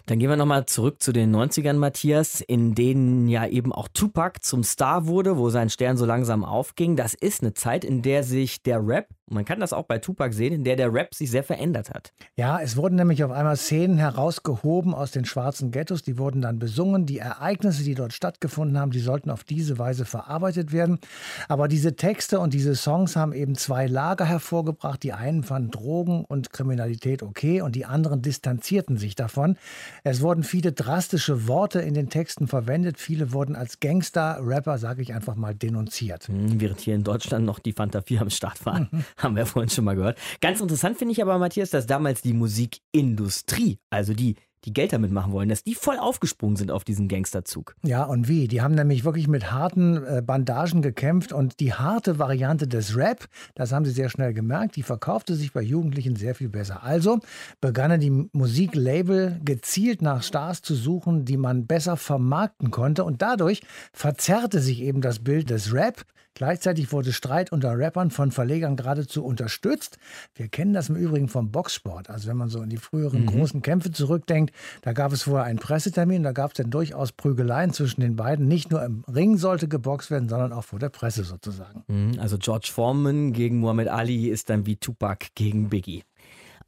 Dann 0.04 0.18
gehen 0.18 0.28
wir 0.28 0.36
nochmal 0.36 0.66
zurück 0.66 1.00
zu 1.00 1.12
den 1.12 1.34
90ern, 1.34 1.78
Matthias, 1.78 2.42
in 2.42 2.74
denen 2.74 3.28
ja 3.28 3.46
eben 3.46 3.72
auch 3.72 3.88
Tupac 3.88 4.40
zum 4.42 4.62
Star 4.62 5.06
wurde, 5.06 5.38
wo 5.38 5.48
sein 5.48 5.70
Stern 5.70 5.96
so 5.96 6.04
langsam 6.04 6.44
aufging. 6.44 6.96
Das 6.96 7.14
ist 7.14 7.42
eine 7.42 7.54
Zeit, 7.54 7.82
in 7.82 8.02
der 8.02 8.24
sich 8.24 8.62
der 8.62 8.86
Rap 8.86 9.08
man 9.28 9.44
kann 9.44 9.58
das 9.58 9.72
auch 9.72 9.84
bei 9.84 9.98
Tupac 9.98 10.32
sehen, 10.32 10.52
in 10.52 10.64
der 10.64 10.76
der 10.76 10.92
Rap 10.92 11.14
sich 11.14 11.30
sehr 11.30 11.42
verändert 11.42 11.90
hat. 11.90 12.12
Ja, 12.36 12.60
es 12.60 12.76
wurden 12.76 12.94
nämlich 12.94 13.24
auf 13.24 13.32
einmal 13.32 13.56
Szenen 13.56 13.98
herausgehoben 13.98 14.94
aus 14.94 15.10
den 15.10 15.24
schwarzen 15.24 15.72
Ghettos, 15.72 16.02
die 16.02 16.16
wurden 16.16 16.42
dann 16.42 16.58
besungen. 16.58 17.06
Die 17.06 17.18
Ereignisse, 17.18 17.82
die 17.82 17.94
dort 17.94 18.12
stattgefunden 18.12 18.78
haben, 18.78 18.92
die 18.92 19.00
sollten 19.00 19.30
auf 19.30 19.42
diese 19.42 19.78
Weise 19.78 20.04
verarbeitet 20.04 20.72
werden. 20.72 21.00
Aber 21.48 21.66
diese 21.66 21.96
Texte 21.96 22.38
und 22.38 22.54
diese 22.54 22.76
Songs 22.76 23.16
haben 23.16 23.32
eben 23.32 23.56
zwei 23.56 23.86
Lager 23.86 24.24
hervorgebracht. 24.24 25.02
Die 25.02 25.12
einen 25.12 25.42
fanden 25.42 25.72
Drogen 25.72 26.24
und 26.24 26.52
Kriminalität 26.52 27.22
okay 27.22 27.60
und 27.62 27.74
die 27.74 27.84
anderen 27.84 28.22
distanzierten 28.22 28.96
sich 28.96 29.16
davon. 29.16 29.56
Es 30.04 30.20
wurden 30.20 30.44
viele 30.44 30.72
drastische 30.72 31.48
Worte 31.48 31.80
in 31.80 31.94
den 31.94 32.10
Texten 32.10 32.46
verwendet. 32.46 32.98
Viele 32.98 33.32
wurden 33.32 33.56
als 33.56 33.80
Gangster, 33.80 34.38
Rapper, 34.40 34.78
sage 34.78 35.02
ich 35.02 35.12
einfach 35.12 35.34
mal, 35.34 35.54
denunziert. 35.54 36.28
Hm, 36.28 36.60
während 36.60 36.80
hier 36.80 36.94
in 36.94 37.02
Deutschland 37.02 37.44
noch 37.44 37.58
die 37.58 37.72
Fanta 37.72 38.02
4 38.02 38.22
am 38.22 38.30
Start 38.30 38.64
waren. 38.64 38.88
haben 39.22 39.36
wir 39.36 39.46
vorhin 39.46 39.70
schon 39.70 39.84
mal 39.84 39.96
gehört. 39.96 40.18
Ganz 40.40 40.60
interessant 40.60 40.98
finde 40.98 41.12
ich 41.12 41.22
aber, 41.22 41.38
Matthias, 41.38 41.70
dass 41.70 41.86
damals 41.86 42.22
die 42.22 42.34
Musikindustrie, 42.34 43.78
also 43.90 44.12
die, 44.12 44.36
die 44.64 44.72
Geld 44.72 44.92
damit 44.92 45.12
machen 45.12 45.32
wollen, 45.32 45.48
dass 45.48 45.62
die 45.62 45.74
voll 45.74 45.96
aufgesprungen 45.96 46.56
sind 46.56 46.70
auf 46.70 46.82
diesen 46.82 47.08
Gangsterzug. 47.08 47.76
Ja, 47.84 48.02
und 48.02 48.28
wie? 48.28 48.48
Die 48.48 48.60
haben 48.60 48.74
nämlich 48.74 49.04
wirklich 49.04 49.28
mit 49.28 49.52
harten 49.52 50.04
äh, 50.04 50.22
Bandagen 50.22 50.82
gekämpft 50.82 51.32
und 51.32 51.60
die 51.60 51.72
harte 51.72 52.18
Variante 52.18 52.66
des 52.66 52.96
Rap, 52.96 53.26
das 53.54 53.72
haben 53.72 53.84
sie 53.84 53.92
sehr 53.92 54.08
schnell 54.08 54.34
gemerkt, 54.34 54.76
die 54.76 54.82
verkaufte 54.82 55.34
sich 55.34 55.52
bei 55.52 55.62
Jugendlichen 55.62 56.16
sehr 56.16 56.34
viel 56.34 56.48
besser. 56.48 56.82
Also 56.82 57.20
begannen 57.60 58.00
die 58.00 58.28
Musiklabel 58.32 59.40
gezielt 59.44 60.02
nach 60.02 60.22
Stars 60.22 60.62
zu 60.62 60.74
suchen, 60.74 61.24
die 61.24 61.36
man 61.36 61.66
besser 61.66 61.96
vermarkten 61.96 62.70
konnte 62.70 63.04
und 63.04 63.22
dadurch 63.22 63.62
verzerrte 63.92 64.60
sich 64.60 64.82
eben 64.82 65.00
das 65.00 65.20
Bild 65.20 65.48
des 65.48 65.72
Rap 65.72 66.04
Gleichzeitig 66.36 66.92
wurde 66.92 67.14
Streit 67.14 67.50
unter 67.50 67.78
Rappern 67.78 68.10
von 68.10 68.30
Verlegern 68.30 68.76
geradezu 68.76 69.24
unterstützt. 69.24 69.96
Wir 70.34 70.48
kennen 70.48 70.74
das 70.74 70.90
im 70.90 70.96
Übrigen 70.96 71.28
vom 71.28 71.50
Boxsport. 71.50 72.10
Also 72.10 72.28
wenn 72.28 72.36
man 72.36 72.50
so 72.50 72.60
in 72.60 72.68
die 72.68 72.76
früheren 72.76 73.22
mhm. 73.22 73.26
großen 73.28 73.62
Kämpfe 73.62 73.90
zurückdenkt, 73.90 74.54
da 74.82 74.92
gab 74.92 75.12
es 75.12 75.22
vorher 75.22 75.46
einen 75.46 75.58
Pressetermin, 75.58 76.22
da 76.22 76.32
gab 76.32 76.50
es 76.50 76.58
dann 76.58 76.70
durchaus 76.70 77.12
Prügeleien 77.12 77.72
zwischen 77.72 78.02
den 78.02 78.16
beiden. 78.16 78.48
Nicht 78.48 78.70
nur 78.70 78.84
im 78.84 79.02
Ring 79.08 79.38
sollte 79.38 79.66
geboxt 79.66 80.10
werden, 80.10 80.28
sondern 80.28 80.52
auch 80.52 80.64
vor 80.64 80.78
der 80.78 80.90
Presse 80.90 81.24
sozusagen. 81.24 81.84
Mhm, 81.88 82.18
also 82.20 82.36
George 82.36 82.68
Foreman 82.70 83.32
gegen 83.32 83.60
Muhammad 83.60 83.88
Ali 83.88 84.28
ist 84.28 84.50
dann 84.50 84.66
wie 84.66 84.76
Tupac 84.76 85.28
gegen 85.34 85.70
Biggie. 85.70 86.02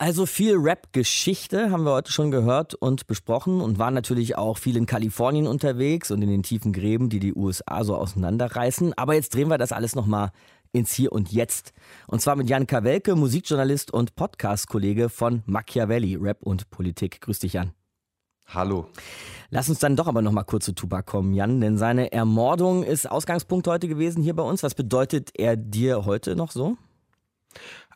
Also 0.00 0.26
viel 0.26 0.54
Rap-Geschichte 0.54 1.72
haben 1.72 1.82
wir 1.82 1.90
heute 1.90 2.12
schon 2.12 2.30
gehört 2.30 2.76
und 2.76 3.08
besprochen 3.08 3.60
und 3.60 3.80
waren 3.80 3.94
natürlich 3.94 4.38
auch 4.38 4.56
viel 4.56 4.76
in 4.76 4.86
Kalifornien 4.86 5.48
unterwegs 5.48 6.12
und 6.12 6.22
in 6.22 6.28
den 6.30 6.44
tiefen 6.44 6.72
Gräben, 6.72 7.08
die 7.08 7.18
die 7.18 7.34
USA 7.34 7.82
so 7.82 7.96
auseinanderreißen. 7.96 8.96
Aber 8.96 9.14
jetzt 9.14 9.34
drehen 9.34 9.48
wir 9.48 9.58
das 9.58 9.72
alles 9.72 9.96
nochmal 9.96 10.30
ins 10.70 10.92
Hier 10.92 11.10
und 11.10 11.32
Jetzt. 11.32 11.72
Und 12.06 12.20
zwar 12.20 12.36
mit 12.36 12.48
Jan 12.48 12.68
Kawelke, 12.68 13.16
Musikjournalist 13.16 13.92
und 13.92 14.14
Podcast-Kollege 14.14 15.08
von 15.08 15.42
Machiavelli, 15.46 16.14
Rap 16.14 16.44
und 16.44 16.70
Politik. 16.70 17.20
Grüß 17.20 17.40
dich, 17.40 17.54
Jan. 17.54 17.72
Hallo. 18.46 18.86
Lass 19.50 19.68
uns 19.68 19.80
dann 19.80 19.96
doch 19.96 20.06
aber 20.06 20.22
nochmal 20.22 20.44
kurz 20.44 20.64
zu 20.66 20.72
Tupac 20.74 21.10
kommen, 21.10 21.34
Jan, 21.34 21.60
denn 21.60 21.76
seine 21.76 22.12
Ermordung 22.12 22.84
ist 22.84 23.10
Ausgangspunkt 23.10 23.66
heute 23.66 23.88
gewesen 23.88 24.22
hier 24.22 24.36
bei 24.36 24.44
uns. 24.44 24.62
Was 24.62 24.76
bedeutet 24.76 25.30
er 25.34 25.56
dir 25.56 26.04
heute 26.04 26.36
noch 26.36 26.52
so? 26.52 26.76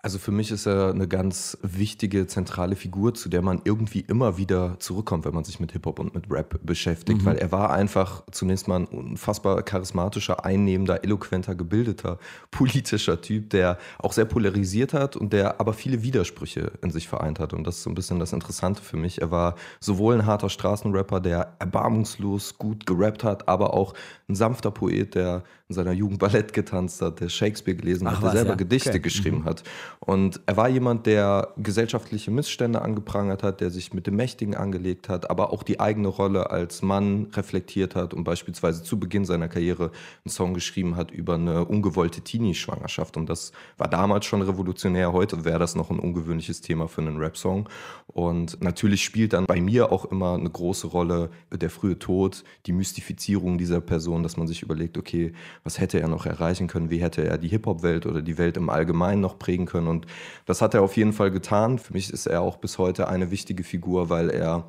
Also 0.05 0.19
für 0.19 0.33
mich 0.33 0.51
ist 0.51 0.67
er 0.67 0.91
eine 0.91 1.07
ganz 1.07 1.57
wichtige, 1.63 2.27
zentrale 2.27 2.75
Figur, 2.75 3.15
zu 3.15 3.29
der 3.29 3.41
man 3.41 3.61
irgendwie 3.63 4.01
immer 4.01 4.37
wieder 4.37 4.81
zurückkommt, 4.81 5.25
wenn 5.25 5.33
man 5.33 5.45
sich 5.45 5.61
mit 5.61 5.71
Hip-Hop 5.71 6.01
und 6.01 6.13
mit 6.13 6.29
Rap 6.29 6.59
beschäftigt, 6.65 7.23
mhm. 7.23 7.25
weil 7.25 7.37
er 7.37 7.53
war 7.53 7.71
einfach 7.71 8.25
zunächst 8.33 8.67
mal 8.67 8.81
ein 8.81 8.87
unfassbar 8.87 9.63
charismatischer, 9.63 10.45
einnehmender, 10.45 11.05
eloquenter, 11.05 11.55
gebildeter, 11.55 12.19
politischer 12.51 13.21
Typ, 13.21 13.51
der 13.51 13.79
auch 14.01 14.13
sehr 14.13 14.25
polarisiert 14.25 14.93
hat 14.93 15.15
und 15.15 15.33
der 15.33 15.61
aber 15.61 15.73
viele 15.73 16.03
Widersprüche 16.03 16.73
in 16.83 16.91
sich 16.91 17.07
vereint 17.07 17.39
hat. 17.39 17.53
Und 17.53 17.65
das 17.65 17.77
ist 17.77 17.85
so 17.85 17.91
ein 17.91 17.95
bisschen 17.95 18.19
das 18.19 18.33
Interessante 18.33 18.83
für 18.83 18.97
mich. 18.97 19.21
Er 19.21 19.31
war 19.31 19.55
sowohl 19.79 20.15
ein 20.15 20.27
harter 20.27 20.49
Straßenrapper, 20.49 21.21
der 21.21 21.55
erbarmungslos 21.61 22.59
gut 22.59 22.87
gerappt 22.87 23.23
hat, 23.23 23.47
aber 23.47 23.73
auch 23.73 23.95
ein 24.29 24.35
sanfter 24.35 24.73
Poet, 24.73 25.15
der 25.15 25.45
in 25.73 25.75
seiner 25.75 25.93
Jugend 25.93 26.19
Ballett 26.19 26.53
getanzt 26.53 27.01
hat, 27.01 27.21
der 27.21 27.31
Shakespeare 27.31 27.77
gelesen 27.77 28.07
Ach, 28.07 28.13
hat, 28.13 28.23
der 28.23 28.27
was, 28.27 28.33
selber 28.35 28.51
ja. 28.51 28.57
Gedichte 28.57 28.91
okay. 28.91 29.01
geschrieben 29.01 29.39
mhm. 29.39 29.45
hat. 29.47 29.63
Und 30.01 30.41
er 30.47 30.57
war 30.57 30.69
jemand, 30.69 31.07
der 31.07 31.49
gesellschaftliche 31.57 32.31
Missstände 32.31 32.83
angeprangert 32.83 33.43
hat, 33.43 33.61
der 33.61 33.71
sich 33.71 33.95
mit 33.95 34.07
dem 34.07 34.17
Mächtigen 34.17 34.55
angelegt 34.55 35.09
hat, 35.09 35.31
aber 35.31 35.53
auch 35.53 35.63
die 35.63 35.81
eigene 35.81 36.09
Rolle 36.09 36.51
als 36.51 36.83
Mann 36.83 37.29
reflektiert 37.33 37.95
hat 37.95 38.13
und 38.13 38.25
beispielsweise 38.25 38.83
zu 38.83 39.01
Beginn 39.01 39.25
seiner 39.25 39.49
Karriere 39.49 39.91
einen 40.25 40.31
Song 40.31 40.55
geschrieben 40.55 40.97
hat 40.97 41.11
über 41.11 41.35
eine 41.35 41.65
ungewollte 41.65 42.21
Teenie-Schwangerschaft. 42.21 43.17
Und 43.17 43.29
das 43.29 43.53
war 43.79 43.89
damals 43.89 44.27
schon 44.27 44.43
revolutionär. 44.43 45.13
Heute 45.13 45.45
wäre 45.45 45.59
das 45.59 45.75
noch 45.75 45.91
ein 45.91 45.99
ungewöhnliches 45.99 46.61
Thema 46.61 46.89
für 46.89 47.01
einen 47.01 47.17
Rap-Song. 47.17 47.69
Und 48.09 48.63
natürlich 48.63 49.03
spielt 49.03 49.33
dann 49.33 49.47
bei 49.47 49.61
mir 49.61 49.91
auch 49.91 50.05
immer 50.05 50.35
eine 50.35 50.51
große 50.51 50.89
Rolle 50.89 51.31
der 51.51 51.71
frühe 51.71 51.99
Tod, 51.99 52.45
die 52.67 52.73
Mystifizierung 52.73 53.57
dieser 53.57 53.81
Person, 53.81 54.23
dass 54.23 54.37
man 54.37 54.47
sich 54.47 54.63
überlegt, 54.63 54.99
okay, 54.99 55.33
was 55.65 55.79
hätte 55.79 56.01
er 56.01 56.09
noch 56.09 56.27
erreichen 56.27 56.67
können? 56.67 56.91
Wie 56.91 57.03
hätte 57.03 57.25
er 57.25 57.39
die 57.39 57.49
Hip-Hop-Welt 57.49 58.07
oder 58.07 58.23
die 58.23 58.39
Welt 58.39 58.57
im 58.57 58.71
Allgemeinen 58.71 59.21
noch 59.21 59.39
prägen 59.39 59.67
können? 59.67 59.89
Und 59.89 60.07
das 60.47 60.61
hat 60.61 60.75
er 60.75 60.83
auf 60.83 60.97
jeden 60.97 61.13
Fall 61.13 61.31
getan. 61.31 61.79
Für 61.79 61.93
mich 61.93 62.11
ist 62.11 62.27
er 62.27 62.41
auch 62.41 62.57
bis 62.57 62.79
heute 62.79 63.09
eine 63.09 63.31
wichtige 63.31 63.65
Figur, 63.65 64.09
weil 64.11 64.31
er 64.31 64.65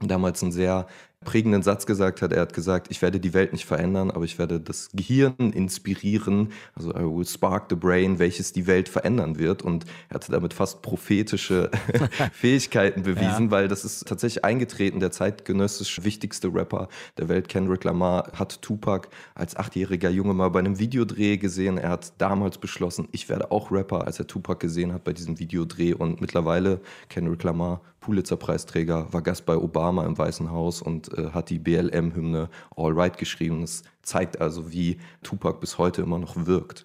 damals 0.00 0.42
ein 0.42 0.52
sehr 0.52 0.86
prägenden 1.24 1.62
Satz 1.62 1.86
gesagt 1.86 2.22
hat. 2.22 2.32
Er 2.32 2.42
hat 2.42 2.52
gesagt, 2.52 2.88
ich 2.90 3.02
werde 3.02 3.20
die 3.20 3.34
Welt 3.34 3.52
nicht 3.52 3.64
verändern, 3.64 4.10
aber 4.10 4.24
ich 4.24 4.38
werde 4.38 4.60
das 4.60 4.90
Gehirn 4.92 5.34
inspirieren, 5.52 6.52
also 6.74 6.90
I 6.90 7.02
will 7.02 7.26
spark 7.26 7.66
the 7.70 7.76
brain, 7.76 8.18
welches 8.18 8.52
die 8.52 8.66
Welt 8.66 8.88
verändern 8.88 9.38
wird. 9.38 9.62
Und 9.62 9.84
er 10.08 10.14
hatte 10.14 10.32
damit 10.32 10.54
fast 10.54 10.82
prophetische 10.82 11.70
Fähigkeiten 12.32 13.02
bewiesen, 13.02 13.46
ja. 13.46 13.50
weil 13.50 13.68
das 13.68 13.84
ist 13.84 14.06
tatsächlich 14.06 14.44
eingetreten. 14.44 15.00
Der 15.00 15.10
zeitgenössisch 15.10 16.04
wichtigste 16.04 16.52
Rapper 16.54 16.88
der 17.18 17.28
Welt, 17.28 17.48
Kendrick 17.48 17.84
Lamar, 17.84 18.30
hat 18.34 18.62
Tupac 18.62 19.08
als 19.34 19.56
achtjähriger 19.56 20.10
Junge 20.10 20.34
mal 20.34 20.50
bei 20.50 20.60
einem 20.60 20.78
Videodreh 20.78 21.36
gesehen. 21.36 21.78
Er 21.78 21.90
hat 21.90 22.12
damals 22.18 22.58
beschlossen, 22.58 23.08
ich 23.12 23.28
werde 23.28 23.50
auch 23.50 23.70
Rapper, 23.70 24.06
als 24.06 24.18
er 24.18 24.26
Tupac 24.26 24.60
gesehen 24.60 24.92
hat 24.92 25.04
bei 25.04 25.12
diesem 25.12 25.38
Videodreh. 25.38 25.94
Und 25.94 26.20
mittlerweile 26.20 26.80
Kendrick 27.08 27.42
Lamar 27.42 27.80
Pulitzer-Preisträger, 28.04 29.12
war 29.12 29.22
Gast 29.22 29.46
bei 29.46 29.56
Obama 29.56 30.04
im 30.04 30.16
Weißen 30.16 30.50
Haus 30.50 30.82
und 30.82 31.13
äh, 31.16 31.30
hat 31.30 31.50
die 31.50 31.58
BLM-Hymne 31.58 32.48
All 32.76 32.92
Right 32.92 33.16
geschrieben. 33.16 33.62
Das 33.62 33.82
zeigt 34.02 34.40
also, 34.40 34.72
wie 34.72 34.98
Tupac 35.22 35.60
bis 35.60 35.78
heute 35.78 36.02
immer 36.02 36.18
noch 36.18 36.46
wirkt. 36.46 36.84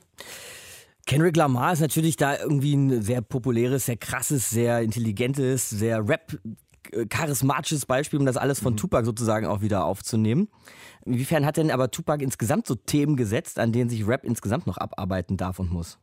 Kendrick 1.05 1.35
Lamar 1.35 1.73
ist 1.73 1.79
natürlich 1.79 2.17
da 2.17 2.37
irgendwie 2.37 2.75
ein 2.75 3.01
sehr 3.01 3.21
populäres, 3.21 3.87
sehr 3.87 3.97
krasses, 3.97 4.49
sehr 4.49 4.81
intelligentes, 4.81 5.69
sehr 5.69 6.07
Rap 6.07 6.37
äh, 6.91 7.05
charismatisches 7.07 7.85
Beispiel, 7.85 8.19
um 8.19 8.25
das 8.25 8.37
alles 8.37 8.59
von 8.59 8.73
mhm. 8.73 8.77
Tupac 8.77 9.05
sozusagen 9.05 9.45
auch 9.45 9.61
wieder 9.61 9.85
aufzunehmen. 9.85 10.49
Inwiefern 11.05 11.45
hat 11.45 11.57
denn 11.57 11.71
aber 11.71 11.91
Tupac 11.91 12.23
insgesamt 12.23 12.67
so 12.67 12.75
Themen 12.75 13.15
gesetzt, 13.15 13.59
an 13.59 13.71
denen 13.71 13.89
sich 13.89 14.07
Rap 14.07 14.23
insgesamt 14.23 14.67
noch 14.67 14.77
abarbeiten 14.77 15.37
darf 15.37 15.59
und 15.59 15.71
muss? 15.71 15.97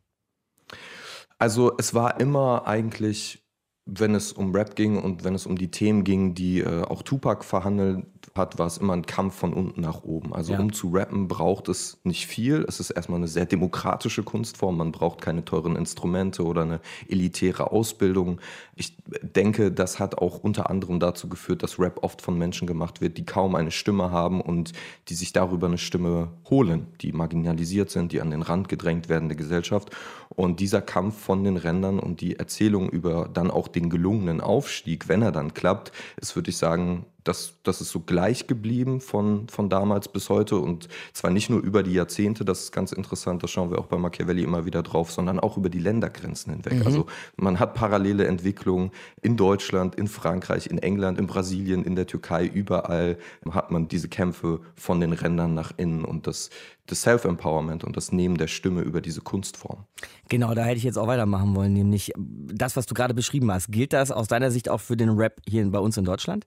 Also 1.38 1.72
es 1.78 1.94
war 1.94 2.18
immer 2.20 2.66
eigentlich 2.66 3.45
wenn 3.86 4.16
es 4.16 4.32
um 4.32 4.52
Rap 4.52 4.74
ging 4.74 5.00
und 5.00 5.22
wenn 5.22 5.36
es 5.36 5.46
um 5.46 5.56
die 5.56 5.70
Themen 5.70 6.02
ging, 6.02 6.34
die 6.34 6.58
äh, 6.58 6.82
auch 6.82 7.02
Tupac 7.02 7.44
verhandelt 7.44 8.04
hat, 8.34 8.58
war 8.58 8.66
es 8.66 8.78
immer 8.78 8.94
ein 8.94 9.06
Kampf 9.06 9.36
von 9.36 9.54
unten 9.54 9.80
nach 9.80 10.02
oben. 10.02 10.34
Also 10.34 10.54
ja. 10.54 10.58
um 10.58 10.72
zu 10.72 10.88
rappen 10.88 11.28
braucht 11.28 11.68
es 11.68 11.98
nicht 12.02 12.26
viel. 12.26 12.64
Es 12.66 12.80
ist 12.80 12.90
erstmal 12.90 13.18
eine 13.18 13.28
sehr 13.28 13.46
demokratische 13.46 14.24
Kunstform. 14.24 14.78
Man 14.78 14.90
braucht 14.90 15.20
keine 15.20 15.44
teuren 15.44 15.76
Instrumente 15.76 16.44
oder 16.44 16.62
eine 16.62 16.80
elitäre 17.08 17.70
Ausbildung. 17.70 18.40
Ich 18.74 18.96
denke, 19.22 19.70
das 19.70 20.00
hat 20.00 20.18
auch 20.18 20.38
unter 20.38 20.68
anderem 20.68 20.98
dazu 20.98 21.28
geführt, 21.28 21.62
dass 21.62 21.78
Rap 21.78 22.02
oft 22.02 22.20
von 22.20 22.36
Menschen 22.36 22.66
gemacht 22.66 23.00
wird, 23.00 23.16
die 23.16 23.24
kaum 23.24 23.54
eine 23.54 23.70
Stimme 23.70 24.10
haben 24.10 24.40
und 24.40 24.72
die 25.08 25.14
sich 25.14 25.32
darüber 25.32 25.68
eine 25.68 25.78
Stimme 25.78 26.32
holen, 26.50 26.88
die 27.00 27.12
marginalisiert 27.12 27.90
sind, 27.90 28.10
die 28.10 28.20
an 28.20 28.30
den 28.30 28.42
Rand 28.42 28.68
gedrängt 28.68 29.08
werden 29.08 29.28
der 29.28 29.36
Gesellschaft. 29.36 29.90
Und 30.36 30.60
dieser 30.60 30.82
Kampf 30.82 31.18
von 31.18 31.42
den 31.44 31.56
Rändern 31.56 31.98
und 31.98 32.20
die 32.20 32.38
Erzählung 32.38 32.90
über 32.90 33.28
dann 33.32 33.50
auch 33.50 33.68
den 33.68 33.88
gelungenen 33.88 34.40
Aufstieg, 34.40 35.08
wenn 35.08 35.22
er 35.22 35.32
dann 35.32 35.54
klappt, 35.54 35.92
ist, 36.20 36.36
würde 36.36 36.50
ich 36.50 36.58
sagen, 36.58 37.06
das, 37.26 37.54
das 37.64 37.80
ist 37.80 37.90
so 37.90 38.00
gleich 38.00 38.46
geblieben 38.46 39.00
von, 39.00 39.48
von 39.48 39.68
damals 39.68 40.08
bis 40.08 40.30
heute 40.30 40.58
und 40.58 40.88
zwar 41.12 41.30
nicht 41.30 41.50
nur 41.50 41.60
über 41.60 41.82
die 41.82 41.92
Jahrzehnte, 41.92 42.44
das 42.44 42.64
ist 42.64 42.72
ganz 42.72 42.92
interessant, 42.92 43.42
das 43.42 43.50
schauen 43.50 43.70
wir 43.70 43.78
auch 43.78 43.86
bei 43.86 43.98
Machiavelli 43.98 44.42
immer 44.42 44.64
wieder 44.64 44.82
drauf, 44.82 45.10
sondern 45.10 45.40
auch 45.40 45.56
über 45.56 45.68
die 45.68 45.78
Ländergrenzen 45.78 46.52
hinweg. 46.52 46.74
Mhm. 46.74 46.86
Also 46.86 47.06
man 47.36 47.58
hat 47.58 47.74
parallele 47.74 48.26
Entwicklungen 48.26 48.92
in 49.22 49.36
Deutschland, 49.36 49.96
in 49.96 50.06
Frankreich, 50.06 50.68
in 50.68 50.78
England, 50.78 51.18
in 51.18 51.26
Brasilien, 51.26 51.84
in 51.84 51.96
der 51.96 52.06
Türkei, 52.06 52.46
überall 52.46 53.18
hat 53.50 53.70
man 53.70 53.88
diese 53.88 54.08
Kämpfe 54.08 54.60
von 54.74 55.00
den 55.00 55.12
Rändern 55.12 55.54
nach 55.54 55.72
innen 55.76 56.04
und 56.04 56.26
das, 56.26 56.50
das 56.86 57.02
Self-Empowerment 57.02 57.82
und 57.82 57.96
das 57.96 58.12
Nehmen 58.12 58.36
der 58.36 58.46
Stimme 58.46 58.82
über 58.82 59.00
diese 59.00 59.20
Kunstform. 59.20 59.84
Genau, 60.28 60.54
da 60.54 60.64
hätte 60.64 60.78
ich 60.78 60.84
jetzt 60.84 60.98
auch 60.98 61.08
weitermachen 61.08 61.56
wollen, 61.56 61.72
nämlich 61.72 62.12
das, 62.16 62.76
was 62.76 62.86
du 62.86 62.94
gerade 62.94 63.14
beschrieben 63.14 63.50
hast. 63.50 63.72
Gilt 63.72 63.92
das 63.92 64.12
aus 64.12 64.28
deiner 64.28 64.52
Sicht 64.52 64.68
auch 64.68 64.80
für 64.80 64.96
den 64.96 65.10
Rap 65.10 65.40
hier 65.48 65.68
bei 65.70 65.80
uns 65.80 65.96
in 65.96 66.04
Deutschland? 66.04 66.46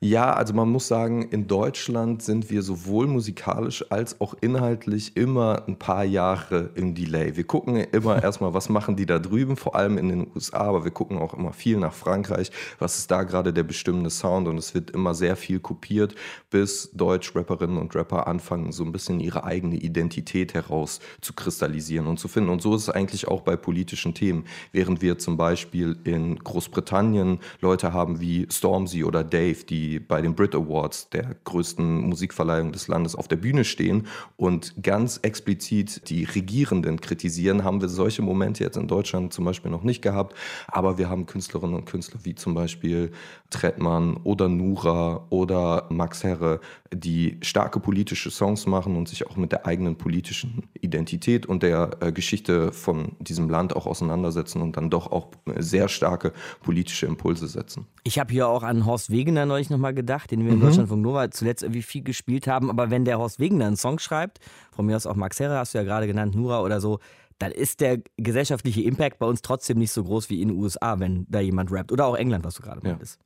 Ja, 0.00 0.32
also 0.32 0.54
man 0.54 0.68
muss 0.68 0.86
sagen, 0.86 1.22
in 1.22 1.48
Deutschland 1.48 2.22
sind 2.22 2.50
wir 2.50 2.62
sowohl 2.62 3.08
musikalisch 3.08 3.84
als 3.90 4.20
auch 4.20 4.34
inhaltlich 4.40 5.16
immer 5.16 5.64
ein 5.66 5.76
paar 5.76 6.04
Jahre 6.04 6.70
im 6.76 6.94
Delay. 6.94 7.36
Wir 7.36 7.42
gucken 7.42 7.74
immer 7.74 8.22
erstmal, 8.22 8.54
was 8.54 8.68
machen 8.68 8.94
die 8.94 9.06
da 9.06 9.18
drüben, 9.18 9.56
vor 9.56 9.74
allem 9.74 9.98
in 9.98 10.08
den 10.08 10.30
USA, 10.32 10.58
aber 10.58 10.84
wir 10.84 10.92
gucken 10.92 11.18
auch 11.18 11.34
immer 11.34 11.52
viel 11.52 11.78
nach 11.78 11.94
Frankreich, 11.94 12.52
was 12.78 12.96
ist 12.96 13.10
da 13.10 13.24
gerade 13.24 13.52
der 13.52 13.64
bestimmende 13.64 14.10
Sound 14.10 14.46
und 14.46 14.56
es 14.56 14.72
wird 14.72 14.92
immer 14.92 15.14
sehr 15.14 15.34
viel 15.34 15.58
kopiert, 15.58 16.14
bis 16.48 16.92
Deutsch-Rapperinnen 16.92 17.76
und 17.76 17.92
Rapper 17.96 18.28
anfangen, 18.28 18.70
so 18.70 18.84
ein 18.84 18.92
bisschen 18.92 19.18
ihre 19.18 19.42
eigene 19.42 19.74
Identität 19.78 20.54
heraus 20.54 21.00
zu 21.20 21.32
kristallisieren 21.32 22.06
und 22.06 22.20
zu 22.20 22.28
finden. 22.28 22.50
Und 22.50 22.62
so 22.62 22.76
ist 22.76 22.82
es 22.82 22.90
eigentlich 22.90 23.26
auch 23.26 23.40
bei 23.40 23.56
politischen 23.56 24.14
Themen. 24.14 24.44
Während 24.70 25.02
wir 25.02 25.18
zum 25.18 25.36
Beispiel 25.36 25.98
in 26.04 26.36
Großbritannien 26.36 27.40
Leute 27.60 27.92
haben 27.92 28.20
wie 28.20 28.46
Stormzy 28.48 29.02
oder 29.02 29.24
Dave, 29.24 29.64
die 29.64 29.87
bei 29.96 30.20
den 30.20 30.34
Brit 30.34 30.54
Awards, 30.54 31.08
der 31.10 31.36
größten 31.44 32.02
Musikverleihung 32.02 32.72
des 32.72 32.88
Landes, 32.88 33.14
auf 33.14 33.28
der 33.28 33.36
Bühne 33.36 33.64
stehen 33.64 34.06
und 34.36 34.82
ganz 34.82 35.18
explizit 35.22 36.10
die 36.10 36.24
Regierenden 36.24 37.00
kritisieren, 37.00 37.64
haben 37.64 37.80
wir 37.80 37.88
solche 37.88 38.22
Momente 38.22 38.62
jetzt 38.62 38.76
in 38.76 38.88
Deutschland 38.88 39.32
zum 39.32 39.46
Beispiel 39.46 39.70
noch 39.70 39.82
nicht 39.82 40.02
gehabt. 40.02 40.36
Aber 40.66 40.98
wir 40.98 41.08
haben 41.08 41.24
Künstlerinnen 41.26 41.74
und 41.74 41.86
Künstler 41.86 42.20
wie 42.24 42.34
zum 42.34 42.54
Beispiel 42.54 43.10
Trettmann 43.50 44.18
oder 44.24 44.48
Nura 44.48 45.26
oder 45.30 45.86
Max 45.88 46.22
Herre, 46.22 46.60
die 46.92 47.38
starke 47.42 47.80
politische 47.80 48.30
Songs 48.30 48.66
machen 48.66 48.96
und 48.96 49.08
sich 49.08 49.26
auch 49.26 49.36
mit 49.36 49.52
der 49.52 49.66
eigenen 49.66 49.96
politischen 49.96 50.68
Identität 50.80 51.46
und 51.46 51.62
der 51.62 51.90
äh, 52.00 52.12
Geschichte 52.12 52.72
von 52.72 53.12
diesem 53.20 53.48
Land 53.48 53.74
auch 53.76 53.86
auseinandersetzen 53.86 54.62
und 54.62 54.76
dann 54.76 54.90
doch 54.90 55.10
auch 55.12 55.28
sehr 55.56 55.88
starke 55.88 56.32
politische 56.62 57.06
Impulse 57.06 57.46
setzen. 57.46 57.86
Ich 58.04 58.18
habe 58.18 58.32
hier 58.32 58.48
auch 58.48 58.62
an 58.62 58.86
Horst 58.86 59.10
Wegener 59.10 59.46
neulich 59.46 59.70
nochmal 59.78 59.94
gedacht, 59.94 60.30
den 60.30 60.44
wir 60.44 60.52
in 60.52 60.58
mhm. 60.58 60.62
Deutschland 60.62 60.88
von 60.88 61.00
Nova 61.00 61.30
zuletzt 61.30 61.62
irgendwie 61.62 61.82
viel 61.82 62.02
gespielt 62.02 62.46
haben. 62.46 62.68
Aber 62.70 62.90
wenn 62.90 63.04
der 63.04 63.18
Horst 63.18 63.38
Wegener 63.38 63.66
einen 63.66 63.76
Song 63.76 63.98
schreibt, 63.98 64.40
von 64.72 64.84
mir 64.86 64.96
aus 64.96 65.06
auch 65.06 65.16
Max 65.16 65.40
Herre, 65.40 65.56
hast 65.56 65.74
du 65.74 65.78
ja 65.78 65.84
gerade 65.84 66.06
genannt, 66.06 66.34
Nura 66.34 66.62
oder 66.62 66.80
so, 66.80 66.98
dann 67.38 67.52
ist 67.52 67.80
der 67.80 68.00
gesellschaftliche 68.16 68.82
Impact 68.82 69.18
bei 69.18 69.26
uns 69.26 69.42
trotzdem 69.42 69.78
nicht 69.78 69.92
so 69.92 70.02
groß 70.02 70.28
wie 70.28 70.42
in 70.42 70.48
den 70.48 70.58
USA, 70.58 70.98
wenn 70.98 71.24
da 71.28 71.40
jemand 71.40 71.70
rappt. 71.70 71.92
Oder 71.92 72.06
auch 72.06 72.16
England, 72.16 72.44
was 72.44 72.54
du 72.54 72.62
gerade 72.62 72.80
ja. 72.82 72.90
meintest. 72.90 73.20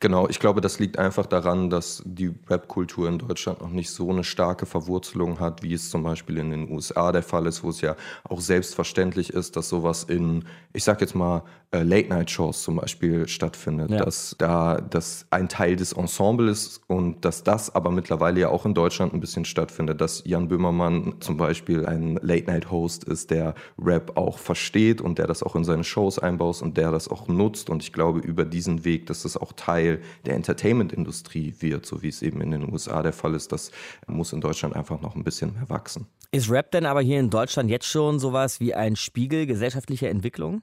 Genau, 0.00 0.28
ich 0.28 0.38
glaube, 0.40 0.60
das 0.60 0.78
liegt 0.78 0.98
einfach 0.98 1.26
daran, 1.26 1.70
dass 1.70 2.02
die 2.04 2.34
Rap-Kultur 2.48 3.08
in 3.08 3.18
Deutschland 3.18 3.60
noch 3.62 3.70
nicht 3.70 3.90
so 3.90 4.10
eine 4.10 4.24
starke 4.24 4.66
Verwurzelung 4.66 5.40
hat, 5.40 5.62
wie 5.62 5.72
es 5.72 5.88
zum 5.88 6.02
Beispiel 6.02 6.38
in 6.38 6.50
den 6.50 6.70
USA 6.70 7.12
der 7.12 7.22
Fall 7.22 7.46
ist, 7.46 7.64
wo 7.64 7.70
es 7.70 7.80
ja 7.80 7.96
auch 8.24 8.40
selbstverständlich 8.40 9.30
ist, 9.30 9.56
dass 9.56 9.68
sowas 9.68 10.04
in, 10.04 10.44
ich 10.74 10.84
sag 10.84 11.00
jetzt 11.00 11.14
mal, 11.14 11.42
äh, 11.72 11.82
Late-Night-Shows 11.82 12.62
zum 12.62 12.76
Beispiel 12.76 13.26
stattfindet, 13.26 13.90
ja. 13.90 14.04
dass 14.04 14.36
da 14.38 14.80
das 14.80 15.26
ein 15.30 15.48
Teil 15.48 15.76
des 15.76 15.92
Ensembles 15.92 16.66
ist 16.66 16.80
und 16.86 17.24
dass 17.24 17.42
das 17.44 17.74
aber 17.74 17.90
mittlerweile 17.90 18.40
ja 18.40 18.48
auch 18.48 18.66
in 18.66 18.74
Deutschland 18.74 19.14
ein 19.14 19.20
bisschen 19.20 19.44
stattfindet, 19.44 20.00
dass 20.00 20.22
Jan 20.24 20.48
Böhmermann 20.48 21.14
zum 21.20 21.36
Beispiel 21.36 21.86
ein 21.86 22.18
Late-Night-Host 22.20 23.04
ist, 23.04 23.30
der 23.30 23.54
Rap 23.78 24.16
auch 24.16 24.38
versteht 24.38 25.00
und 25.00 25.18
der 25.18 25.26
das 25.26 25.42
auch 25.42 25.56
in 25.56 25.64
seine 25.64 25.84
Shows 25.84 26.18
einbaut 26.18 26.62
und 26.62 26.76
der 26.76 26.90
das 26.90 27.08
auch 27.08 27.28
nutzt 27.28 27.70
und 27.70 27.82
ich 27.82 27.92
glaube, 27.92 28.20
über 28.20 28.44
diesen 28.44 28.84
Weg, 28.84 29.06
dass 29.06 29.22
das 29.22 29.36
auch 29.36 29.45
Teil 29.52 30.00
der 30.24 30.34
Entertainment-Industrie 30.34 31.54
wird, 31.60 31.86
so 31.86 32.02
wie 32.02 32.08
es 32.08 32.22
eben 32.22 32.40
in 32.40 32.50
den 32.50 32.72
USA 32.72 33.02
der 33.02 33.12
Fall 33.12 33.34
ist, 33.34 33.52
das 33.52 33.70
muss 34.06 34.32
in 34.32 34.40
Deutschland 34.40 34.76
einfach 34.76 35.00
noch 35.00 35.16
ein 35.16 35.24
bisschen 35.24 35.54
mehr 35.54 35.68
wachsen. 35.68 36.06
Ist 36.32 36.50
Rap 36.50 36.70
denn 36.72 36.86
aber 36.86 37.00
hier 37.00 37.20
in 37.20 37.30
Deutschland 37.30 37.70
jetzt 37.70 37.86
schon 37.86 38.18
sowas 38.18 38.60
wie 38.60 38.74
ein 38.74 38.96
Spiegel 38.96 39.46
gesellschaftlicher 39.46 40.10
Entwicklung? 40.10 40.62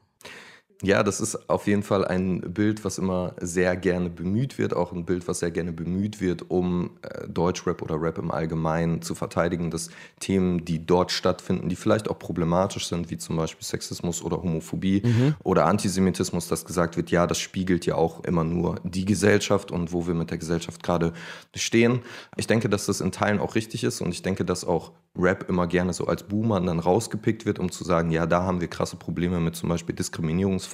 Ja, 0.83 1.01
das 1.01 1.21
ist 1.21 1.49
auf 1.49 1.65
jeden 1.65 1.81
Fall 1.81 2.03
ein 2.03 2.41
Bild, 2.41 2.83
was 2.83 2.97
immer 2.97 3.35
sehr 3.39 3.77
gerne 3.77 4.09
bemüht 4.09 4.57
wird, 4.57 4.75
auch 4.75 4.91
ein 4.91 5.05
Bild, 5.05 5.29
was 5.29 5.39
sehr 5.39 5.49
gerne 5.49 5.71
bemüht 5.71 6.19
wird, 6.19 6.51
um 6.51 6.91
äh, 7.03 7.25
Deutschrap 7.29 7.81
oder 7.81 8.01
Rap 8.01 8.17
im 8.17 8.31
Allgemeinen 8.31 9.01
zu 9.01 9.15
verteidigen, 9.15 9.71
dass 9.71 9.89
Themen, 10.19 10.65
die 10.65 10.85
dort 10.85 11.13
stattfinden, 11.13 11.69
die 11.69 11.77
vielleicht 11.77 12.09
auch 12.09 12.19
problematisch 12.19 12.89
sind, 12.89 13.09
wie 13.09 13.17
zum 13.17 13.37
Beispiel 13.37 13.65
Sexismus 13.65 14.21
oder 14.21 14.43
Homophobie 14.43 15.03
mhm. 15.05 15.35
oder 15.43 15.67
Antisemitismus, 15.67 16.49
dass 16.49 16.65
gesagt 16.65 16.97
wird, 16.97 17.11
ja, 17.11 17.27
das 17.27 17.39
spiegelt 17.39 17.85
ja 17.85 17.95
auch 17.95 18.21
immer 18.25 18.43
nur 18.43 18.81
die 18.83 19.05
Gesellschaft 19.05 19.71
und 19.71 19.93
wo 19.93 20.05
wir 20.05 20.15
mit 20.15 20.31
der 20.31 20.37
Gesellschaft 20.37 20.83
gerade 20.83 21.13
stehen. 21.55 22.01
Ich 22.35 22.47
denke, 22.47 22.67
dass 22.67 22.87
das 22.87 22.99
in 22.99 23.13
Teilen 23.13 23.39
auch 23.39 23.55
richtig 23.55 23.85
ist 23.85 24.01
und 24.01 24.11
ich 24.11 24.21
denke, 24.21 24.43
dass 24.43 24.65
auch 24.65 24.91
Rap 25.15 25.47
immer 25.47 25.67
gerne 25.67 25.93
so 25.93 26.07
als 26.07 26.23
Boomer 26.23 26.59
dann 26.59 26.79
rausgepickt 26.79 27.45
wird, 27.45 27.59
um 27.59 27.71
zu 27.71 27.83
sagen, 27.83 28.09
ja, 28.09 28.25
da 28.25 28.43
haben 28.43 28.61
wir 28.61 28.67
krasse 28.67 28.95
Probleme 28.95 29.39
mit 29.39 29.55
zum 29.55 29.69
Beispiel 29.69 29.93
Diskriminierungsformen, 29.95 30.72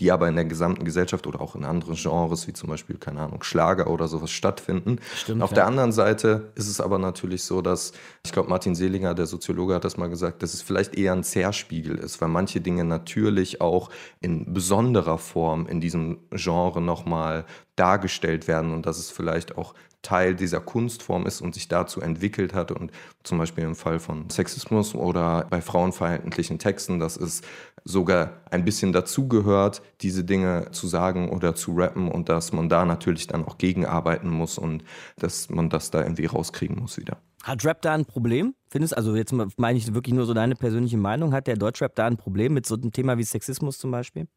die 0.00 0.12
aber 0.12 0.28
in 0.28 0.34
der 0.34 0.44
gesamten 0.44 0.84
Gesellschaft 0.84 1.26
oder 1.26 1.40
auch 1.40 1.54
in 1.54 1.64
anderen 1.64 1.94
Genres, 1.94 2.46
wie 2.46 2.52
zum 2.52 2.68
Beispiel, 2.68 2.96
keine 2.96 3.20
Ahnung, 3.20 3.42
Schlager 3.42 3.88
oder 3.88 4.08
sowas 4.08 4.30
stattfinden. 4.30 4.98
Stimmt, 5.16 5.42
Auf 5.42 5.50
ja. 5.50 5.56
der 5.56 5.66
anderen 5.66 5.92
Seite 5.92 6.52
ist 6.54 6.68
es 6.68 6.80
aber 6.80 6.98
natürlich 6.98 7.44
so, 7.44 7.62
dass, 7.62 7.92
ich 8.24 8.32
glaube, 8.32 8.48
Martin 8.48 8.74
Selinger, 8.74 9.14
der 9.14 9.26
Soziologe, 9.26 9.74
hat 9.74 9.84
das 9.84 9.96
mal 9.96 10.08
gesagt, 10.08 10.42
dass 10.42 10.54
es 10.54 10.62
vielleicht 10.62 10.94
eher 10.96 11.12
ein 11.12 11.24
Zerspiegel 11.24 11.96
ist, 11.96 12.20
weil 12.20 12.28
manche 12.28 12.60
Dinge 12.60 12.84
natürlich 12.84 13.60
auch 13.60 13.90
in 14.20 14.52
besonderer 14.52 15.18
Form 15.18 15.66
in 15.66 15.80
diesem 15.80 16.18
Genre 16.30 16.80
nochmal 16.80 17.44
dargestellt 17.76 18.48
werden 18.48 18.72
und 18.72 18.86
dass 18.86 18.98
es 18.98 19.10
vielleicht 19.10 19.56
auch 19.56 19.74
Teil 20.02 20.34
dieser 20.34 20.60
Kunstform 20.60 21.26
ist 21.26 21.40
und 21.40 21.54
sich 21.54 21.68
dazu 21.68 22.00
entwickelt 22.00 22.54
hat. 22.54 22.70
Und 22.70 22.92
zum 23.24 23.38
Beispiel 23.38 23.64
im 23.64 23.74
Fall 23.74 23.98
von 23.98 24.30
Sexismus 24.30 24.94
oder 24.94 25.46
bei 25.50 25.60
frauenverhältnislichen 25.60 26.58
Texten, 26.58 27.00
dass 27.00 27.16
es 27.16 27.42
sogar 27.88 28.42
ein 28.50 28.64
bisschen 28.66 28.92
dazugehört, 28.92 29.80
diese 30.02 30.22
Dinge 30.22 30.70
zu 30.72 30.86
sagen 30.86 31.30
oder 31.30 31.54
zu 31.54 31.72
rappen 31.74 32.08
und 32.10 32.28
dass 32.28 32.52
man 32.52 32.68
da 32.68 32.84
natürlich 32.84 33.26
dann 33.26 33.44
auch 33.46 33.56
gegenarbeiten 33.56 34.28
muss 34.28 34.58
und 34.58 34.84
dass 35.16 35.48
man 35.48 35.70
das 35.70 35.90
da 35.90 36.02
irgendwie 36.02 36.26
rauskriegen 36.26 36.78
muss 36.78 36.98
wieder. 36.98 37.16
Hat 37.42 37.64
Rap 37.64 37.80
da 37.80 37.94
ein 37.94 38.04
Problem? 38.04 38.54
Findest 38.68 38.94
also 38.94 39.16
jetzt 39.16 39.32
meine 39.56 39.78
ich 39.78 39.94
wirklich 39.94 40.14
nur 40.14 40.26
so 40.26 40.34
deine 40.34 40.54
persönliche 40.54 40.98
Meinung, 40.98 41.32
hat 41.32 41.46
der 41.46 41.56
Deutschrap 41.56 41.94
da 41.94 42.06
ein 42.06 42.18
Problem 42.18 42.52
mit 42.52 42.66
so 42.66 42.74
einem 42.74 42.92
Thema 42.92 43.16
wie 43.16 43.24
Sexismus 43.24 43.78
zum 43.78 43.90
Beispiel? 43.90 44.28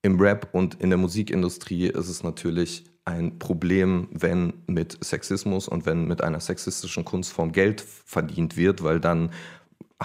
Im 0.00 0.18
Rap 0.18 0.48
und 0.52 0.80
in 0.80 0.88
der 0.88 0.98
Musikindustrie 0.98 1.88
ist 1.88 2.08
es 2.08 2.22
natürlich 2.22 2.84
ein 3.04 3.38
Problem, 3.38 4.08
wenn 4.12 4.54
mit 4.66 5.04
Sexismus 5.04 5.68
und 5.68 5.84
wenn 5.84 6.06
mit 6.06 6.22
einer 6.22 6.40
sexistischen 6.40 7.04
Kunstform 7.04 7.52
Geld 7.52 7.82
verdient 7.82 8.56
wird, 8.56 8.82
weil 8.82 9.00
dann 9.00 9.30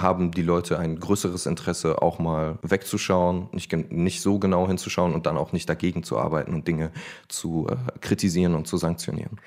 haben 0.01 0.31
die 0.31 0.41
Leute 0.41 0.79
ein 0.79 0.99
größeres 0.99 1.45
Interesse, 1.45 2.01
auch 2.01 2.19
mal 2.19 2.59
wegzuschauen, 2.61 3.49
nicht, 3.51 3.71
nicht 3.91 4.21
so 4.21 4.39
genau 4.39 4.67
hinzuschauen 4.67 5.13
und 5.13 5.25
dann 5.25 5.37
auch 5.37 5.51
nicht 5.51 5.69
dagegen 5.69 6.03
zu 6.03 6.17
arbeiten 6.17 6.53
und 6.53 6.67
Dinge 6.67 6.91
zu 7.27 7.67
äh, 7.69 7.75
kritisieren 7.99 8.55
und 8.55 8.67
zu 8.67 8.77
sanktionieren. 8.77 9.39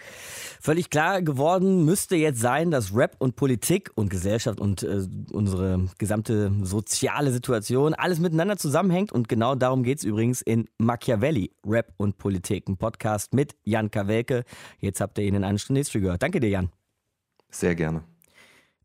Völlig 0.62 0.90
klar 0.90 1.22
geworden 1.22 1.86
müsste 1.86 2.16
jetzt 2.16 2.38
sein, 2.38 2.70
dass 2.70 2.94
Rap 2.94 3.16
und 3.18 3.34
Politik 3.34 3.90
und 3.94 4.10
Gesellschaft 4.10 4.60
und 4.60 4.82
äh, 4.82 5.06
unsere 5.32 5.86
gesamte 5.96 6.52
soziale 6.62 7.32
Situation 7.32 7.94
alles 7.94 8.20
miteinander 8.20 8.58
zusammenhängt. 8.58 9.10
Und 9.10 9.26
genau 9.26 9.54
darum 9.54 9.84
geht 9.84 9.98
es 9.98 10.04
übrigens 10.04 10.42
in 10.42 10.68
Machiavelli, 10.76 11.52
Rap 11.66 11.94
und 11.96 12.18
Politik, 12.18 12.68
ein 12.68 12.76
Podcast 12.76 13.32
mit 13.32 13.56
Jan 13.64 13.90
Kawelke. 13.90 14.44
Jetzt 14.80 15.00
habt 15.00 15.16
ihr 15.18 15.24
ihn 15.24 15.34
in 15.34 15.44
einer 15.44 15.58
Stunde 15.58 15.82
gehört. 15.82 16.22
Danke 16.22 16.40
dir, 16.40 16.50
Jan. 16.50 16.68
Sehr 17.50 17.74
gerne. 17.74 18.09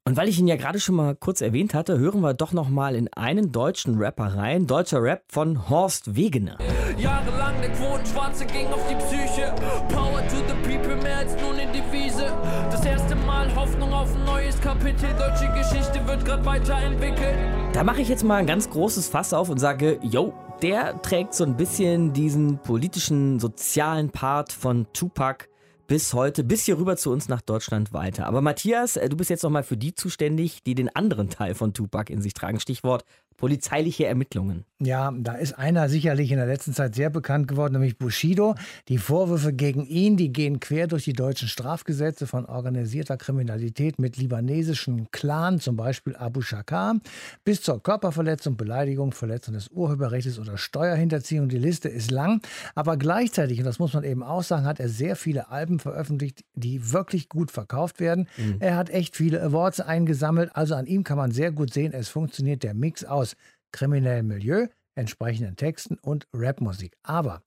Und 0.07 0.17
weil 0.17 0.29
ich 0.29 0.37
ihn 0.37 0.47
ja 0.47 0.55
gerade 0.55 0.79
schon 0.79 0.93
mal 0.93 1.15
kurz 1.15 1.41
erwähnt 1.41 1.73
hatte, 1.73 1.97
hören 1.97 2.21
wir 2.21 2.35
doch 2.35 2.51
noch 2.51 2.69
mal 2.69 2.93
in 2.93 3.11
einen 3.13 3.51
deutschen 3.51 3.97
Rapper 3.97 4.35
rein. 4.35 4.67
Deutscher 4.67 5.01
Rap 5.01 5.23
von 5.29 5.67
Horst 5.67 6.15
Wegener. 6.15 6.59
Jahrelang 6.95 7.59
der 7.59 7.71
Quotenschwarze 7.71 8.45
ging 8.45 8.67
auf 8.67 8.87
die 8.87 8.93
Psyche. 8.97 9.51
Power 9.89 10.21
to 10.27 10.35
the 10.47 10.53
people, 10.69 10.95
mehr 10.97 11.17
als 11.17 11.35
nur 11.41 11.53
eine 11.53 11.71
Devise. 11.71 12.31
Das 12.69 12.85
erste 12.85 13.15
Mal 13.15 13.53
Hoffnung 13.55 13.91
auf 13.91 14.13
ein 14.13 14.25
neues 14.25 14.61
Kapitel. 14.61 15.09
Deutsche 15.17 15.51
Geschichte 15.57 16.07
wird 16.07 16.23
gerade 16.23 16.45
weiterentwickelt. 16.45 17.35
Da 17.73 17.83
mache 17.83 18.01
ich 18.01 18.07
jetzt 18.07 18.23
mal 18.23 18.35
ein 18.35 18.45
ganz 18.45 18.69
großes 18.69 19.07
Fass 19.07 19.33
auf 19.33 19.49
und 19.49 19.57
sage, 19.57 19.97
yo, 20.03 20.35
der 20.61 21.01
trägt 21.01 21.33
so 21.33 21.45
ein 21.45 21.57
bisschen 21.57 22.13
diesen 22.13 22.59
politischen, 22.59 23.39
sozialen 23.39 24.11
Part 24.11 24.53
von 24.53 24.85
Tupac 24.93 25.47
bis 25.87 26.13
heute, 26.13 26.43
bis 26.43 26.65
hier 26.65 26.77
rüber 26.77 26.97
zu 26.97 27.11
uns 27.11 27.27
nach 27.27 27.41
Deutschland 27.41 27.93
weiter. 27.93 28.25
Aber 28.25 28.41
Matthias, 28.41 28.97
äh, 28.97 29.09
du 29.09 29.17
bist 29.17 29.29
jetzt 29.29 29.43
nochmal 29.43 29.63
für 29.63 29.77
die 29.77 29.93
zuständig, 29.93 30.63
die 30.63 30.75
den 30.75 30.95
anderen 30.95 31.29
Teil 31.29 31.55
von 31.55 31.73
Tupac 31.73 32.11
in 32.11 32.21
sich 32.21 32.33
tragen. 32.33 32.59
Stichwort 32.59 33.03
polizeiliche 33.37 34.05
Ermittlungen. 34.05 34.65
Ja, 34.79 35.13
da 35.17 35.35
ist 35.35 35.53
einer 35.57 35.87
sicherlich 35.87 36.31
in 36.31 36.37
der 36.37 36.47
letzten 36.47 36.73
Zeit 36.73 36.95
sehr 36.95 37.09
bekannt 37.09 37.47
geworden, 37.47 37.73
nämlich 37.73 37.97
Bushido. 37.97 38.55
Die 38.89 38.97
Vorwürfe 38.97 39.53
gegen 39.53 39.85
ihn, 39.85 40.17
die 40.17 40.33
gehen 40.33 40.59
quer 40.59 40.87
durch 40.87 41.05
die 41.05 41.13
deutschen 41.13 41.47
Strafgesetze 41.47 42.27
von 42.27 42.45
organisierter 42.45 43.15
Kriminalität 43.15 43.99
mit 43.99 44.17
libanesischen 44.17 45.09
Clan, 45.11 45.61
zum 45.61 45.77
Beispiel 45.77 46.17
Abu 46.17 46.41
Shakar, 46.41 46.99
bis 47.45 47.61
zur 47.61 47.81
Körperverletzung, 47.81 48.57
Beleidigung, 48.57 49.13
Verletzung 49.13 49.53
des 49.53 49.69
Urheberrechts 49.69 50.39
oder 50.39 50.57
Steuerhinterziehung. 50.57 51.47
Die 51.47 51.57
Liste 51.57 51.87
ist 51.87 52.11
lang, 52.11 52.41
aber 52.75 52.97
gleichzeitig, 52.97 53.59
und 53.59 53.65
das 53.65 53.79
muss 53.79 53.93
man 53.93 54.03
eben 54.03 54.23
auch 54.23 54.43
sagen, 54.43 54.65
hat 54.65 54.81
er 54.81 54.89
sehr 54.89 55.15
viele 55.15 55.49
Alben 55.49 55.79
veröffentlicht, 55.79 56.43
die 56.53 56.91
wirklich 56.91 57.29
gut 57.29 57.49
verkauft 57.49 58.01
werden. 58.01 58.27
Mhm. 58.35 58.57
Er 58.59 58.75
hat 58.75 58.89
echt 58.89 59.15
viele 59.15 59.41
Awards 59.41 59.79
eingesammelt, 59.79 60.51
also 60.53 60.75
an 60.75 60.85
ihm 60.85 61.05
kann 61.05 61.17
man 61.17 61.31
sehr 61.31 61.53
gut 61.53 61.73
sehen, 61.73 61.93
es 61.93 62.09
funktioniert 62.09 62.61
der 62.63 62.73
Mix 62.73 63.05
aus 63.25 63.35
kriminellem 63.71 64.27
Milieu, 64.27 64.67
entsprechenden 64.93 65.55
Texten 65.55 65.97
und 66.01 66.27
Rapmusik. 66.33 66.95
Aber 67.03 67.41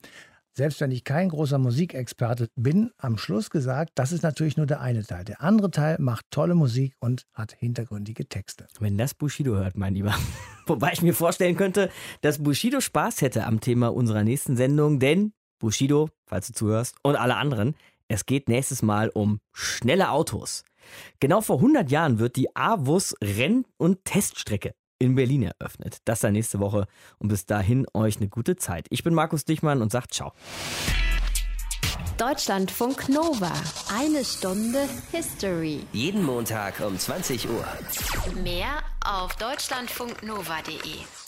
selbst 0.52 0.80
wenn 0.80 0.90
ich 0.90 1.04
kein 1.04 1.28
großer 1.28 1.56
Musikexperte 1.56 2.48
bin, 2.56 2.90
am 2.98 3.16
Schluss 3.16 3.48
gesagt, 3.48 3.92
das 3.94 4.10
ist 4.10 4.24
natürlich 4.24 4.56
nur 4.56 4.66
der 4.66 4.80
eine 4.80 5.04
Teil. 5.04 5.24
Der 5.24 5.40
andere 5.40 5.70
Teil 5.70 5.96
macht 6.00 6.26
tolle 6.32 6.56
Musik 6.56 6.94
und 6.98 7.26
hat 7.32 7.52
hintergründige 7.52 8.28
Texte. 8.28 8.66
Wenn 8.80 8.98
das 8.98 9.14
Bushido 9.14 9.54
hört, 9.54 9.78
mein 9.78 9.94
Lieber. 9.94 10.14
Wobei 10.66 10.92
ich 10.92 11.00
mir 11.00 11.14
vorstellen 11.14 11.56
könnte, 11.56 11.90
dass 12.22 12.42
Bushido 12.42 12.80
Spaß 12.80 13.22
hätte 13.22 13.44
am 13.44 13.60
Thema 13.60 13.94
unserer 13.94 14.24
nächsten 14.24 14.56
Sendung, 14.56 14.98
denn 14.98 15.32
Bushido, 15.60 16.10
falls 16.26 16.48
du 16.48 16.54
zuhörst, 16.54 16.96
und 17.04 17.14
alle 17.14 17.36
anderen, 17.36 17.76
es 18.08 18.26
geht 18.26 18.48
nächstes 18.48 18.82
Mal 18.82 19.10
um 19.10 19.38
schnelle 19.52 20.10
Autos. 20.10 20.64
Genau 21.20 21.40
vor 21.40 21.56
100 21.56 21.88
Jahren 21.90 22.18
wird 22.18 22.34
die 22.34 22.54
AWUS 22.56 23.14
Renn- 23.22 23.64
und 23.76 24.04
Teststrecke 24.04 24.74
in 24.98 25.14
Berlin 25.14 25.42
eröffnet. 25.42 25.98
Das 26.04 26.20
dann 26.20 26.32
nächste 26.32 26.60
Woche 26.60 26.86
und 27.18 27.28
bis 27.28 27.46
dahin 27.46 27.86
euch 27.94 28.16
eine 28.16 28.28
gute 28.28 28.56
Zeit. 28.56 28.86
Ich 28.90 29.02
bin 29.02 29.14
Markus 29.14 29.44
Dichmann 29.44 29.82
und 29.82 29.92
sagt 29.92 30.14
ciao. 30.14 30.32
Deutschlandfunk 32.16 33.08
Nova. 33.08 33.52
Eine 33.96 34.24
Stunde 34.24 34.88
History. 35.12 35.80
Jeden 35.92 36.24
Montag 36.24 36.80
um 36.80 36.98
20 36.98 37.48
Uhr. 37.48 37.64
Mehr 38.42 38.82
auf 39.04 39.36
deutschlandfunknova.de. 39.36 41.27